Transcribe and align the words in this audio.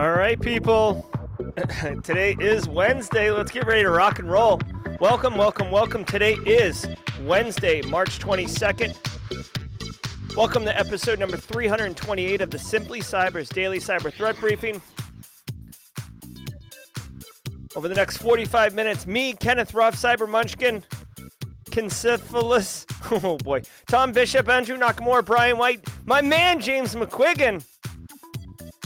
All 0.00 0.12
right, 0.12 0.40
people. 0.40 1.10
Today 2.02 2.34
is 2.40 2.66
Wednesday. 2.66 3.30
Let's 3.30 3.50
get 3.50 3.66
ready 3.66 3.82
to 3.82 3.90
rock 3.90 4.18
and 4.18 4.30
roll. 4.30 4.58
Welcome, 4.98 5.36
welcome, 5.36 5.70
welcome. 5.70 6.06
Today 6.06 6.38
is 6.46 6.86
Wednesday, 7.24 7.82
March 7.82 8.18
22nd. 8.18 8.96
Welcome 10.34 10.64
to 10.64 10.78
episode 10.78 11.18
number 11.18 11.36
328 11.36 12.40
of 12.40 12.50
the 12.50 12.58
Simply 12.58 13.00
Cyber's 13.00 13.50
Daily 13.50 13.78
Cyber 13.78 14.10
Threat 14.10 14.40
Briefing. 14.40 14.80
Over 17.76 17.86
the 17.86 17.94
next 17.94 18.16
45 18.16 18.74
minutes, 18.74 19.06
me, 19.06 19.34
Kenneth 19.34 19.74
Ruff, 19.74 19.96
Cyber 19.96 20.26
Munchkin, 20.26 20.82
Kincephalus, 21.66 22.86
oh 23.22 23.36
boy, 23.36 23.60
Tom 23.86 24.12
Bishop, 24.12 24.48
Andrew 24.48 24.78
Nakamura, 24.78 25.22
Brian 25.22 25.58
White, 25.58 25.86
my 26.06 26.22
man 26.22 26.58
James 26.58 26.94
McQuiggan 26.94 27.62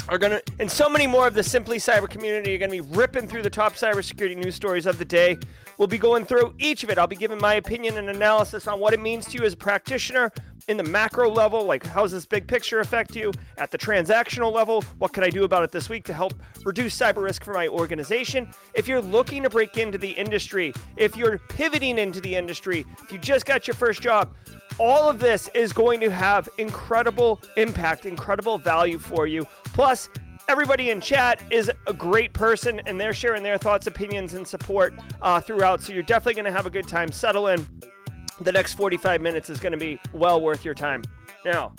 are 0.09 0.19
going 0.19 0.33
to, 0.33 0.43
and 0.59 0.71
so 0.71 0.89
many 0.89 1.07
more 1.07 1.27
of 1.27 1.35
the 1.35 1.43
Simply 1.43 1.79
Cyber 1.79 2.09
community 2.09 2.55
are 2.55 2.59
going 2.59 2.71
to 2.71 2.83
be 2.83 2.97
ripping 2.97 3.27
through 3.27 3.43
the 3.43 3.51
top 3.51 3.75
cybersecurity 3.75 4.37
news 4.37 4.55
stories 4.55 4.87
of 4.87 4.99
the 4.99 5.05
day. 5.05 5.39
We'll 5.79 5.89
be 5.89 5.99
going 5.99 6.25
through 6.25 6.55
each 6.59 6.85
of 6.85 6.91
it. 6.91 6.99
I'll 6.99 7.07
be 7.07 7.17
giving 7.17 7.41
my 7.41 7.55
opinion 7.55 7.99
and 7.99 8.09
analysis 8.11 8.69
on 8.69 8.79
what 8.81 8.93
it 8.93 9.01
means 9.01 9.27
to 9.27 9.39
you 9.39 9.45
as 9.45 9.55
a 9.55 9.57
practitioner 9.57 10.31
in 10.69 10.77
the 10.77 10.85
macro 10.85 11.31
level, 11.31 11.65
like 11.65 11.85
how 11.85 12.03
does 12.03 12.13
this 12.13 12.27
big 12.27 12.47
picture 12.47 12.81
affect 12.81 13.15
you? 13.15 13.33
At 13.59 13.71
the 13.71 13.79
transactional 13.79 14.53
level, 14.53 14.83
what 14.99 15.13
can 15.13 15.23
I 15.23 15.31
do 15.31 15.45
about 15.45 15.63
it 15.63 15.71
this 15.71 15.89
week 15.89 16.05
to 16.05 16.15
help 16.15 16.35
reduce 16.65 16.97
cyber 16.97 17.23
risk 17.23 17.45
for 17.45 17.53
my 17.53 17.69
organization? 17.69 18.49
If 18.75 18.89
you're 18.89 19.03
looking 19.03 19.43
to 19.43 19.51
break 19.51 19.77
into 19.77 19.99
the 19.99 20.11
industry, 20.11 20.73
if 20.97 21.17
you're 21.17 21.39
pivoting 21.39 21.99
into 21.99 22.21
the 22.21 22.35
industry, 22.35 22.87
if 23.03 23.13
you 23.13 23.19
just 23.19 23.47
got 23.47 23.67
your 23.67 23.75
first 23.75 24.01
job, 24.01 24.35
all 24.79 25.09
of 25.09 25.19
this 25.19 25.49
is 25.55 25.73
going 25.73 26.01
to 26.01 26.11
have 26.11 26.49
incredible 26.59 27.41
impact, 27.57 28.07
incredible 28.07 28.59
value 28.59 28.99
for 28.99 29.27
you. 29.27 29.47
Plus, 29.65 30.09
everybody 30.49 30.91
in 30.91 31.01
chat 31.01 31.41
is 31.51 31.71
a 31.87 31.93
great 31.93 32.33
person 32.33 32.81
and 32.87 33.01
they're 33.01 33.15
sharing 33.15 33.43
their 33.43 33.59
thoughts, 33.59 33.87
opinions, 33.87 34.35
and 34.35 34.47
support 34.47 34.95
uh, 35.23 35.41
throughout. 35.41 35.81
So 35.81 35.93
you're 35.93 36.03
definitely 36.03 36.35
going 36.35 36.47
to 36.47 36.53
have 36.53 36.67
a 36.67 36.71
good 36.71 36.89
time. 36.89 37.13
Settle 37.13 37.49
in. 37.49 37.67
The 38.45 38.53
next 38.53 38.75
45 38.75 39.23
minutes 39.23 39.49
is 39.49 39.59
going 39.59 39.73
to 39.73 39.79
be 39.79 39.99
well 40.13 40.41
worth 40.41 40.67
your 40.67 40.75
time. 40.75 41.03
Now, 41.47 41.73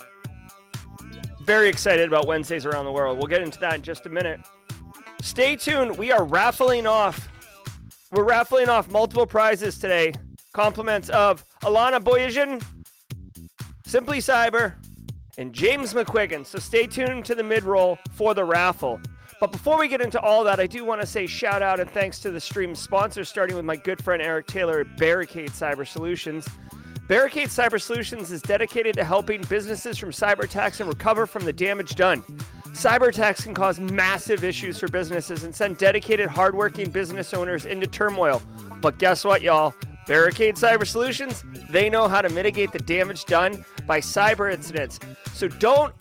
very 1.44 1.68
excited 1.68 2.08
about 2.08 2.26
Wednesdays 2.26 2.66
around 2.66 2.86
the 2.86 2.92
world. 2.92 3.18
We'll 3.18 3.28
get 3.28 3.40
into 3.40 3.60
that 3.60 3.74
in 3.76 3.82
just 3.82 4.04
a 4.04 4.08
minute. 4.08 4.40
Stay 5.22 5.54
tuned. 5.54 5.96
We 5.96 6.10
are 6.10 6.24
raffling 6.24 6.88
off. 6.88 7.28
We're 8.10 8.24
raffling 8.24 8.68
off 8.68 8.90
multiple 8.90 9.26
prizes 9.26 9.78
today. 9.78 10.12
Compliments 10.52 11.08
of 11.10 11.44
Alana 11.62 12.02
Boyajian, 12.02 12.60
Simply 13.86 14.18
Cyber, 14.18 14.74
and 15.38 15.52
James 15.52 15.94
McQuiggan. 15.94 16.44
So 16.44 16.58
stay 16.58 16.88
tuned 16.88 17.24
to 17.26 17.36
the 17.36 17.44
mid 17.44 17.62
roll 17.62 17.96
for 18.12 18.34
the 18.34 18.44
raffle. 18.44 19.00
But 19.38 19.52
before 19.52 19.78
we 19.78 19.88
get 19.88 20.00
into 20.00 20.20
all 20.20 20.44
that, 20.44 20.60
I 20.60 20.66
do 20.66 20.84
want 20.84 21.02
to 21.02 21.06
say 21.06 21.26
shout 21.26 21.62
out 21.62 21.78
and 21.78 21.90
thanks 21.90 22.20
to 22.20 22.30
the 22.30 22.40
stream 22.40 22.74
sponsors, 22.74 23.28
starting 23.28 23.54
with 23.54 23.66
my 23.66 23.76
good 23.76 24.02
friend 24.02 24.22
Eric 24.22 24.46
Taylor 24.46 24.80
at 24.80 24.96
Barricade 24.96 25.50
Cyber 25.50 25.86
Solutions. 25.86 26.48
Barricade 27.06 27.48
Cyber 27.48 27.80
Solutions 27.80 28.32
is 28.32 28.40
dedicated 28.42 28.96
to 28.96 29.04
helping 29.04 29.42
businesses 29.42 29.98
from 29.98 30.10
cyber 30.10 30.44
attacks 30.44 30.80
and 30.80 30.88
recover 30.88 31.26
from 31.26 31.44
the 31.44 31.52
damage 31.52 31.94
done. 31.94 32.22
Cyber 32.68 33.08
attacks 33.08 33.44
can 33.44 33.54
cause 33.54 33.78
massive 33.78 34.42
issues 34.42 34.78
for 34.78 34.88
businesses 34.88 35.44
and 35.44 35.54
send 35.54 35.78
dedicated, 35.78 36.28
hardworking 36.28 36.90
business 36.90 37.32
owners 37.32 37.64
into 37.64 37.86
turmoil. 37.86 38.42
But 38.80 38.98
guess 38.98 39.24
what, 39.24 39.42
y'all? 39.42 39.74
Barricade 40.06 40.56
Cyber 40.56 40.86
Solutions, 40.86 41.44
they 41.70 41.90
know 41.90 42.08
how 42.08 42.22
to 42.22 42.28
mitigate 42.28 42.72
the 42.72 42.78
damage 42.78 43.24
done 43.26 43.64
by 43.86 44.00
cyber 44.00 44.52
incidents. 44.52 44.98
So 45.32 45.48
don't 45.48 45.94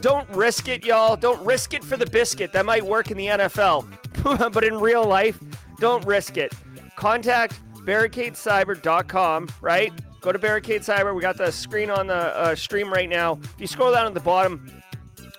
don't 0.00 0.28
risk 0.30 0.68
it, 0.68 0.84
y'all. 0.84 1.16
Don't 1.16 1.44
risk 1.44 1.74
it 1.74 1.84
for 1.84 1.96
the 1.96 2.06
biscuit. 2.06 2.52
That 2.52 2.64
might 2.64 2.84
work 2.84 3.10
in 3.10 3.16
the 3.16 3.26
NFL, 3.26 4.52
but 4.52 4.64
in 4.64 4.78
real 4.78 5.04
life, 5.04 5.38
don't 5.78 6.04
risk 6.06 6.36
it. 6.36 6.52
Contact 6.96 7.60
barricadecyber.com, 7.84 9.48
right? 9.60 9.92
Go 10.20 10.32
to 10.32 10.38
Barricade 10.38 10.82
Cyber. 10.82 11.14
We 11.14 11.22
got 11.22 11.38
the 11.38 11.50
screen 11.50 11.90
on 11.90 12.06
the 12.06 12.14
uh, 12.14 12.54
stream 12.54 12.92
right 12.92 13.08
now. 13.08 13.38
If 13.42 13.54
you 13.58 13.66
scroll 13.66 13.92
down 13.92 14.06
at 14.06 14.14
the 14.14 14.20
bottom, 14.20 14.70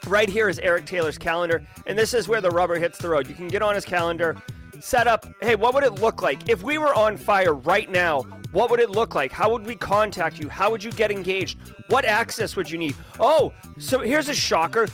right 0.07 0.27
here 0.27 0.49
is 0.49 0.57
Eric 0.59 0.85
Taylor's 0.85 1.17
calendar, 1.17 1.65
and 1.85 1.97
this 1.97 2.13
is 2.13 2.27
where 2.27 2.41
the 2.41 2.49
rubber 2.49 2.79
hits 2.79 2.97
the 2.97 3.09
road. 3.09 3.29
You 3.29 3.35
can 3.35 3.47
get 3.47 3.61
on 3.61 3.75
his 3.75 3.85
calendar, 3.85 4.41
set 4.79 5.07
up, 5.07 5.27
hey, 5.41 5.55
what 5.55 5.73
would 5.75 5.83
it 5.83 5.93
look 5.93 6.21
like 6.21 6.49
if 6.49 6.63
we 6.63 6.77
were 6.79 6.95
on 6.95 7.15
fire 7.17 7.53
right 7.53 7.89
now? 7.89 8.25
What 8.51 8.69
would 8.69 8.79
it 8.79 8.89
look 8.89 9.15
like? 9.15 9.31
How 9.31 9.49
would 9.51 9.65
we 9.65 9.75
contact 9.75 10.39
you? 10.39 10.49
How 10.49 10.69
would 10.71 10.83
you 10.83 10.91
get 10.91 11.11
engaged? 11.11 11.57
What 11.87 12.05
access 12.05 12.55
would 12.55 12.69
you 12.69 12.77
need? 12.77 12.95
Oh, 13.19 13.53
so 13.77 13.99
here's 13.99 14.27
a 14.27 14.33
shocker. 14.33 14.87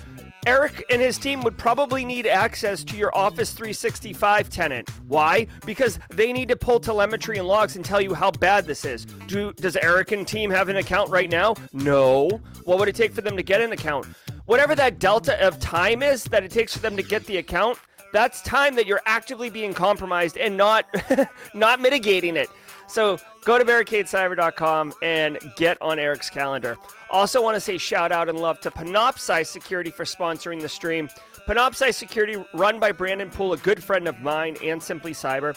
Eric 0.45 0.85
and 0.89 1.01
his 1.01 1.17
team 1.17 1.41
would 1.41 1.57
probably 1.57 2.05
need 2.05 2.25
access 2.25 2.83
to 2.85 2.95
your 2.95 3.13
Office 3.17 3.51
365 3.51 4.49
tenant. 4.49 4.89
Why? 5.07 5.47
Because 5.65 5.99
they 6.09 6.31
need 6.31 6.47
to 6.49 6.55
pull 6.55 6.79
telemetry 6.79 7.37
and 7.37 7.47
logs 7.47 7.75
and 7.75 7.83
tell 7.83 7.99
you 7.99 8.13
how 8.13 8.31
bad 8.31 8.65
this 8.65 8.85
is. 8.85 9.05
Do 9.25 9.51
does 9.53 9.75
Eric 9.75 10.13
and 10.13 10.25
team 10.25 10.49
have 10.51 10.69
an 10.69 10.77
account 10.77 11.09
right 11.09 11.29
now? 11.29 11.55
No. 11.73 12.29
What 12.63 12.79
would 12.79 12.87
it 12.87 12.95
take 12.95 13.13
for 13.13 13.21
them 13.21 13.35
to 13.35 13.43
get 13.43 13.59
an 13.59 13.73
account? 13.73 14.05
Whatever 14.45 14.73
that 14.75 14.99
delta 14.99 15.45
of 15.45 15.59
time 15.59 16.01
is 16.01 16.23
that 16.25 16.43
it 16.43 16.51
takes 16.51 16.73
for 16.73 16.79
them 16.79 16.95
to 16.95 17.03
get 17.03 17.25
the 17.25 17.37
account, 17.37 17.77
that's 18.13 18.41
time 18.43 18.75
that 18.75 18.85
you're 18.85 19.01
actively 19.05 19.49
being 19.49 19.73
compromised 19.73 20.37
and 20.37 20.55
not 20.55 20.85
not 21.53 21.81
mitigating 21.81 22.37
it. 22.37 22.49
So 22.87 23.17
go 23.43 23.57
to 23.57 23.65
barricadecyber.com 23.65 24.93
and 25.01 25.37
get 25.55 25.81
on 25.81 25.99
Eric's 25.99 26.29
calendar. 26.29 26.77
Also, 27.09 27.41
want 27.41 27.55
to 27.55 27.61
say 27.61 27.77
shout 27.77 28.11
out 28.11 28.29
and 28.29 28.39
love 28.39 28.59
to 28.61 28.71
Panoptcy 28.71 29.45
Security 29.45 29.91
for 29.91 30.03
sponsoring 30.03 30.61
the 30.61 30.69
stream. 30.69 31.09
Panoptcy 31.47 31.93
Security, 31.93 32.43
run 32.53 32.79
by 32.79 32.91
Brandon 32.91 33.29
Poole, 33.29 33.53
a 33.53 33.57
good 33.57 33.83
friend 33.83 34.07
of 34.07 34.19
mine, 34.19 34.57
and 34.63 34.81
Simply 34.81 35.13
Cyber. 35.13 35.55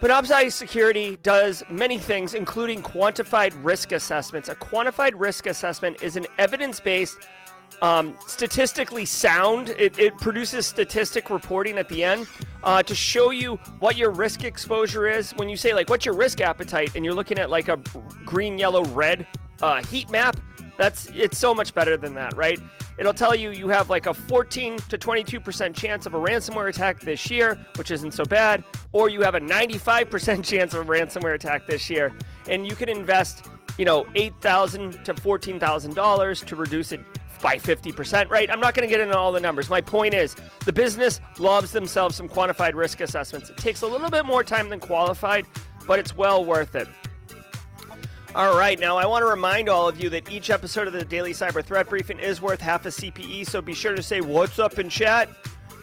Panoptcy 0.00 0.50
Security 0.50 1.16
does 1.22 1.62
many 1.68 1.98
things, 1.98 2.34
including 2.34 2.82
quantified 2.82 3.52
risk 3.64 3.92
assessments. 3.92 4.48
A 4.48 4.54
quantified 4.54 5.12
risk 5.14 5.46
assessment 5.46 6.02
is 6.02 6.16
an 6.16 6.26
evidence 6.38 6.80
based 6.80 7.18
um, 7.82 8.16
statistically 8.26 9.04
sound. 9.04 9.70
It, 9.70 9.98
it, 9.98 10.16
produces 10.18 10.66
statistic 10.66 11.30
reporting 11.30 11.78
at 11.78 11.88
the 11.88 12.02
end 12.02 12.26
uh, 12.64 12.82
to 12.82 12.94
show 12.94 13.30
you 13.30 13.56
what 13.78 13.96
your 13.96 14.10
risk 14.10 14.44
exposure 14.44 15.06
is. 15.06 15.32
When 15.32 15.48
you 15.48 15.56
say 15.56 15.74
like, 15.74 15.88
"What's 15.88 16.04
your 16.04 16.14
risk 16.14 16.40
appetite?" 16.40 16.96
and 16.96 17.04
you're 17.04 17.14
looking 17.14 17.38
at 17.38 17.50
like 17.50 17.68
a 17.68 17.78
green, 18.24 18.58
yellow, 18.58 18.84
red 18.86 19.26
uh, 19.62 19.82
heat 19.84 20.10
map, 20.10 20.36
that's 20.78 21.10
it's 21.14 21.36
so 21.36 21.54
much 21.54 21.74
better 21.74 21.96
than 21.96 22.14
that, 22.14 22.36
right? 22.36 22.58
It'll 22.98 23.14
tell 23.14 23.34
you 23.34 23.50
you 23.50 23.68
have 23.68 23.90
like 23.90 24.06
a 24.06 24.14
14 24.14 24.78
to 24.88 24.98
22% 24.98 25.74
chance 25.74 26.06
of 26.06 26.14
a 26.14 26.18
ransomware 26.18 26.68
attack 26.68 27.00
this 27.00 27.30
year, 27.30 27.58
which 27.76 27.90
isn't 27.92 28.12
so 28.12 28.24
bad, 28.24 28.64
or 28.92 29.08
you 29.08 29.20
have 29.22 29.34
a 29.34 29.40
95% 29.40 30.44
chance 30.50 30.74
of 30.74 30.88
a 30.88 30.92
ransomware 30.92 31.34
attack 31.34 31.66
this 31.66 31.88
year, 31.88 32.12
and 32.48 32.66
you 32.66 32.74
can 32.74 32.88
invest, 32.88 33.46
you 33.78 33.84
know, 33.84 34.06
8,000 34.14 35.04
to 35.04 35.14
$14,000 35.14 36.44
to 36.44 36.56
reduce 36.56 36.92
it 36.92 37.00
by 37.40 37.56
50%, 37.56 38.28
right? 38.28 38.50
I'm 38.50 38.60
not 38.60 38.74
going 38.74 38.86
to 38.86 38.92
get 38.92 39.00
into 39.00 39.16
all 39.16 39.32
the 39.32 39.40
numbers. 39.40 39.70
My 39.70 39.80
point 39.80 40.12
is 40.12 40.36
the 40.64 40.72
business 40.72 41.20
loves 41.38 41.70
themselves 41.70 42.16
some 42.16 42.28
quantified 42.28 42.74
risk 42.74 43.00
assessments. 43.00 43.48
It 43.48 43.56
takes 43.56 43.82
a 43.82 43.86
little 43.86 44.10
bit 44.10 44.26
more 44.26 44.42
time 44.42 44.68
than 44.68 44.80
qualified, 44.80 45.46
but 45.86 45.98
it's 45.98 46.16
well 46.16 46.44
worth 46.44 46.74
it. 46.74 46.88
All 48.34 48.56
right, 48.56 48.78
now 48.78 48.98
I 48.98 49.06
want 49.06 49.22
to 49.22 49.26
remind 49.26 49.68
all 49.68 49.88
of 49.88 50.02
you 50.02 50.10
that 50.10 50.30
each 50.30 50.50
episode 50.50 50.86
of 50.86 50.92
the 50.92 51.04
Daily 51.04 51.32
Cyber 51.32 51.64
Threat 51.64 51.88
Briefing 51.88 52.18
is 52.18 52.42
worth 52.42 52.60
half 52.60 52.84
a 52.84 52.90
CPE, 52.90 53.46
so 53.48 53.62
be 53.62 53.72
sure 53.72 53.96
to 53.96 54.02
say 54.02 54.20
what's 54.20 54.58
up 54.58 54.78
in 54.78 54.88
chat. 54.88 55.30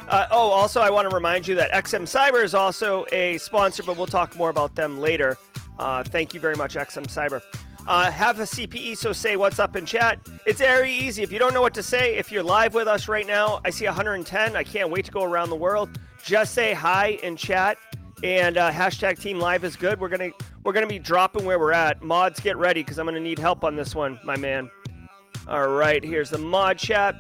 Uh, 0.08 0.28
oh, 0.30 0.52
also, 0.52 0.80
I 0.80 0.92
want 0.92 1.10
to 1.10 1.16
remind 1.16 1.48
you 1.48 1.56
that 1.56 1.72
XM 1.72 2.04
Cyber 2.04 2.44
is 2.44 2.54
also 2.54 3.06
a 3.12 3.40
sponsor, 3.40 3.82
but 3.82 3.98
we'll 3.98 4.06
talk 4.06 4.36
more 4.36 4.52
about 4.52 4.76
them 4.76 5.00
later. 5.00 5.38
Uh, 5.80 6.04
thank 6.04 6.36
you 6.36 6.40
very 6.40 6.56
much, 6.56 6.76
XM 6.76 7.08
Cyber. 7.08 7.42
Uh, 7.88 8.10
have 8.10 8.40
a 8.40 8.44
CPE, 8.44 8.98
so 8.98 9.14
say 9.14 9.36
what's 9.36 9.60
up 9.60 9.76
in 9.76 9.86
chat. 9.86 10.20
It's 10.46 10.60
very 10.60 10.92
easy. 10.92 11.22
If 11.22 11.32
you 11.32 11.38
don't 11.38 11.54
know 11.54 11.62
what 11.62 11.76
to 11.76 11.84
say, 11.84 12.16
if 12.16 12.32
you're 12.32 12.42
live 12.42 12.74
with 12.74 12.88
us 12.88 13.08
right 13.08 13.28
now, 13.28 13.62
I 13.64 13.70
see 13.70 13.86
110. 13.86 14.56
I 14.56 14.64
can't 14.64 14.90
wait 14.90 15.06
to 15.06 15.12
go 15.12 15.24
around 15.24 15.52
the 15.52 15.56
world. 15.56 16.00
Just 16.24 16.56
say 16.56 16.74
hi 16.74 17.20
in 17.22 17.36
chat 17.36 17.78
and 18.24 18.58
uh, 18.58 18.72
hashtag 18.72 19.20
Team 19.20 19.40
Live 19.40 19.64
is 19.64 19.76
good. 19.76 20.00
We're 20.00 20.10
gonna 20.10 20.32
we're 20.64 20.74
gonna 20.74 20.88
be 20.88 21.00
dropping 21.00 21.46
where 21.46 21.60
we're 21.60 21.74
at. 21.74 22.02
Mods, 22.02 22.40
get 22.40 22.58
ready 22.58 22.82
because 22.82 22.98
I'm 22.98 23.06
gonna 23.06 23.20
need 23.20 23.38
help 23.38 23.64
on 23.64 23.76
this 23.76 23.94
one, 23.94 24.20
my 24.24 24.36
man. 24.36 24.70
All 25.48 25.68
right, 25.68 26.04
here's 26.04 26.32
the 26.32 26.40
mod 26.40 26.80
chat. 26.80 27.16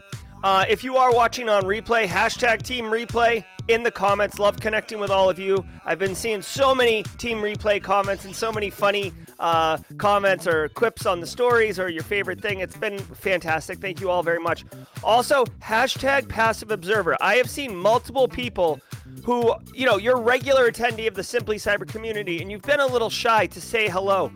Uh, 0.45 0.63
if 0.69 0.83
you 0.83 0.95
are 0.95 1.12
watching 1.12 1.50
on 1.50 1.63
replay, 1.63 2.06
hashtag 2.06 2.62
Team 2.62 2.86
Replay 2.86 3.44
in 3.68 3.81
the 3.81 3.89
comments. 3.89 4.38
Love 4.38 4.59
connecting 4.59 5.00
with 5.00 5.09
all 5.09 5.27
of 5.27 5.39
you. 5.39 5.65
I've 5.86 5.97
been 5.97 6.13
seeing 6.13 6.44
so 6.44 6.75
many 6.75 7.01
Team 7.18 7.39
Replay 7.39 7.81
comments 7.81 8.25
and 8.25 8.36
so 8.36 8.51
many 8.51 8.69
funny 8.69 9.12
uh, 9.39 9.80
comments 9.97 10.45
or 10.45 10.69
quips 10.69 11.07
on 11.07 11.19
the 11.19 11.25
stories 11.25 11.80
or 11.80 11.89
your 11.89 12.03
favorite 12.03 12.39
thing. 12.42 12.59
It's 12.59 12.77
been 12.77 13.00
fantastic. 13.00 13.80
Thank 13.80 14.00
you 14.00 14.12
all 14.12 14.21
very 14.21 14.38
much. 14.38 14.65
Also, 15.03 15.45
hashtag 15.63 16.30
Passive 16.30 16.69
Observer. 16.69 17.18
I 17.21 17.38
have 17.38 17.50
seen 17.50 17.75
multiple 17.75 18.27
people 18.27 18.80
who, 19.24 19.51
you 19.74 19.88
know, 19.88 19.97
you're 19.97 20.21
regular 20.21 20.69
attendee 20.69 21.07
of 21.07 21.15
the 21.15 21.24
Simply 21.24 21.56
Cyber 21.56 21.88
community 21.88 22.44
and 22.44 22.51
you've 22.51 22.62
been 22.62 22.81
a 22.81 22.86
little 22.86 23.09
shy 23.09 23.47
to 23.47 23.59
say 23.59 23.89
hello 23.89 24.31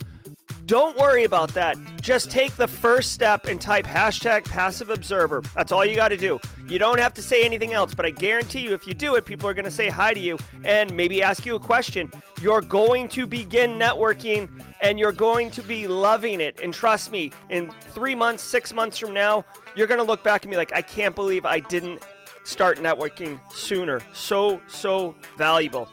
Don't 0.70 0.96
worry 0.98 1.24
about 1.24 1.52
that. 1.56 1.80
Just 2.00 2.30
take 2.30 2.56
the 2.56 2.68
first 2.68 3.12
step 3.12 3.48
and 3.48 3.60
type 3.60 3.88
hashtag 3.88 4.46
passive 4.46 4.92
observer. 4.92 5.42
That's 5.56 5.72
all 5.72 5.84
you 5.84 5.96
got 5.96 6.10
to 6.10 6.18
do. 6.18 6.40
You 6.68 6.78
don't 6.78 7.00
have 7.00 7.12
to 7.16 7.24
say 7.24 7.44
anything 7.44 7.74
else, 7.74 7.96
but 7.96 8.06
I 8.06 8.12
guarantee 8.12 8.60
you, 8.60 8.76
if 8.76 8.86
you 8.86 8.94
do 8.94 9.16
it, 9.16 9.26
people 9.26 9.50
are 9.50 9.56
going 9.56 9.66
to 9.66 9.72
say 9.72 9.90
hi 9.90 10.14
to 10.14 10.20
you 10.20 10.38
and 10.64 10.96
maybe 10.96 11.24
ask 11.24 11.44
you 11.44 11.56
a 11.56 11.60
question. 11.60 12.12
You're 12.40 12.62
going 12.62 13.08
to 13.08 13.26
begin 13.26 13.80
networking 13.80 14.48
and 14.80 15.00
you're 15.00 15.12
going 15.12 15.50
to 15.52 15.64
be 15.64 15.88
loving 15.88 16.40
it. 16.40 16.60
And 16.62 16.72
trust 16.72 17.12
me, 17.12 17.32
in 17.50 17.72
three 17.72 18.14
months, 18.14 18.44
six 18.44 18.72
months 18.72 19.00
from 19.00 19.12
now, 19.12 19.46
you're 19.76 19.88
going 19.88 20.00
to 20.00 20.06
look 20.06 20.24
back 20.24 20.44
and 20.44 20.52
be 20.52 20.58
like, 20.58 20.72
I 20.72 20.84
can't 20.84 21.16
believe 21.16 21.48
I 21.48 21.62
didn't 21.62 22.06
start 22.44 22.78
networking 22.78 23.40
sooner. 23.52 24.02
So, 24.14 24.62
so 24.68 25.16
valuable. 25.36 25.90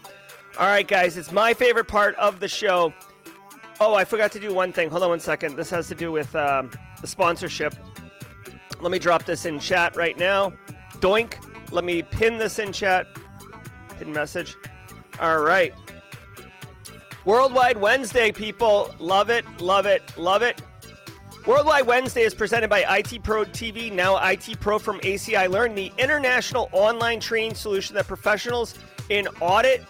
All 0.59 0.67
right, 0.67 0.87
guys, 0.87 1.17
it's 1.17 1.33
my 1.33 1.55
favorite 1.55 1.89
part 1.89 2.15
of 2.17 2.41
the 2.41 2.49
show. 2.49 2.93
Oh, 3.79 3.95
I 3.95 4.05
forgot 4.05 4.33
to 4.33 4.41
do 4.41 4.55
one 4.55 4.73
thing. 4.73 4.89
Hold 4.89 5.03
on 5.03 5.11
one 5.11 5.21
second. 5.21 5.57
This 5.57 5.69
has 5.71 5.89
to 5.89 5.95
do 5.95 6.11
with 6.11 6.35
um, 6.35 6.71
the 7.01 7.07
sponsorship. 7.07 7.75
Let 8.81 8.91
me 8.91 8.99
drop 8.99 9.25
this 9.25 9.45
in 9.45 9.59
chat 9.59 9.97
right 9.97 10.19
now. 10.19 10.53
Doink. 11.01 11.35
Let 11.73 11.85
me 11.85 12.03
pin 12.03 12.39
this 12.39 12.59
in 12.59 12.73
chat. 12.73 13.07
Hidden 13.99 14.15
message. 14.15 14.57
All 15.21 15.41
right. 15.41 15.75
Worldwide 17.27 17.77
Wednesday, 17.79 18.33
people. 18.33 18.95
Love 18.99 19.31
it, 19.31 19.45
love 19.61 19.85
it, 19.85 20.03
love 20.17 20.43
it. 20.43 20.63
Worldwide 21.47 21.87
Wednesday 21.87 22.23
is 22.23 22.35
presented 22.35 22.71
by 22.71 22.85
IT 22.99 23.23
Pro 23.23 23.45
TV, 23.45 23.93
now 23.93 24.17
IT 24.25 24.59
Pro 24.61 24.79
from 24.79 25.01
ACI 25.01 25.49
Learn, 25.49 25.75
the 25.75 25.93
international 25.99 26.69
online 26.73 27.21
training 27.21 27.55
solution 27.55 27.95
that 27.95 28.07
professionals 28.07 28.77
in 29.11 29.29
audit, 29.41 29.85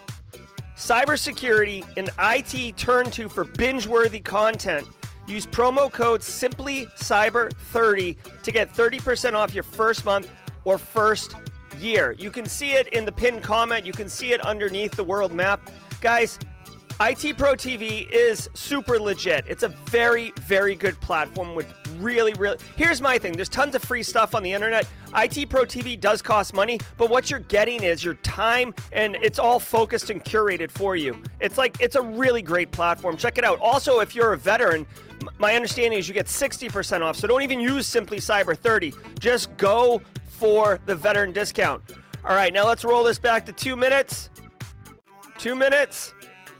cybersecurity, 0.77 1.83
and 1.97 2.09
IT 2.19 2.77
turn 2.77 3.09
to 3.11 3.27
for 3.27 3.43
binge 3.43 3.87
worthy 3.87 4.19
content. 4.19 4.87
Use 5.27 5.45
promo 5.45 5.91
code 5.91 6.21
SimplyCyber30 6.21 8.15
to 8.43 8.51
get 8.51 8.71
30% 8.73 9.33
off 9.33 9.53
your 9.53 9.63
first 9.63 10.05
month 10.05 10.31
or 10.63 10.77
first 10.77 11.35
year. 11.79 12.13
You 12.17 12.31
can 12.31 12.45
see 12.45 12.71
it 12.73 12.87
in 12.89 13.03
the 13.05 13.11
pinned 13.11 13.43
comment, 13.43 13.85
you 13.85 13.91
can 13.91 14.07
see 14.07 14.31
it 14.31 14.39
underneath 14.41 14.93
the 14.93 15.03
world 15.03 15.33
map. 15.33 15.69
Guys, 15.99 16.39
IT 17.01 17.37
Pro 17.37 17.53
TV 17.53 18.09
is 18.09 18.49
super 18.53 18.99
legit. 18.99 19.45
It's 19.47 19.63
a 19.63 19.69
very, 19.69 20.31
very 20.41 20.75
good 20.75 20.99
platform 21.01 21.55
with 21.55 21.71
really, 21.99 22.33
really. 22.33 22.57
Here's 22.75 23.01
my 23.01 23.17
thing 23.17 23.33
there's 23.33 23.49
tons 23.49 23.75
of 23.75 23.83
free 23.83 24.03
stuff 24.03 24.35
on 24.35 24.43
the 24.43 24.51
internet. 24.51 24.87
IT 25.15 25.49
Pro 25.49 25.63
TV 25.63 25.99
does 25.99 26.21
cost 26.21 26.53
money, 26.53 26.79
but 26.97 27.09
what 27.09 27.29
you're 27.29 27.39
getting 27.39 27.83
is 27.83 28.03
your 28.03 28.15
time 28.15 28.73
and 28.91 29.15
it's 29.21 29.39
all 29.39 29.59
focused 29.59 30.09
and 30.09 30.23
curated 30.23 30.69
for 30.71 30.95
you. 30.95 31.21
It's 31.39 31.57
like, 31.57 31.79
it's 31.79 31.95
a 31.95 32.01
really 32.01 32.41
great 32.41 32.71
platform. 32.71 33.17
Check 33.17 33.37
it 33.37 33.43
out. 33.43 33.59
Also, 33.59 33.99
if 33.99 34.15
you're 34.15 34.33
a 34.33 34.37
veteran, 34.37 34.85
my 35.39 35.55
understanding 35.55 35.97
is 35.99 36.07
you 36.07 36.13
get 36.13 36.27
60% 36.27 37.01
off. 37.01 37.15
So 37.15 37.27
don't 37.27 37.41
even 37.41 37.59
use 37.59 37.87
Simply 37.87 38.17
Cyber 38.17 38.57
30. 38.57 38.93
Just 39.19 39.55
go 39.57 40.01
for 40.27 40.79
the 40.85 40.95
veteran 40.95 41.31
discount. 41.31 41.81
All 42.23 42.35
right, 42.35 42.53
now 42.53 42.67
let's 42.67 42.83
roll 42.83 43.03
this 43.03 43.19
back 43.19 43.45
to 43.45 43.53
two 43.53 43.75
minutes. 43.75 44.29
Two 45.37 45.55
minutes 45.55 46.13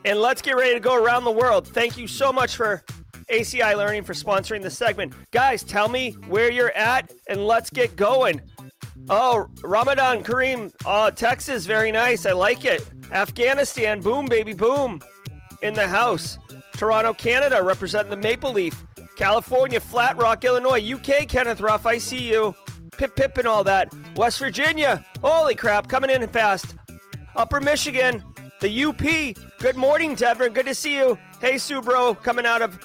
and 0.05 0.19
let's 0.19 0.41
get 0.41 0.55
ready 0.55 0.73
to 0.73 0.79
go 0.79 0.95
around 0.95 1.25
the 1.25 1.31
world. 1.31 1.67
Thank 1.67 1.97
you 1.97 2.07
so 2.07 2.31
much 2.31 2.55
for 2.55 2.83
ACI 3.31 3.75
Learning 3.75 4.03
for 4.03 4.13
sponsoring 4.13 4.61
the 4.61 4.69
segment. 4.69 5.13
Guys, 5.31 5.63
tell 5.63 5.89
me 5.89 6.11
where 6.27 6.51
you're 6.51 6.71
at 6.71 7.11
and 7.27 7.45
let's 7.45 7.69
get 7.69 7.95
going. 7.95 8.41
Oh, 9.09 9.47
Ramadan 9.63 10.23
Kareem, 10.23 10.71
uh, 10.85 11.11
Texas, 11.11 11.65
very 11.65 11.91
nice. 11.91 12.25
I 12.25 12.31
like 12.31 12.65
it. 12.65 12.85
Afghanistan, 13.11 14.01
boom, 14.01 14.25
baby, 14.25 14.53
boom. 14.53 15.01
In 15.61 15.73
the 15.73 15.87
house. 15.87 16.37
Toronto, 16.73 17.13
Canada, 17.13 17.61
representing 17.63 18.11
the 18.11 18.17
Maple 18.17 18.51
Leaf. 18.51 18.85
California, 19.15 19.79
Flat 19.79 20.17
Rock, 20.17 20.43
Illinois. 20.45 20.93
UK, 20.93 21.27
Kenneth 21.27 21.61
Ruff, 21.61 21.85
I 21.85 21.97
see 21.97 22.29
you. 22.29 22.53
Pip, 22.97 23.15
pip, 23.15 23.37
and 23.37 23.47
all 23.47 23.63
that. 23.63 23.93
West 24.15 24.39
Virginia, 24.39 25.05
holy 25.21 25.55
crap, 25.55 25.87
coming 25.87 26.09
in 26.09 26.27
fast. 26.27 26.75
Upper 27.35 27.59
Michigan, 27.59 28.23
the 28.61 28.85
UP. 28.85 29.01
Good 29.59 29.75
morning, 29.75 30.15
Devin. 30.15 30.53
Good 30.53 30.65
to 30.65 30.75
see 30.75 30.95
you. 30.95 31.17
Hey, 31.39 31.55
Subro, 31.55 32.21
coming 32.21 32.45
out 32.45 32.61
of 32.61 32.79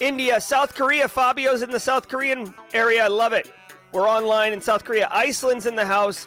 India. 0.00 0.40
South 0.40 0.74
Korea. 0.74 1.08
Fabio's 1.08 1.62
in 1.62 1.70
the 1.70 1.80
South 1.80 2.08
Korean 2.08 2.54
area. 2.72 3.04
I 3.04 3.08
love 3.08 3.32
it. 3.32 3.52
We're 3.92 4.08
online 4.08 4.52
in 4.52 4.60
South 4.60 4.84
Korea. 4.84 5.08
Iceland's 5.10 5.66
in 5.66 5.76
the 5.76 5.86
house. 5.86 6.26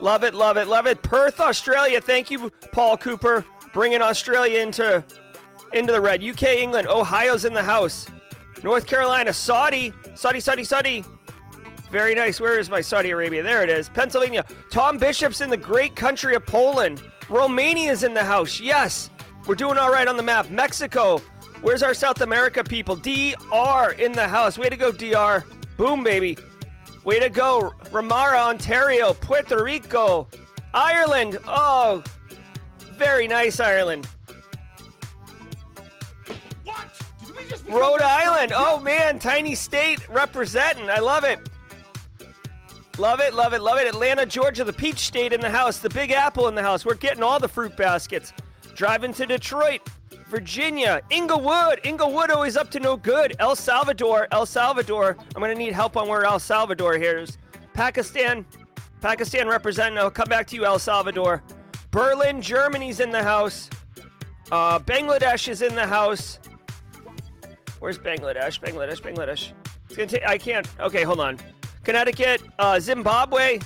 Love 0.00 0.22
it, 0.22 0.34
love 0.34 0.56
it, 0.56 0.68
love 0.68 0.86
it. 0.86 1.02
Perth, 1.02 1.40
Australia. 1.40 2.00
Thank 2.00 2.30
you, 2.30 2.50
Paul 2.70 2.96
Cooper, 2.96 3.44
bringing 3.72 4.00
Australia 4.00 4.60
into 4.60 5.04
into 5.72 5.92
the 5.92 6.00
red. 6.00 6.22
UK, 6.22 6.44
England. 6.44 6.86
Ohio's 6.86 7.44
in 7.44 7.52
the 7.52 7.62
house. 7.62 8.06
North 8.62 8.86
Carolina, 8.86 9.32
Saudi, 9.32 9.92
Saudi, 10.14 10.40
Saudi, 10.40 10.64
Saudi. 10.64 11.04
Very 11.90 12.14
nice. 12.14 12.40
Where 12.40 12.58
is 12.58 12.70
my 12.70 12.80
Saudi 12.80 13.10
Arabia? 13.10 13.42
There 13.42 13.62
it 13.62 13.70
is. 13.70 13.88
Pennsylvania. 13.88 14.44
Tom 14.70 14.98
Bishop's 14.98 15.40
in 15.40 15.50
the 15.50 15.56
great 15.56 15.96
country 15.96 16.34
of 16.34 16.44
Poland. 16.46 17.02
Romania's 17.28 18.02
in 18.02 18.14
the 18.14 18.24
house. 18.24 18.60
Yes. 18.60 19.10
We're 19.46 19.54
doing 19.54 19.78
all 19.78 19.90
right 19.90 20.06
on 20.06 20.16
the 20.16 20.22
map. 20.22 20.50
Mexico. 20.50 21.20
Where's 21.60 21.82
our 21.82 21.94
South 21.94 22.20
America 22.20 22.62
people? 22.62 22.96
DR 22.96 23.92
in 23.98 24.12
the 24.12 24.28
house. 24.28 24.58
Way 24.58 24.68
to 24.68 24.76
go, 24.76 24.92
DR. 24.92 25.44
Boom, 25.76 26.04
baby. 26.04 26.38
Way 27.04 27.20
to 27.20 27.28
go. 27.28 27.74
Ramara, 27.86 28.48
Ontario. 28.48 29.12
Puerto 29.14 29.62
Rico. 29.62 30.28
Ireland. 30.72 31.38
Oh, 31.46 32.02
very 32.92 33.26
nice, 33.26 33.60
Ireland. 33.60 34.08
Rhode 37.68 38.02
Island. 38.02 38.52
Oh, 38.54 38.80
man. 38.80 39.18
Tiny 39.18 39.54
state 39.54 40.08
representing. 40.08 40.88
I 40.88 41.00
love 41.00 41.24
it. 41.24 41.38
Love 42.98 43.20
it, 43.20 43.32
love 43.32 43.52
it, 43.52 43.60
love 43.60 43.78
it. 43.78 43.86
Atlanta, 43.86 44.26
Georgia, 44.26 44.64
the 44.64 44.72
Peach 44.72 44.98
State 44.98 45.32
in 45.32 45.40
the 45.40 45.50
house, 45.50 45.78
the 45.78 45.88
Big 45.88 46.10
Apple 46.10 46.48
in 46.48 46.56
the 46.56 46.62
house. 46.62 46.84
We're 46.84 46.94
getting 46.94 47.22
all 47.22 47.38
the 47.38 47.48
fruit 47.48 47.76
baskets. 47.76 48.32
Driving 48.74 49.12
to 49.14 49.26
Detroit, 49.26 49.82
Virginia, 50.28 51.00
Inglewood. 51.08 51.80
Inglewood 51.84 52.30
always 52.30 52.56
up 52.56 52.70
to 52.72 52.80
no 52.80 52.96
good. 52.96 53.34
El 53.38 53.56
Salvador, 53.56 54.28
El 54.30 54.44
Salvador. 54.44 55.16
I'm 55.34 55.40
going 55.40 55.52
to 55.52 55.58
need 55.58 55.72
help 55.72 55.96
on 55.96 56.06
where 56.06 56.24
El 56.24 56.38
Salvador 56.38 56.96
is. 56.96 57.38
Pakistan, 57.72 58.44
Pakistan 59.00 59.48
representing. 59.48 59.98
I'll 59.98 60.10
come 60.10 60.28
back 60.28 60.46
to 60.48 60.56
you, 60.56 60.66
El 60.66 60.78
Salvador. 60.78 61.42
Berlin, 61.90 62.42
Germany's 62.42 63.00
in 63.00 63.10
the 63.10 63.22
house. 63.22 63.70
Uh, 64.52 64.78
Bangladesh 64.80 65.48
is 65.48 65.62
in 65.62 65.74
the 65.74 65.86
house. 65.86 66.38
Where's 67.80 67.98
Bangladesh? 67.98 68.60
Bangladesh, 68.60 69.00
Bangladesh. 69.00 69.52
It's 69.86 69.96
gonna 69.96 70.08
take. 70.08 70.26
I 70.26 70.36
can't. 70.36 70.68
Okay, 70.80 71.04
hold 71.04 71.20
on. 71.20 71.38
Connecticut, 71.84 72.42
uh, 72.58 72.78
Zimbabwe. 72.78 73.60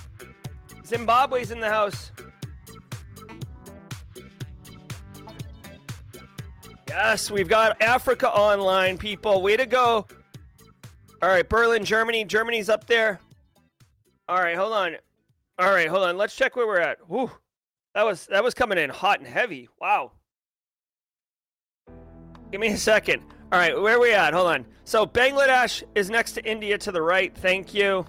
Zimbabwe's 0.86 1.50
in 1.50 1.58
the 1.58 1.68
house. 1.68 2.12
Yes, 6.94 7.30
we've 7.30 7.48
got 7.48 7.80
Africa 7.80 8.28
online, 8.28 8.98
people. 8.98 9.40
Way 9.40 9.56
to 9.56 9.64
go. 9.64 10.06
All 11.22 11.28
right, 11.30 11.48
Berlin, 11.48 11.86
Germany. 11.86 12.22
Germany's 12.26 12.68
up 12.68 12.86
there. 12.86 13.18
All 14.28 14.36
right, 14.36 14.54
hold 14.54 14.74
on. 14.74 14.96
All 15.58 15.70
right, 15.70 15.88
hold 15.88 16.02
on. 16.04 16.18
Let's 16.18 16.36
check 16.36 16.54
where 16.54 16.66
we're 16.66 16.80
at. 16.80 16.98
Whew. 17.08 17.30
That 17.94 18.04
was 18.04 18.26
that 18.26 18.44
was 18.44 18.52
coming 18.52 18.76
in 18.76 18.90
hot 18.90 19.20
and 19.20 19.26
heavy. 19.26 19.70
Wow. 19.80 20.12
Give 22.50 22.60
me 22.60 22.68
a 22.68 22.76
second. 22.76 23.22
All 23.50 23.58
right, 23.58 23.74
where 23.80 23.96
are 23.96 24.00
we 24.00 24.12
at? 24.12 24.34
Hold 24.34 24.48
on. 24.48 24.66
So 24.84 25.06
Bangladesh 25.06 25.82
is 25.94 26.10
next 26.10 26.32
to 26.32 26.44
India 26.44 26.76
to 26.76 26.92
the 26.92 27.00
right. 27.00 27.34
Thank 27.34 27.72
you. 27.72 28.04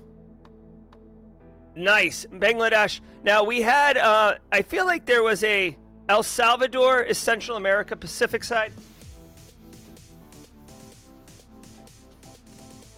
Nice. 1.73 2.25
Bangladesh. 2.33 2.99
Now 3.23 3.45
we 3.45 3.61
had 3.61 3.95
uh 3.95 4.35
I 4.51 4.61
feel 4.61 4.85
like 4.85 5.05
there 5.05 5.23
was 5.23 5.41
a 5.45 5.77
El 6.09 6.21
Salvador 6.21 7.01
is 7.01 7.17
Central 7.17 7.55
America 7.55 7.95
Pacific 7.95 8.43
side. 8.43 8.73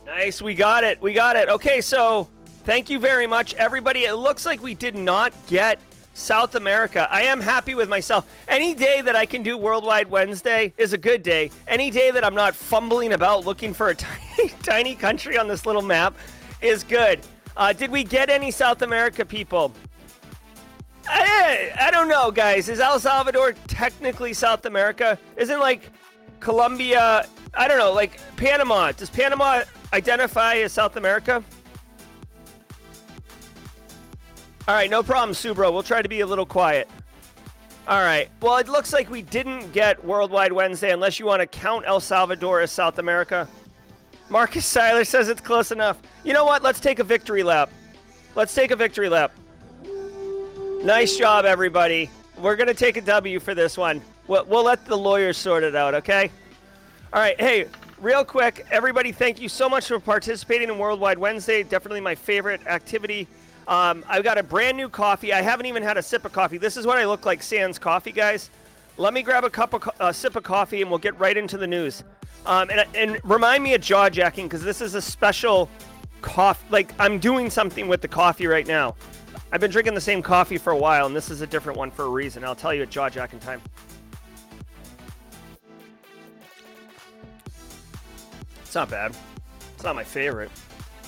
Nice, 0.05 0.41
we 0.41 0.55
got 0.55 0.83
it. 0.83 1.01
We 1.01 1.13
got 1.13 1.35
it. 1.35 1.49
Okay, 1.49 1.81
so 1.81 2.27
thank 2.63 2.89
you 2.89 2.99
very 2.99 3.27
much 3.27 3.53
everybody. 3.55 4.05
It 4.05 4.15
looks 4.15 4.45
like 4.45 4.63
we 4.63 4.73
did 4.73 4.95
not 4.95 5.33
get 5.47 5.79
South 6.15 6.55
America. 6.55 7.07
I 7.11 7.23
am 7.23 7.41
happy 7.41 7.75
with 7.75 7.89
myself. 7.89 8.25
Any 8.47 8.73
day 8.73 9.01
that 9.01 9.15
I 9.15 9.25
can 9.25 9.43
do 9.43 9.57
Worldwide 9.57 10.09
Wednesday 10.09 10.73
is 10.77 10.93
a 10.93 10.97
good 10.97 11.21
day. 11.21 11.51
Any 11.67 11.91
day 11.91 12.09
that 12.09 12.23
I'm 12.23 12.33
not 12.33 12.55
fumbling 12.55 13.13
about 13.13 13.45
looking 13.45 13.73
for 13.73 13.89
a 13.89 13.95
tiny, 14.39 14.49
tiny 14.63 14.95
country 14.95 15.37
on 15.37 15.47
this 15.47 15.65
little 15.65 15.81
map 15.81 16.15
is 16.61 16.83
good. 16.83 17.19
Uh, 17.57 17.73
did 17.73 17.91
we 17.91 18.03
get 18.03 18.29
any 18.29 18.49
South 18.49 18.81
America 18.81 19.25
people? 19.25 19.73
I, 21.07 21.71
I 21.79 21.91
don't 21.91 22.07
know, 22.07 22.31
guys. 22.31 22.69
Is 22.69 22.79
El 22.79 22.99
Salvador 22.99 23.53
technically 23.67 24.33
South 24.33 24.65
America? 24.65 25.17
Isn't 25.37 25.59
like 25.59 25.91
Colombia? 26.39 27.27
I 27.53 27.67
don't 27.67 27.77
know, 27.77 27.93
like 27.93 28.19
Panama. 28.37 28.91
Does 28.91 29.09
Panama 29.09 29.63
identify 29.93 30.55
as 30.55 30.73
South 30.73 30.95
America? 30.95 31.43
All 34.67 34.73
right, 34.73 34.89
no 34.89 35.03
problem, 35.03 35.35
Subro. 35.35 35.71
We'll 35.71 35.83
try 35.83 36.01
to 36.01 36.09
be 36.09 36.21
a 36.21 36.25
little 36.25 36.45
quiet. 36.45 36.89
All 37.87 38.01
right. 38.01 38.29
Well, 38.41 38.57
it 38.57 38.67
looks 38.67 38.93
like 38.93 39.11
we 39.11 39.21
didn't 39.21 39.71
get 39.71 40.03
Worldwide 40.03 40.51
Wednesday 40.51 40.91
unless 40.91 41.19
you 41.19 41.27
want 41.27 41.41
to 41.41 41.45
count 41.45 41.85
El 41.85 41.99
Salvador 41.99 42.61
as 42.61 42.71
South 42.71 42.97
America. 42.97 43.47
Marcus 44.29 44.65
Seiler 44.65 45.05
says 45.05 45.29
it's 45.29 45.41
close 45.41 45.71
enough. 45.71 46.01
You 46.23 46.33
know 46.33 46.45
what? 46.45 46.63
Let's 46.63 46.79
take 46.79 46.97
a 46.97 47.03
victory 47.03 47.43
lap. 47.43 47.69
Let's 48.33 48.55
take 48.55 48.71
a 48.71 48.75
victory 48.75 49.07
lap. 49.07 49.33
Nice 50.85 51.17
job, 51.17 51.45
everybody. 51.45 52.11
We're 52.37 52.55
going 52.55 52.67
to 52.67 52.75
take 52.75 52.95
a 52.95 53.01
W 53.01 53.39
for 53.39 53.55
this 53.55 53.75
one. 53.75 54.03
We'll, 54.27 54.45
we'll 54.45 54.63
let 54.63 54.85
the 54.85 54.95
lawyers 54.95 55.35
sort 55.35 55.63
it 55.63 55.75
out, 55.75 55.95
okay? 55.95 56.29
All 57.11 57.19
right. 57.19 57.41
Hey, 57.41 57.65
real 57.99 58.23
quick, 58.23 58.67
everybody, 58.69 59.11
thank 59.11 59.41
you 59.41 59.49
so 59.49 59.67
much 59.67 59.87
for 59.87 59.99
participating 59.99 60.69
in 60.69 60.77
Worldwide 60.77 61.17
Wednesday. 61.17 61.63
Definitely 61.63 62.01
my 62.01 62.13
favorite 62.13 62.61
activity. 62.67 63.27
Um, 63.67 64.05
I've 64.07 64.23
got 64.23 64.37
a 64.37 64.43
brand 64.43 64.77
new 64.77 64.87
coffee. 64.87 65.33
I 65.33 65.41
haven't 65.41 65.65
even 65.65 65.81
had 65.81 65.97
a 65.97 66.03
sip 66.03 66.23
of 66.23 66.33
coffee. 66.33 66.59
This 66.59 66.77
is 66.77 66.85
what 66.85 66.99
I 66.99 67.05
look 67.05 67.25
like, 67.25 67.41
Sans 67.41 67.79
Coffee, 67.79 68.11
guys. 68.11 68.51
Let 68.97 69.11
me 69.11 69.23
grab 69.23 69.43
a 69.43 69.49
cup 69.49 69.73
of 69.73 69.89
a 69.99 70.13
sip 70.13 70.35
of 70.35 70.43
coffee, 70.43 70.83
and 70.83 70.91
we'll 70.91 70.99
get 70.99 71.19
right 71.19 71.35
into 71.35 71.57
the 71.57 71.65
news. 71.65 72.03
Um, 72.45 72.69
and, 72.69 72.85
and 72.93 73.19
remind 73.23 73.63
me 73.63 73.73
of 73.73 73.81
jaw 73.81 74.07
jacking 74.07 74.45
because 74.45 74.63
this 74.63 74.81
is 74.81 74.93
a 74.93 75.01
special 75.01 75.67
coffee. 76.21 76.67
Like 76.69 76.93
I'm 76.99 77.17
doing 77.17 77.49
something 77.49 77.87
with 77.87 78.01
the 78.01 78.07
coffee 78.07 78.45
right 78.45 78.67
now. 78.67 78.93
I've 79.51 79.61
been 79.61 79.71
drinking 79.71 79.93
the 79.93 80.01
same 80.01 80.21
coffee 80.21 80.57
for 80.57 80.71
a 80.71 80.77
while, 80.77 81.05
and 81.05 81.15
this 81.15 81.29
is 81.29 81.41
a 81.41 81.47
different 81.47 81.77
one 81.77 81.91
for 81.91 82.05
a 82.05 82.09
reason. 82.09 82.43
I'll 82.43 82.55
tell 82.55 82.73
you 82.73 82.81
at 82.81 82.89
jaw 82.89 83.09
Jack 83.09 83.33
in 83.33 83.39
time. 83.39 83.61
It's 88.61 88.75
not 88.75 88.89
bad. 88.89 89.15
It's 89.75 89.83
not 89.83 89.95
my 89.95 90.03
favorite. 90.03 90.51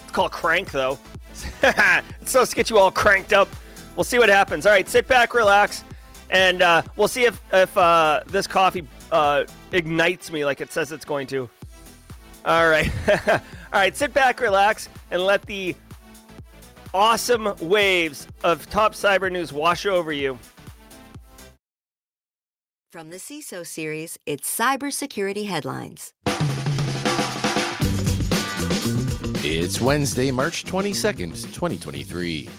It's 0.03 0.12
called 0.12 0.32
Crank, 0.32 0.72
though. 0.72 0.98
it's 1.63 2.32
supposed 2.32 2.51
to 2.51 2.56
get 2.56 2.70
you 2.70 2.77
all 2.77 2.91
cranked 2.91 3.34
up. 3.34 3.50
We'll 3.96 4.03
see 4.03 4.20
what 4.20 4.29
happens. 4.29 4.65
All 4.65 4.72
right, 4.72 4.88
sit 4.88 5.08
back, 5.08 5.34
relax, 5.34 5.84
and 6.29 6.62
uh, 6.62 6.84
we'll 6.96 7.08
see 7.08 7.25
if 7.25 7.41
if 7.51 7.75
uh, 7.77 8.22
this 8.27 8.48
coffee 8.48 8.88
uh, 9.12 9.46
ignites 9.72 10.32
me 10.32 10.46
like 10.46 10.62
it 10.62 10.72
says 10.72 10.91
it's 10.91 11.06
going 11.06 11.27
to. 11.27 11.50
All 12.46 12.70
right, 12.70 12.89
all 13.27 13.39
right. 13.74 13.96
Sit 13.96 14.13
back, 14.13 14.39
relax, 14.39 14.88
and 15.12 15.22
let 15.22 15.41
the 15.44 15.75
awesome 16.98 17.54
waves 17.62 18.27
of 18.44 18.68
top 18.72 18.96
cyber 18.96 19.32
news 19.32 19.54
wash 19.54 19.86
over 19.86 20.12
you. 20.12 20.38
From 22.92 23.12
the 23.12 23.18
CISO 23.18 23.66
series, 23.68 24.18
it's 24.25 24.50
cybersecurity 24.58 25.48
headlines. 25.48 26.13
It's 29.44 29.80
Wednesday, 29.80 30.32
March 30.32 30.66
22nd, 30.66 31.30
2023. 31.54 32.50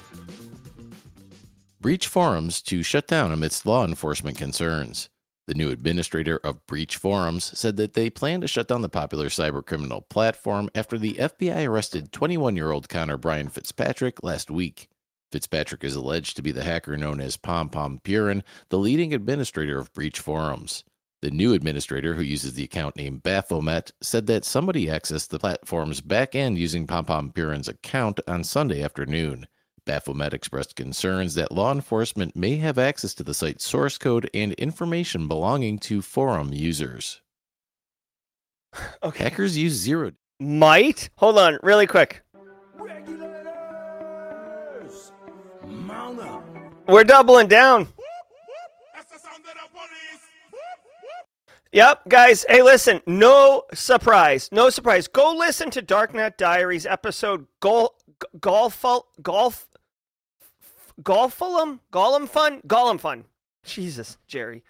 Breach 1.81 2.07
forums 2.07 2.63
to 2.63 2.85
shut 2.85 3.09
down 3.09 3.33
amidst 3.33 3.67
law 3.67 3.85
enforcement 3.85 4.39
concerns. 4.39 5.09
The 5.49 5.55
new 5.55 5.71
administrator 5.71 6.37
of 6.45 6.67
Breach 6.67 6.99
Forums 6.99 7.59
said 7.59 7.79
that 7.79 7.95
they 7.95 8.11
plan 8.11 8.43
to 8.43 8.47
shut 8.47 8.69
down 8.69 8.83
the 8.83 8.89
popular 8.91 9.31
cybercriminal 9.31 10.07
platform 10.11 10.69
after 10.75 10.99
the 10.99 11.15
FBI 11.15 11.67
arrested 11.67 12.13
21 12.13 12.55
year 12.55 12.71
old 12.71 12.91
Connor 12.91 13.17
Brian 13.17 13.49
Fitzpatrick 13.49 14.23
last 14.23 14.51
week. 14.51 14.91
Fitzpatrick 15.33 15.85
is 15.85 15.95
alleged 15.95 16.37
to 16.37 16.43
be 16.43 16.53
the 16.53 16.65
hacker 16.65 16.99
known 16.99 17.19
as 17.19 17.39
Pompompurin, 17.39 18.43
the 18.69 18.79
leading 18.79 19.15
administrator 19.15 19.79
of 19.79 19.91
Breach 19.95 20.21
Forums. 20.21 20.85
The 21.23 21.31
new 21.31 21.55
administrator, 21.55 22.13
who 22.13 22.23
uses 22.23 22.53
the 22.53 22.65
account 22.65 22.97
name 22.97 23.17
Baphomet, 23.17 23.93
said 24.03 24.27
that 24.27 24.45
somebody 24.45 24.89
accessed 24.89 25.31
the 25.31 25.39
platform's 25.39 26.03
back 26.03 26.35
end 26.35 26.59
using 26.59 26.87
Pom 26.87 27.07
Purin's 27.33 27.69
account 27.69 28.21
on 28.29 28.45
Sunday 28.45 28.83
afternoon. 28.83 29.47
Baphomet 29.89 30.35
expressed 30.35 30.77
concerns 30.77 31.35
that 31.35 31.51
law 31.51 31.73
enforcement 31.73 32.37
may 32.37 32.57
have 32.57 32.79
access 32.79 33.15
to 33.15 33.25
the 33.25 33.33
site's 33.33 33.65
source 33.65 33.97
code 33.97 34.29
and 34.35 34.53
information 34.53 35.27
belonging 35.29 35.79
to 35.79 36.03
forum 36.03 36.53
users. 36.53 37.23
Okay. 39.03 39.25
Hackers 39.25 39.57
use 39.57 39.73
zero. 39.73 40.13
Might? 40.39 41.09
Hold 41.17 41.39
on, 41.39 41.59
really 41.63 41.87
quick. 41.87 42.21
Regulators, 42.75 43.33
mount 45.67 46.21
up. 46.21 46.45
We're 46.87 47.05
doubling 47.05 47.49
down. 47.49 47.89
Yep, 51.73 52.09
guys. 52.09 52.45
Hey, 52.49 52.63
listen. 52.63 53.01
No 53.07 53.65
surprise. 53.75 54.49
No 54.53 54.71
surprise. 54.71 55.07
Go 55.09 55.35
listen 55.35 55.71
to 55.71 55.83
Darknet 55.83 56.37
Diaries 56.37 56.87
episode 56.87 57.47
Golf 57.61 57.93
Golf 58.41 58.85
Golf 59.23 59.68
Golfulum 61.03 61.81
Gollum 61.93 62.29
Fun 62.29 62.61
Gollum 62.67 62.99
Fun. 62.99 63.25
Jesus, 63.65 64.19
Jerry, 64.27 64.63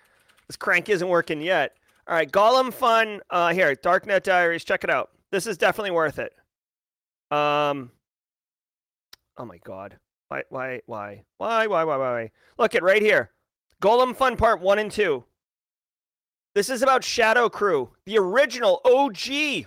this 0.46 0.56
crank 0.56 0.88
isn't 0.88 1.08
working 1.08 1.40
yet. 1.40 1.76
All 2.06 2.14
right, 2.14 2.30
Gollum 2.30 2.72
Fun. 2.72 3.20
Uh, 3.30 3.52
here, 3.52 3.74
Darknet 3.76 4.22
Diaries. 4.22 4.64
Check 4.64 4.84
it 4.84 4.90
out. 4.90 5.10
This 5.30 5.46
is 5.46 5.58
definitely 5.58 5.90
worth 5.90 6.18
it. 6.18 6.32
Um. 7.30 7.90
Oh 9.36 9.44
my 9.44 9.58
God. 9.58 9.98
Why? 10.28 10.42
Why? 10.50 10.80
Why? 10.86 11.22
Why? 11.38 11.66
Why? 11.66 11.84
Why? 11.84 11.96
Why? 11.96 12.30
Look 12.58 12.74
it 12.74 12.82
right 12.82 13.02
here. 13.02 13.30
Gollum 13.82 14.16
Fun 14.16 14.36
Part 14.36 14.60
One 14.60 14.78
and 14.78 14.90
Two. 14.90 15.24
This 16.54 16.70
is 16.70 16.82
about 16.82 17.04
Shadow 17.04 17.48
Crew, 17.48 17.90
the 18.04 18.18
original 18.18 18.80
OG 18.84 19.66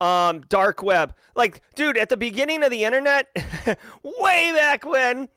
um 0.00 0.42
dark 0.48 0.82
web. 0.82 1.14
Like, 1.34 1.60
dude, 1.74 1.96
at 1.96 2.08
the 2.08 2.16
beginning 2.16 2.62
of 2.62 2.70
the 2.70 2.84
internet, 2.84 3.26
way 4.02 4.52
back 4.54 4.84
when, 4.86 5.28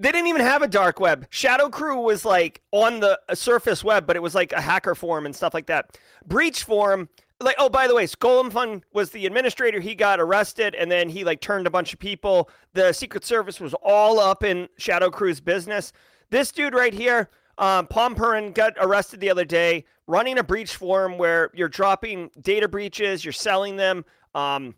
they 0.00 0.12
didn't 0.12 0.28
even 0.28 0.42
have 0.42 0.62
a 0.62 0.68
dark 0.68 1.00
web. 1.00 1.26
Shadow 1.30 1.68
Crew 1.68 2.00
was 2.00 2.24
like 2.24 2.62
on 2.72 3.00
the 3.00 3.18
surface 3.34 3.82
web, 3.82 4.06
but 4.06 4.16
it 4.16 4.22
was 4.22 4.34
like 4.34 4.52
a 4.52 4.60
hacker 4.60 4.94
forum 4.94 5.26
and 5.26 5.34
stuff 5.34 5.54
like 5.54 5.66
that. 5.66 5.98
Breach 6.26 6.62
forum, 6.62 7.08
like, 7.40 7.56
oh, 7.58 7.68
by 7.68 7.86
the 7.86 7.94
way, 7.94 8.04
Gollum 8.06 8.52
Fun 8.52 8.82
was 8.92 9.10
the 9.10 9.26
administrator. 9.26 9.80
He 9.80 9.94
got 9.94 10.20
arrested 10.20 10.74
and 10.74 10.90
then 10.90 11.08
he 11.08 11.24
like 11.24 11.40
turned 11.40 11.66
a 11.66 11.70
bunch 11.70 11.92
of 11.92 11.98
people. 11.98 12.50
The 12.74 12.92
Secret 12.92 13.24
Service 13.24 13.60
was 13.60 13.74
all 13.82 14.18
up 14.20 14.44
in 14.44 14.68
Shadow 14.76 15.10
Crew's 15.10 15.40
business. 15.40 15.92
This 16.30 16.52
dude 16.52 16.74
right 16.74 16.94
here, 16.94 17.30
um, 17.58 17.86
Pom 17.86 18.14
Purin 18.14 18.54
got 18.54 18.74
arrested 18.78 19.20
the 19.20 19.30
other 19.30 19.44
day 19.44 19.84
running 20.06 20.38
a 20.38 20.42
breach 20.42 20.74
forum 20.76 21.18
where 21.18 21.50
you're 21.54 21.68
dropping 21.68 22.30
data 22.40 22.66
breaches, 22.66 23.24
you're 23.24 23.32
selling 23.32 23.76
them. 23.76 24.04
Um, 24.34 24.74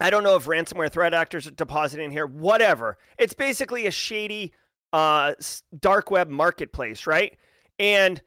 I 0.00 0.10
don't 0.10 0.22
know 0.22 0.36
if 0.36 0.44
ransomware 0.46 0.90
threat 0.90 1.14
actors 1.14 1.46
are 1.46 1.52
depositing 1.52 2.10
here, 2.10 2.26
whatever. 2.26 2.98
It's 3.18 3.34
basically 3.34 3.86
a 3.86 3.90
shady 3.90 4.52
uh, 4.92 5.34
dark 5.78 6.10
web 6.10 6.28
marketplace, 6.28 7.06
right? 7.06 7.36
And 7.78 8.20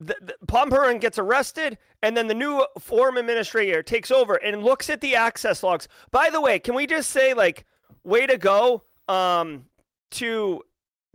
the, 0.00 0.16
the, 0.20 0.34
Pom 0.46 0.70
Purin 0.70 1.00
gets 1.00 1.18
arrested, 1.18 1.78
and 2.02 2.16
then 2.16 2.28
the 2.28 2.34
new 2.34 2.64
forum 2.78 3.16
administrator 3.16 3.82
takes 3.82 4.10
over 4.10 4.34
and 4.36 4.62
looks 4.62 4.90
at 4.90 5.00
the 5.00 5.16
access 5.16 5.62
logs. 5.62 5.88
By 6.10 6.30
the 6.30 6.40
way, 6.40 6.58
can 6.58 6.74
we 6.74 6.86
just 6.86 7.10
say, 7.10 7.34
like, 7.34 7.66
way 8.04 8.26
to 8.26 8.38
go 8.38 8.84
um, 9.08 9.64
to 10.12 10.62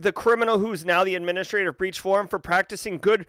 the 0.00 0.12
criminal 0.12 0.58
who's 0.58 0.84
now 0.84 1.04
the 1.04 1.14
administrator 1.14 1.70
of 1.70 1.78
Breach 1.78 2.00
Forum 2.00 2.28
for 2.28 2.38
practicing 2.38 2.98
good 2.98 3.26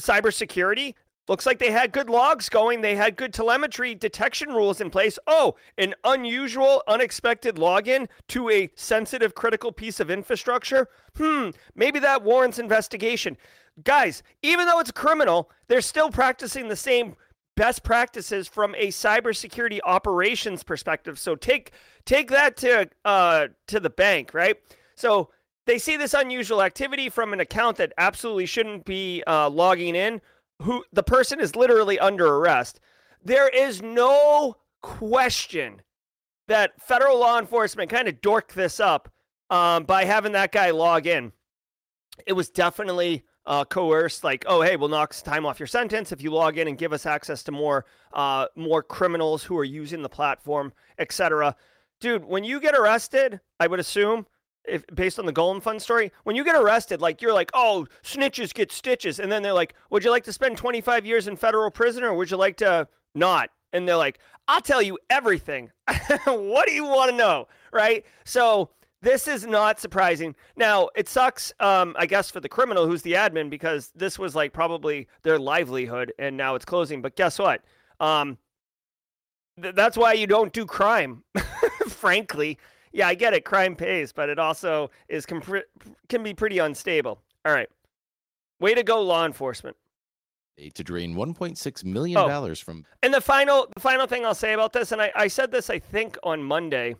cybersecurity. 0.00 0.94
Looks 1.28 1.44
like 1.44 1.58
they 1.58 1.72
had 1.72 1.92
good 1.92 2.08
logs 2.08 2.48
going. 2.48 2.80
They 2.80 2.94
had 2.94 3.16
good 3.16 3.32
telemetry 3.32 3.94
detection 3.94 4.50
rules 4.50 4.80
in 4.80 4.90
place. 4.90 5.18
Oh, 5.26 5.56
an 5.76 5.94
unusual, 6.04 6.82
unexpected 6.86 7.56
login 7.56 8.06
to 8.28 8.48
a 8.50 8.70
sensitive, 8.76 9.34
critical 9.34 9.72
piece 9.72 9.98
of 9.98 10.10
infrastructure. 10.10 10.88
Hmm, 11.16 11.50
maybe 11.74 11.98
that 11.98 12.22
warrants 12.22 12.60
investigation. 12.60 13.36
Guys, 13.82 14.22
even 14.42 14.66
though 14.66 14.78
it's 14.78 14.92
criminal, 14.92 15.50
they're 15.66 15.80
still 15.80 16.10
practicing 16.10 16.68
the 16.68 16.76
same 16.76 17.16
best 17.56 17.82
practices 17.82 18.46
from 18.46 18.74
a 18.76 18.88
cybersecurity 18.88 19.80
operations 19.84 20.62
perspective. 20.62 21.18
So 21.18 21.34
take 21.34 21.72
take 22.04 22.30
that 22.30 22.56
to 22.58 22.88
uh, 23.04 23.48
to 23.66 23.80
the 23.80 23.90
bank, 23.90 24.32
right? 24.32 24.56
So 24.94 25.30
they 25.64 25.78
see 25.78 25.96
this 25.96 26.14
unusual 26.14 26.62
activity 26.62 27.10
from 27.10 27.32
an 27.32 27.40
account 27.40 27.78
that 27.78 27.92
absolutely 27.98 28.46
shouldn't 28.46 28.84
be 28.84 29.24
uh, 29.26 29.50
logging 29.50 29.96
in. 29.96 30.20
Who 30.62 30.84
the 30.92 31.02
person 31.02 31.40
is 31.40 31.54
literally 31.54 31.98
under 31.98 32.26
arrest. 32.26 32.80
There 33.24 33.48
is 33.48 33.82
no 33.82 34.56
question 34.82 35.82
that 36.48 36.80
federal 36.80 37.18
law 37.18 37.38
enforcement 37.38 37.90
kind 37.90 38.08
of 38.08 38.20
dorked 38.20 38.52
this 38.54 38.80
up 38.80 39.12
um, 39.50 39.84
by 39.84 40.04
having 40.04 40.32
that 40.32 40.52
guy 40.52 40.70
log 40.70 41.06
in. 41.06 41.32
It 42.26 42.32
was 42.32 42.48
definitely 42.48 43.24
uh, 43.46 43.64
coerced, 43.64 44.24
like, 44.24 44.44
oh, 44.48 44.62
hey, 44.62 44.76
we'll 44.76 44.88
knock 44.88 45.14
time 45.14 45.46
off 45.46 45.60
your 45.60 45.66
sentence 45.66 46.12
if 46.12 46.22
you 46.22 46.30
log 46.30 46.58
in 46.58 46.68
and 46.68 46.78
give 46.78 46.92
us 46.92 47.06
access 47.06 47.42
to 47.44 47.52
more, 47.52 47.84
uh, 48.12 48.46
more 48.56 48.82
criminals 48.82 49.42
who 49.42 49.56
are 49.56 49.64
using 49.64 50.02
the 50.02 50.08
platform, 50.08 50.72
etc. 50.98 51.54
Dude, 52.00 52.24
when 52.24 52.44
you 52.44 52.60
get 52.60 52.74
arrested, 52.74 53.40
I 53.60 53.66
would 53.66 53.80
assume 53.80 54.26
if 54.68 54.84
based 54.94 55.18
on 55.18 55.26
the 55.26 55.32
Golem 55.32 55.62
Fund 55.62 55.80
story, 55.80 56.12
when 56.24 56.36
you 56.36 56.44
get 56.44 56.56
arrested, 56.56 57.00
like 57.00 57.22
you're 57.22 57.32
like, 57.32 57.50
oh, 57.54 57.86
snitches 58.02 58.52
get 58.54 58.72
stitches, 58.72 59.18
and 59.20 59.30
then 59.30 59.42
they're 59.42 59.52
like, 59.52 59.74
would 59.90 60.04
you 60.04 60.10
like 60.10 60.24
to 60.24 60.32
spend 60.32 60.56
25 60.56 61.06
years 61.06 61.28
in 61.28 61.36
federal 61.36 61.70
prison, 61.70 62.04
or 62.04 62.14
would 62.14 62.30
you 62.30 62.36
like 62.36 62.56
to 62.58 62.88
not? 63.14 63.50
And 63.72 63.88
they're 63.88 63.96
like, 63.96 64.18
I'll 64.48 64.60
tell 64.60 64.82
you 64.82 64.98
everything. 65.10 65.70
what 66.24 66.66
do 66.68 66.74
you 66.74 66.84
want 66.84 67.10
to 67.10 67.16
know, 67.16 67.48
right? 67.72 68.04
So 68.24 68.70
this 69.02 69.28
is 69.28 69.46
not 69.46 69.78
surprising. 69.78 70.34
Now, 70.56 70.88
it 70.96 71.08
sucks, 71.08 71.52
um, 71.60 71.94
I 71.98 72.06
guess, 72.06 72.30
for 72.30 72.40
the 72.40 72.48
criminal 72.48 72.86
who's 72.86 73.02
the 73.02 73.12
admin 73.12 73.50
because 73.50 73.92
this 73.94 74.18
was 74.18 74.34
like 74.34 74.52
probably 74.52 75.08
their 75.22 75.38
livelihood 75.38 76.12
and 76.18 76.36
now 76.36 76.54
it's 76.54 76.64
closing. 76.64 77.02
But 77.02 77.16
guess 77.16 77.38
what? 77.38 77.62
Um, 78.00 78.38
th- 79.60 79.74
that's 79.74 79.96
why 79.96 80.14
you 80.14 80.26
don't 80.26 80.52
do 80.52 80.64
crime, 80.64 81.22
frankly. 81.88 82.58
Yeah, 82.96 83.08
I 83.08 83.14
get 83.14 83.34
it. 83.34 83.44
Crime 83.44 83.76
pays, 83.76 84.10
but 84.10 84.30
it 84.30 84.38
also 84.38 84.90
is 85.08 85.26
can 85.26 86.22
be 86.22 86.32
pretty 86.32 86.58
unstable. 86.60 87.20
All 87.44 87.52
right. 87.52 87.68
Way 88.58 88.74
to 88.74 88.82
go, 88.82 89.02
law 89.02 89.26
enforcement. 89.26 89.76
To 90.74 90.82
drain 90.82 91.14
1.6 91.14 91.84
million 91.84 92.16
Oh. 92.16 92.26
dollars 92.26 92.58
from 92.58 92.86
And 93.02 93.12
the 93.12 93.20
final 93.20 93.68
the 93.74 93.80
final 93.82 94.06
thing 94.06 94.24
I'll 94.24 94.34
say 94.34 94.54
about 94.54 94.72
this, 94.72 94.92
and 94.92 95.02
I, 95.02 95.12
I 95.14 95.28
said 95.28 95.50
this 95.50 95.68
I 95.68 95.78
think 95.78 96.16
on 96.22 96.42
Monday, 96.42 96.96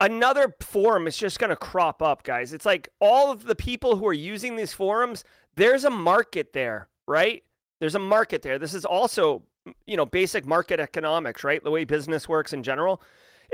another 0.00 0.56
forum 0.62 1.06
is 1.06 1.18
just 1.18 1.38
gonna 1.38 1.54
crop 1.54 2.00
up, 2.00 2.22
guys. 2.22 2.54
It's 2.54 2.64
like 2.64 2.88
all 2.98 3.30
of 3.30 3.44
the 3.44 3.54
people 3.54 3.96
who 3.96 4.06
are 4.06 4.14
using 4.14 4.56
these 4.56 4.72
forums, 4.72 5.22
there's 5.56 5.84
a 5.84 5.90
market 5.90 6.54
there, 6.54 6.88
right? 7.06 7.44
There's 7.78 7.94
a 7.94 7.98
market 7.98 8.40
there. 8.40 8.58
This 8.58 8.72
is 8.72 8.86
also, 8.86 9.42
you 9.86 9.98
know, 9.98 10.06
basic 10.06 10.46
market 10.46 10.80
economics, 10.80 11.44
right? 11.44 11.62
The 11.62 11.70
way 11.70 11.84
business 11.84 12.26
works 12.26 12.54
in 12.54 12.62
general. 12.62 13.02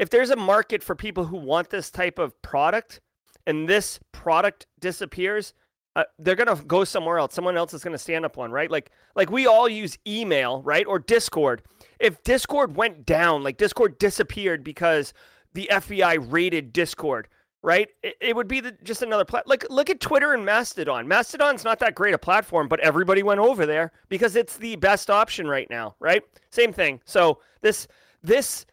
If 0.00 0.08
there's 0.08 0.30
a 0.30 0.36
market 0.36 0.82
for 0.82 0.94
people 0.94 1.26
who 1.26 1.36
want 1.36 1.68
this 1.68 1.90
type 1.90 2.18
of 2.18 2.40
product 2.40 3.02
and 3.46 3.68
this 3.68 4.00
product 4.12 4.66
disappears, 4.80 5.52
uh, 5.94 6.04
they're 6.18 6.36
gonna 6.36 6.56
go 6.56 6.84
somewhere 6.84 7.18
else. 7.18 7.34
Someone 7.34 7.58
else 7.58 7.74
is 7.74 7.84
gonna 7.84 7.98
stand 7.98 8.24
up 8.24 8.38
one, 8.38 8.50
right? 8.50 8.70
Like, 8.70 8.92
like 9.14 9.30
we 9.30 9.46
all 9.46 9.68
use 9.68 9.98
email, 10.06 10.62
right, 10.62 10.86
or 10.86 10.98
Discord. 10.98 11.60
If 11.98 12.22
Discord 12.22 12.76
went 12.76 13.04
down, 13.04 13.42
like 13.42 13.58
Discord 13.58 13.98
disappeared 13.98 14.64
because 14.64 15.12
the 15.52 15.68
FBI 15.70 16.32
raided 16.32 16.72
Discord, 16.72 17.28
right? 17.62 17.90
It, 18.02 18.16
it 18.22 18.36
would 18.36 18.48
be 18.48 18.60
the, 18.60 18.72
just 18.82 19.02
another 19.02 19.26
plat. 19.26 19.46
Like, 19.46 19.66
look 19.68 19.90
at 19.90 20.00
Twitter 20.00 20.32
and 20.32 20.46
Mastodon. 20.46 21.08
Mastodon's 21.08 21.62
not 21.62 21.78
that 21.80 21.94
great 21.94 22.14
a 22.14 22.18
platform, 22.18 22.68
but 22.68 22.80
everybody 22.80 23.22
went 23.22 23.40
over 23.40 23.66
there 23.66 23.92
because 24.08 24.34
it's 24.34 24.56
the 24.56 24.76
best 24.76 25.10
option 25.10 25.46
right 25.46 25.68
now, 25.68 25.94
right? 26.00 26.22
Same 26.48 26.72
thing. 26.72 27.02
So 27.04 27.40
this, 27.60 27.86
this, 28.22 28.64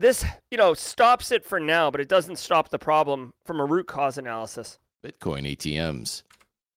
this, 0.00 0.24
you 0.50 0.58
know, 0.58 0.74
stops 0.74 1.32
it 1.32 1.44
for 1.44 1.58
now, 1.58 1.90
but 1.90 2.00
it 2.00 2.08
doesn't 2.08 2.38
stop 2.38 2.70
the 2.70 2.78
problem 2.78 3.32
from 3.44 3.60
a 3.60 3.64
root 3.64 3.86
cause 3.86 4.18
analysis. 4.18 4.78
Bitcoin 5.04 5.56
ATMs. 5.56 6.22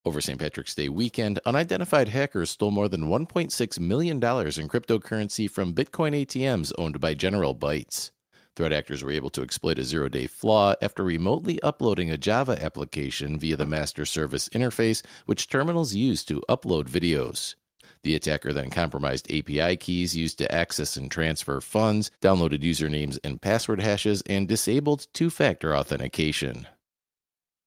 Over 0.04 0.20
St. 0.20 0.40
Patrick's 0.40 0.74
Day 0.74 0.90
weekend, 0.90 1.40
unidentified 1.46 2.08
hackers 2.08 2.50
stole 2.50 2.72
more 2.72 2.90
than 2.90 3.10
$1.6 3.10 3.80
million 3.80 4.16
in 4.16 4.20
cryptocurrency 4.22 5.50
from 5.50 5.74
Bitcoin 5.74 6.26
ATMs 6.26 6.72
owned 6.78 7.00
by 7.00 7.14
General 7.14 7.56
Bytes. 7.56 8.10
Threat 8.56 8.74
actors 8.74 9.04
were 9.04 9.12
able 9.12 9.30
to 9.30 9.44
exploit 9.44 9.80
a 9.80 9.84
zero 9.84 10.10
day 10.10 10.28
flaw 10.28 10.74
after 10.82 11.04
remotely 11.04 11.62
uploading 11.62 12.12
a 12.12 12.18
Java 12.18 12.62
application 12.62 13.40
via 13.40 13.56
the 13.56 13.66
master 13.66 14.06
service 14.06 14.50
interface, 14.50 15.04
which 15.26 15.48
terminals 15.48 15.94
use 15.94 16.26
to 16.26 16.42
upload 16.50 16.90
videos. 16.90 17.56
The 18.04 18.16
attacker 18.16 18.52
then 18.52 18.72
compromised 18.72 19.32
API 19.32 19.78
keys 19.78 20.16
used 20.16 20.40
to 20.40 20.52
access 20.52 20.98
and 20.98 21.12
transfer 21.12 21.62
funds, 21.62 22.10
downloaded 22.22 22.62
usernames 22.64 23.20
and 23.24 23.42
password 23.42 23.82
hashes, 23.82 24.24
and 24.26 24.48
disabled 24.48 25.08
two 25.14 25.30
factor 25.30 25.76
authentication. 25.76 26.68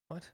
What? 0.09 0.31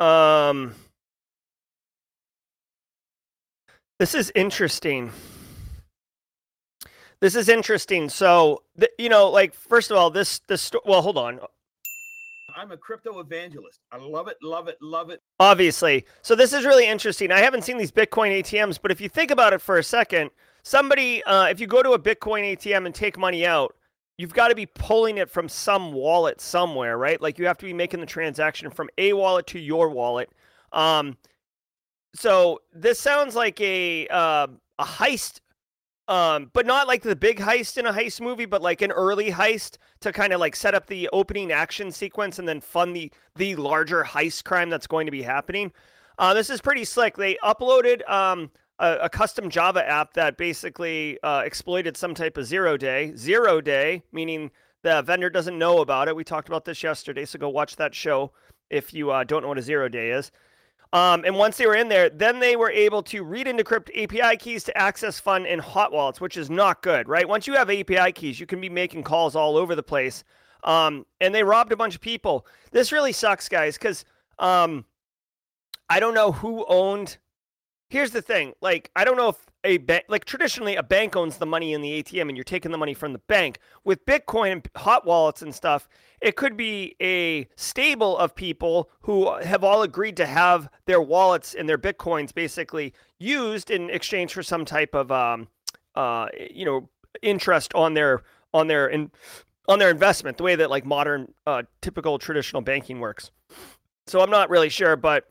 Um, 0.00 0.74
this 3.98 4.14
is 4.14 4.32
interesting. 4.34 5.12
This 7.26 7.34
is 7.34 7.48
interesting. 7.48 8.08
So, 8.08 8.62
th- 8.78 8.92
you 9.00 9.08
know, 9.08 9.28
like 9.28 9.52
first 9.52 9.90
of 9.90 9.96
all, 9.96 10.10
this 10.10 10.38
this 10.46 10.62
sto- 10.62 10.80
well, 10.86 11.02
hold 11.02 11.18
on. 11.18 11.40
I'm 12.56 12.70
a 12.70 12.76
crypto 12.76 13.18
evangelist. 13.18 13.80
I 13.90 13.96
love 13.96 14.28
it, 14.28 14.36
love 14.44 14.68
it, 14.68 14.76
love 14.80 15.10
it. 15.10 15.20
Obviously. 15.40 16.06
So 16.22 16.36
this 16.36 16.52
is 16.52 16.64
really 16.64 16.86
interesting. 16.86 17.32
I 17.32 17.40
haven't 17.40 17.64
seen 17.64 17.78
these 17.78 17.90
Bitcoin 17.90 18.30
ATMs, 18.30 18.78
but 18.80 18.92
if 18.92 19.00
you 19.00 19.08
think 19.08 19.32
about 19.32 19.52
it 19.52 19.60
for 19.60 19.76
a 19.76 19.82
second, 19.82 20.30
somebody, 20.62 21.20
uh, 21.24 21.46
if 21.46 21.58
you 21.58 21.66
go 21.66 21.82
to 21.82 21.94
a 21.94 21.98
Bitcoin 21.98 22.44
ATM 22.52 22.86
and 22.86 22.94
take 22.94 23.18
money 23.18 23.44
out, 23.44 23.74
you've 24.18 24.32
got 24.32 24.48
to 24.50 24.54
be 24.54 24.66
pulling 24.66 25.18
it 25.18 25.28
from 25.28 25.48
some 25.48 25.92
wallet 25.94 26.40
somewhere, 26.40 26.96
right? 26.96 27.20
Like 27.20 27.40
you 27.40 27.46
have 27.46 27.58
to 27.58 27.66
be 27.66 27.72
making 27.72 27.98
the 27.98 28.06
transaction 28.06 28.70
from 28.70 28.88
a 28.98 29.14
wallet 29.14 29.48
to 29.48 29.58
your 29.58 29.88
wallet. 29.88 30.30
Um, 30.70 31.16
so 32.14 32.60
this 32.72 33.00
sounds 33.00 33.34
like 33.34 33.60
a 33.60 34.06
uh, 34.06 34.46
a 34.78 34.84
heist, 34.84 35.40
um, 36.08 36.50
but 36.52 36.66
not 36.66 36.86
like 36.86 37.02
the 37.02 37.16
big 37.16 37.38
heist 37.38 37.76
in 37.76 37.86
a 37.86 37.92
heist 37.92 38.20
movie, 38.20 38.44
but 38.44 38.62
like 38.62 38.82
an 38.82 38.92
early 38.92 39.30
heist 39.30 39.78
to 40.00 40.12
kind 40.12 40.32
of 40.32 40.40
like 40.40 40.54
set 40.54 40.74
up 40.74 40.86
the 40.86 41.08
opening 41.12 41.50
action 41.50 41.90
sequence 41.90 42.38
and 42.38 42.46
then 42.46 42.60
fund 42.60 42.94
the 42.94 43.10
the 43.34 43.56
larger 43.56 44.04
heist 44.04 44.44
crime 44.44 44.70
that's 44.70 44.86
going 44.86 45.06
to 45.06 45.12
be 45.12 45.22
happening. 45.22 45.72
Uh, 46.18 46.32
this 46.32 46.48
is 46.48 46.60
pretty 46.60 46.84
slick. 46.84 47.16
They 47.16 47.36
uploaded 47.44 48.08
um, 48.08 48.50
a, 48.78 48.98
a 49.02 49.08
custom 49.08 49.50
Java 49.50 49.86
app 49.86 50.14
that 50.14 50.36
basically 50.36 51.18
uh, 51.22 51.42
exploited 51.44 51.96
some 51.96 52.14
type 52.14 52.36
of 52.36 52.46
zero 52.46 52.76
day. 52.76 53.12
Zero 53.16 53.60
day 53.60 54.02
meaning 54.12 54.50
the 54.82 55.02
vendor 55.02 55.28
doesn't 55.28 55.58
know 55.58 55.80
about 55.80 56.06
it. 56.06 56.14
We 56.14 56.22
talked 56.22 56.48
about 56.48 56.64
this 56.64 56.82
yesterday, 56.82 57.24
so 57.24 57.38
go 57.38 57.48
watch 57.48 57.76
that 57.76 57.94
show 57.94 58.32
if 58.70 58.94
you 58.94 59.10
uh, 59.10 59.24
don't 59.24 59.42
know 59.42 59.48
what 59.48 59.58
a 59.58 59.62
zero 59.62 59.88
day 59.88 60.10
is. 60.10 60.30
Um, 60.92 61.24
and 61.24 61.36
once 61.36 61.56
they 61.56 61.66
were 61.66 61.74
in 61.74 61.88
there, 61.88 62.08
then 62.08 62.38
they 62.38 62.56
were 62.56 62.70
able 62.70 63.02
to 63.04 63.22
read 63.22 63.48
and 63.48 63.58
decrypt 63.58 63.90
API 64.00 64.36
keys 64.36 64.64
to 64.64 64.78
access 64.78 65.18
fund 65.18 65.46
in 65.46 65.58
hot 65.58 65.92
wallets, 65.92 66.20
which 66.20 66.36
is 66.36 66.48
not 66.48 66.82
good, 66.82 67.08
right? 67.08 67.28
Once 67.28 67.46
you 67.46 67.54
have 67.54 67.70
API 67.70 68.12
keys, 68.12 68.38
you 68.38 68.46
can 68.46 68.60
be 68.60 68.68
making 68.68 69.02
calls 69.02 69.34
all 69.34 69.56
over 69.56 69.74
the 69.74 69.82
place. 69.82 70.24
Um, 70.64 71.04
and 71.20 71.34
they 71.34 71.42
robbed 71.42 71.72
a 71.72 71.76
bunch 71.76 71.94
of 71.94 72.00
people. 72.00 72.46
This 72.70 72.92
really 72.92 73.12
sucks, 73.12 73.48
guys, 73.48 73.76
because 73.76 74.04
um, 74.38 74.84
I 75.88 76.00
don't 76.00 76.14
know 76.14 76.32
who 76.32 76.64
owned. 76.68 77.18
Here's 77.88 78.10
the 78.10 78.22
thing: 78.22 78.52
like, 78.60 78.90
I 78.96 79.04
don't 79.04 79.16
know 79.16 79.28
if 79.28 79.36
a 79.66 79.78
bank, 79.78 80.04
like 80.08 80.24
traditionally, 80.24 80.76
a 80.76 80.82
bank 80.82 81.16
owns 81.16 81.36
the 81.36 81.46
money 81.46 81.74
in 81.74 81.82
the 81.82 82.02
ATM, 82.02 82.28
and 82.28 82.36
you're 82.36 82.44
taking 82.44 82.70
the 82.70 82.78
money 82.78 82.94
from 82.94 83.12
the 83.12 83.18
bank. 83.18 83.58
With 83.84 84.06
Bitcoin 84.06 84.52
and 84.52 84.68
hot 84.76 85.04
wallets 85.04 85.42
and 85.42 85.54
stuff, 85.54 85.88
it 86.22 86.36
could 86.36 86.56
be 86.56 86.94
a 87.02 87.48
stable 87.56 88.16
of 88.16 88.34
people 88.34 88.88
who 89.02 89.36
have 89.40 89.62
all 89.64 89.82
agreed 89.82 90.16
to 90.18 90.26
have 90.26 90.68
their 90.86 91.02
wallets 91.02 91.54
and 91.54 91.68
their 91.68 91.76
bitcoins 91.76 92.32
basically 92.32 92.94
used 93.18 93.70
in 93.70 93.90
exchange 93.90 94.32
for 94.32 94.42
some 94.42 94.64
type 94.64 94.94
of, 94.94 95.12
um, 95.12 95.48
uh, 95.94 96.28
you 96.50 96.64
know, 96.64 96.88
interest 97.20 97.74
on 97.74 97.94
their 97.94 98.22
on 98.54 98.68
their 98.68 98.86
in, 98.86 99.10
on 99.68 99.78
their 99.78 99.90
investment, 99.90 100.36
the 100.36 100.44
way 100.44 100.54
that 100.54 100.70
like 100.70 100.86
modern, 100.86 101.34
uh, 101.46 101.64
typical 101.82 102.18
traditional 102.18 102.62
banking 102.62 103.00
works. 103.00 103.30
So 104.06 104.20
I'm 104.20 104.30
not 104.30 104.48
really 104.48 104.68
sure, 104.68 104.94
but 104.96 105.28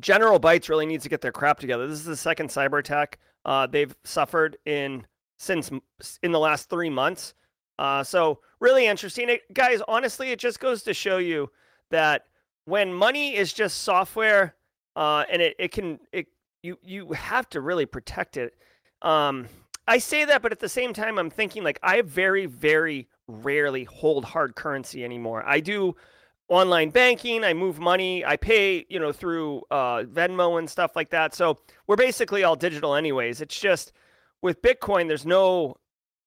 General 0.00 0.40
Bytes 0.40 0.68
really 0.68 0.86
needs 0.86 1.02
to 1.02 1.08
get 1.08 1.20
their 1.20 1.32
crap 1.32 1.58
together. 1.58 1.86
This 1.86 1.98
is 1.98 2.04
the 2.04 2.16
second 2.16 2.48
cyber 2.48 2.78
attack 2.78 3.18
uh, 3.44 3.66
they've 3.66 3.94
suffered 4.04 4.56
in 4.64 5.06
since 5.38 5.70
in 6.22 6.32
the 6.32 6.38
last 6.38 6.70
three 6.70 6.90
months. 6.90 7.34
Uh, 7.78 8.02
so 8.04 8.40
really 8.60 8.86
interesting, 8.86 9.28
it, 9.28 9.42
guys. 9.52 9.80
Honestly, 9.88 10.30
it 10.30 10.38
just 10.38 10.60
goes 10.60 10.82
to 10.84 10.94
show 10.94 11.18
you 11.18 11.50
that 11.90 12.26
when 12.64 12.92
money 12.92 13.34
is 13.36 13.52
just 13.52 13.82
software, 13.82 14.54
uh, 14.94 15.24
and 15.30 15.42
it, 15.42 15.56
it 15.58 15.72
can 15.72 15.98
it 16.12 16.26
you 16.62 16.78
you 16.82 17.12
have 17.12 17.48
to 17.50 17.60
really 17.60 17.86
protect 17.86 18.36
it. 18.36 18.54
Um, 19.02 19.48
I 19.88 19.98
say 19.98 20.24
that, 20.24 20.42
but 20.42 20.52
at 20.52 20.60
the 20.60 20.68
same 20.68 20.92
time, 20.92 21.18
I'm 21.18 21.30
thinking 21.30 21.64
like 21.64 21.80
I 21.82 22.02
very 22.02 22.46
very 22.46 23.08
rarely 23.26 23.84
hold 23.84 24.24
hard 24.24 24.54
currency 24.54 25.04
anymore. 25.04 25.42
I 25.46 25.60
do 25.60 25.96
online 26.48 26.90
banking. 26.90 27.44
I 27.44 27.54
move 27.54 27.78
money. 27.78 28.24
I 28.24 28.36
pay, 28.36 28.84
you 28.88 28.98
know, 28.98 29.12
through 29.12 29.62
uh, 29.70 30.02
Venmo 30.04 30.58
and 30.58 30.68
stuff 30.68 30.96
like 30.96 31.10
that. 31.10 31.34
So 31.34 31.58
we're 31.86 31.96
basically 31.96 32.44
all 32.44 32.56
digital, 32.56 32.94
anyways. 32.94 33.40
It's 33.40 33.58
just 33.58 33.92
with 34.42 34.60
Bitcoin, 34.62 35.08
there's 35.08 35.26
no 35.26 35.76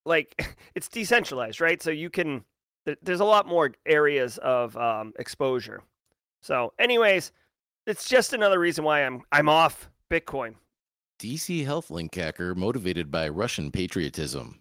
like 0.06 0.56
it's 0.76 0.88
decentralized, 0.90 1.62
right? 1.62 1.82
So 1.82 1.92
you 1.92 2.10
can 2.10 2.44
there's 3.02 3.20
a 3.20 3.26
lot 3.26 3.48
more 3.48 3.72
areas 3.86 4.38
of 4.40 4.78
um, 4.78 5.14
exposure. 5.18 5.82
So, 6.42 6.74
anyways, 6.78 7.32
it's 7.88 8.08
just 8.08 8.34
another 8.34 8.60
reason 8.60 8.84
why 8.84 9.04
I'm 9.04 9.24
I'm 9.32 9.50
off 9.50 9.90
Bitcoin. 10.12 10.56
DC 11.20 11.66
HealthLink 11.66 12.14
hacker 12.14 12.54
motivated 12.56 13.10
by 13.10 13.30
Russian 13.30 13.72
patriotism. 13.72 14.60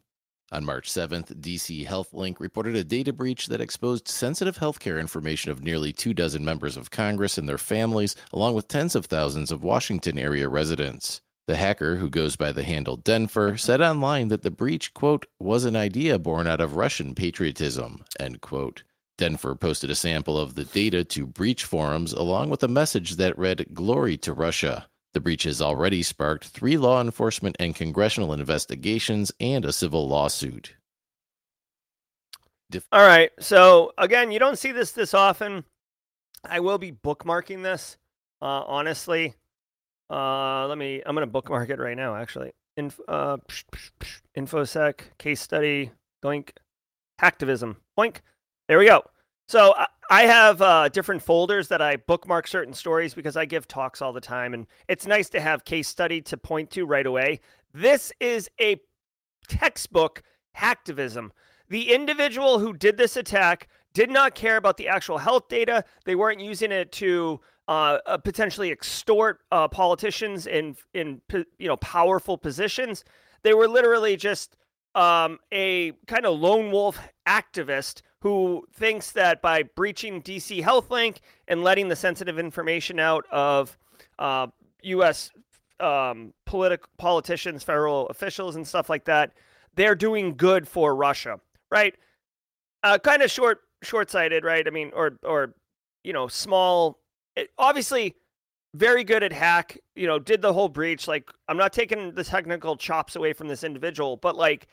On 0.53 0.65
March 0.65 0.91
7th, 0.91 1.35
DC 1.41 1.87
HealthLink 1.87 2.39
reported 2.39 2.77
a 2.77 2.85
data 2.85 3.13
breach 3.13 3.47
that 3.47 3.61
exposed 3.61 4.07
sensitive 4.09 4.59
healthcare 4.59 5.01
information 5.01 5.51
of 5.51 5.63
nearly 5.63 5.93
two 5.93 6.15
dozen 6.15 6.45
members 6.45 6.77
of 6.77 6.91
Congress 6.91 7.39
and 7.39 7.49
their 7.49 7.59
families, 7.59 8.15
along 8.33 8.55
with 8.55 8.69
tens 8.69 8.95
of 8.95 9.07
thousands 9.07 9.51
of 9.51 9.65
Washington 9.65 10.19
area 10.19 10.49
residents. 10.49 11.21
The 11.47 11.57
hacker, 11.57 11.97
who 11.97 12.09
goes 12.09 12.37
by 12.37 12.53
the 12.53 12.63
handle 12.63 12.97
Denfer, 12.97 13.57
said 13.57 13.81
online 13.81 14.29
that 14.29 14.43
the 14.43 14.51
breach, 14.51 14.95
quote, 14.95 15.27
was 15.39 15.65
an 15.65 15.77
idea 15.77 16.19
born 16.19 16.47
out 16.47 16.61
of 16.61 16.77
Russian 16.77 17.15
patriotism, 17.15 18.05
end 18.21 18.41
quote. 18.41 18.83
Denver 19.19 19.55
posted 19.55 19.91
a 19.91 19.95
sample 19.95 20.39
of 20.39 20.55
the 20.55 20.65
data 20.65 21.05
to 21.05 21.27
breach 21.27 21.65
forums 21.65 22.13
along 22.13 22.51
with 22.51 22.63
a 22.63 22.69
message 22.69 23.17
that 23.17 23.39
read, 23.39 23.67
Glory 23.75 24.17
to 24.19 24.33
Russia. 24.33 24.87
The 25.15 25.21
breach 25.21 25.45
has 25.45 25.63
already 25.63 26.03
sparked 26.03 26.49
three 26.49 26.77
law 26.77 27.01
enforcement 27.01 27.57
and 27.61 27.75
congressional 27.75 28.33
investigations 28.33 29.31
and 29.41 29.65
a 29.65 29.73
civil 29.73 30.09
lawsuit. 30.09 30.75
Def- 32.71 32.89
All 32.91 33.07
right. 33.07 33.31
So 33.39 33.93
again, 33.97 34.33
you 34.33 34.41
don't 34.41 34.59
see 34.59 34.73
this 34.73 34.91
this 34.91 35.15
often. 35.15 35.65
I 36.45 36.61
will 36.61 36.79
be 36.79 36.93
bookmarking 36.93 37.63
this. 37.63 37.97
Uh, 38.43 38.65
honestly, 38.67 39.35
uh, 40.11 40.67
let 40.67 40.77
me. 40.77 41.01
I'm 41.07 41.15
gonna 41.15 41.27
bookmark 41.29 41.71
it 41.71 41.79
right 41.79 41.97
now. 41.97 42.17
Actually, 42.17 42.53
Inf, 42.77 42.99
uh, 43.07 43.37
psh, 43.49 43.65
psh, 43.73 43.91
psh, 44.01 44.21
infosec 44.37 45.01
case 45.19 45.41
study. 45.41 45.93
Doink. 46.25 46.51
Hacktivism. 47.21 47.77
Boink. 47.97 48.17
There 48.67 48.79
we 48.79 48.87
go. 48.87 49.05
So 49.49 49.75
I 50.11 50.23
have 50.27 50.61
uh, 50.61 50.89
different 50.89 51.23
folders 51.23 51.69
that 51.69 51.81
I 51.81 51.97
bookmark 51.97 52.47
certain 52.47 52.75
stories 52.75 53.15
because 53.15 53.37
I 53.37 53.45
give 53.45 53.67
talks 53.67 54.03
all 54.03 54.13
the 54.13 54.21
time, 54.21 54.55
and 54.55 54.67
it's 54.89 55.07
nice 55.07 55.29
to 55.31 55.41
have 55.41 55.65
case 55.65 55.89
study 55.89 56.21
to 56.23 56.37
point 56.37 56.71
to 56.73 56.85
right 56.85 57.07
away. 57.07 57.41
This 57.73 58.13
is 58.21 58.51
a 58.61 58.81
textbook 59.49 60.23
hacktivism. 60.57 61.31
The 61.69 61.93
individual 61.93 62.59
who 62.59 62.75
did 62.75 62.97
this 62.97 63.17
attack 63.17 63.69
did 63.95 64.11
not 64.11 64.35
care 64.35 64.57
about 64.57 64.77
the 64.77 64.89
actual 64.89 65.19
health 65.19 65.49
data. 65.49 65.85
They 66.05 66.15
weren't 66.15 66.41
using 66.41 66.73
it 66.73 66.93
to 66.93 67.41
uh, 67.67 67.99
uh, 68.07 68.19
potentially 68.19 68.71
extort 68.71 69.41
uh, 69.51 69.69
politicians 69.69 70.47
in 70.47 70.77
in 70.93 71.23
you 71.33 71.69
know 71.69 71.77
powerful 71.79 72.37
positions. 72.37 73.05
They 73.43 73.55
were 73.55 73.69
literally 73.69 74.17
just 74.17 74.57
um, 74.95 75.39
a 75.53 75.93
kind 76.07 76.27
of 76.27 76.39
lone 76.39 76.71
wolf 76.71 76.99
activist 77.27 78.03
who 78.25 78.67
thinks 78.73 79.13
that 79.13 79.43
by 79.43 79.63
breaching 79.63 80.23
DC 80.23 80.63
Health 80.63 80.91
Link 80.91 81.21
and 81.47 81.63
letting 81.63 81.89
the 81.89 81.95
sensitive 81.95 82.39
information 82.39 82.99
out 82.99 83.27
of 83.31 83.77
uh, 84.19 84.47
U.S. 84.83 85.31
Um, 85.79 86.33
politic 86.47 86.81
politicians, 86.97 87.63
federal 87.63 88.09
officials, 88.09 88.57
and 88.57 88.67
stuff 88.67 88.89
like 88.89 89.05
that, 89.05 89.33
they're 89.75 89.95
doing 89.95 90.37
good 90.37 90.67
for 90.67 90.97
Russia, 90.97 91.39
right? 91.71 91.95
Uh, 92.83 92.97
kind 92.97 93.21
of 93.21 93.31
short, 93.31 93.61
short-sighted, 93.83 94.43
right? 94.43 94.67
I 94.67 94.71
mean, 94.71 94.91
or 94.95 95.19
or 95.23 95.55
you 96.03 96.15
know, 96.15 96.27
small. 96.27 97.01
It, 97.37 97.51
obviously, 97.59 98.15
very 98.73 99.05
good 99.05 99.23
at 99.23 99.35
hack. 99.35 99.77
You 99.97 100.07
know, 100.07 100.19
did 100.19 100.41
the 100.41 100.55
whole 100.55 100.71
breach. 100.71 101.07
Like, 101.07 101.29
I'm 101.49 101.59
not 101.59 101.75
taking 101.75 102.15
the 102.15 102.25
technical 102.25 102.79
chops 102.79 103.17
away 103.17 103.35
from 103.35 103.49
this 103.49 103.65
individual, 103.65 104.17
but 104.17 104.35
like, 104.35 104.67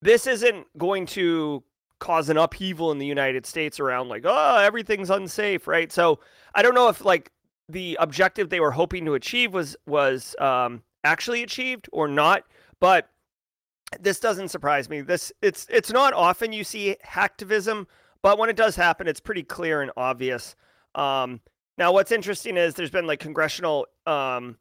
this 0.00 0.26
isn't 0.26 0.66
going 0.78 1.04
to 1.04 1.62
cause 1.98 2.28
an 2.28 2.36
upheaval 2.36 2.92
in 2.92 2.98
the 2.98 3.06
United 3.06 3.46
States 3.46 3.80
around 3.80 4.08
like, 4.08 4.22
oh, 4.24 4.58
everything's 4.58 5.10
unsafe, 5.10 5.66
right? 5.66 5.90
So 5.90 6.20
I 6.54 6.62
don't 6.62 6.74
know 6.74 6.88
if 6.88 7.04
like 7.04 7.32
the 7.68 7.96
objective 8.00 8.50
they 8.50 8.60
were 8.60 8.70
hoping 8.70 9.04
to 9.04 9.14
achieve 9.14 9.52
was 9.52 9.76
was 9.86 10.34
um, 10.38 10.82
actually 11.04 11.42
achieved 11.42 11.88
or 11.92 12.08
not, 12.08 12.44
but 12.80 13.08
this 14.00 14.20
doesn't 14.20 14.48
surprise 14.48 14.88
me. 14.88 15.00
This 15.00 15.32
it's 15.42 15.66
it's 15.70 15.92
not 15.92 16.12
often 16.14 16.52
you 16.52 16.64
see 16.64 16.96
hacktivism, 17.04 17.86
but 18.22 18.38
when 18.38 18.50
it 18.50 18.56
does 18.56 18.76
happen, 18.76 19.06
it's 19.06 19.20
pretty 19.20 19.42
clear 19.42 19.82
and 19.82 19.90
obvious. 19.96 20.56
Um, 20.94 21.40
now, 21.76 21.92
what's 21.92 22.12
interesting 22.12 22.56
is 22.56 22.74
there's 22.74 22.90
been 22.90 23.06
like 23.06 23.20
congressional. 23.20 23.86
Um, 24.06 24.56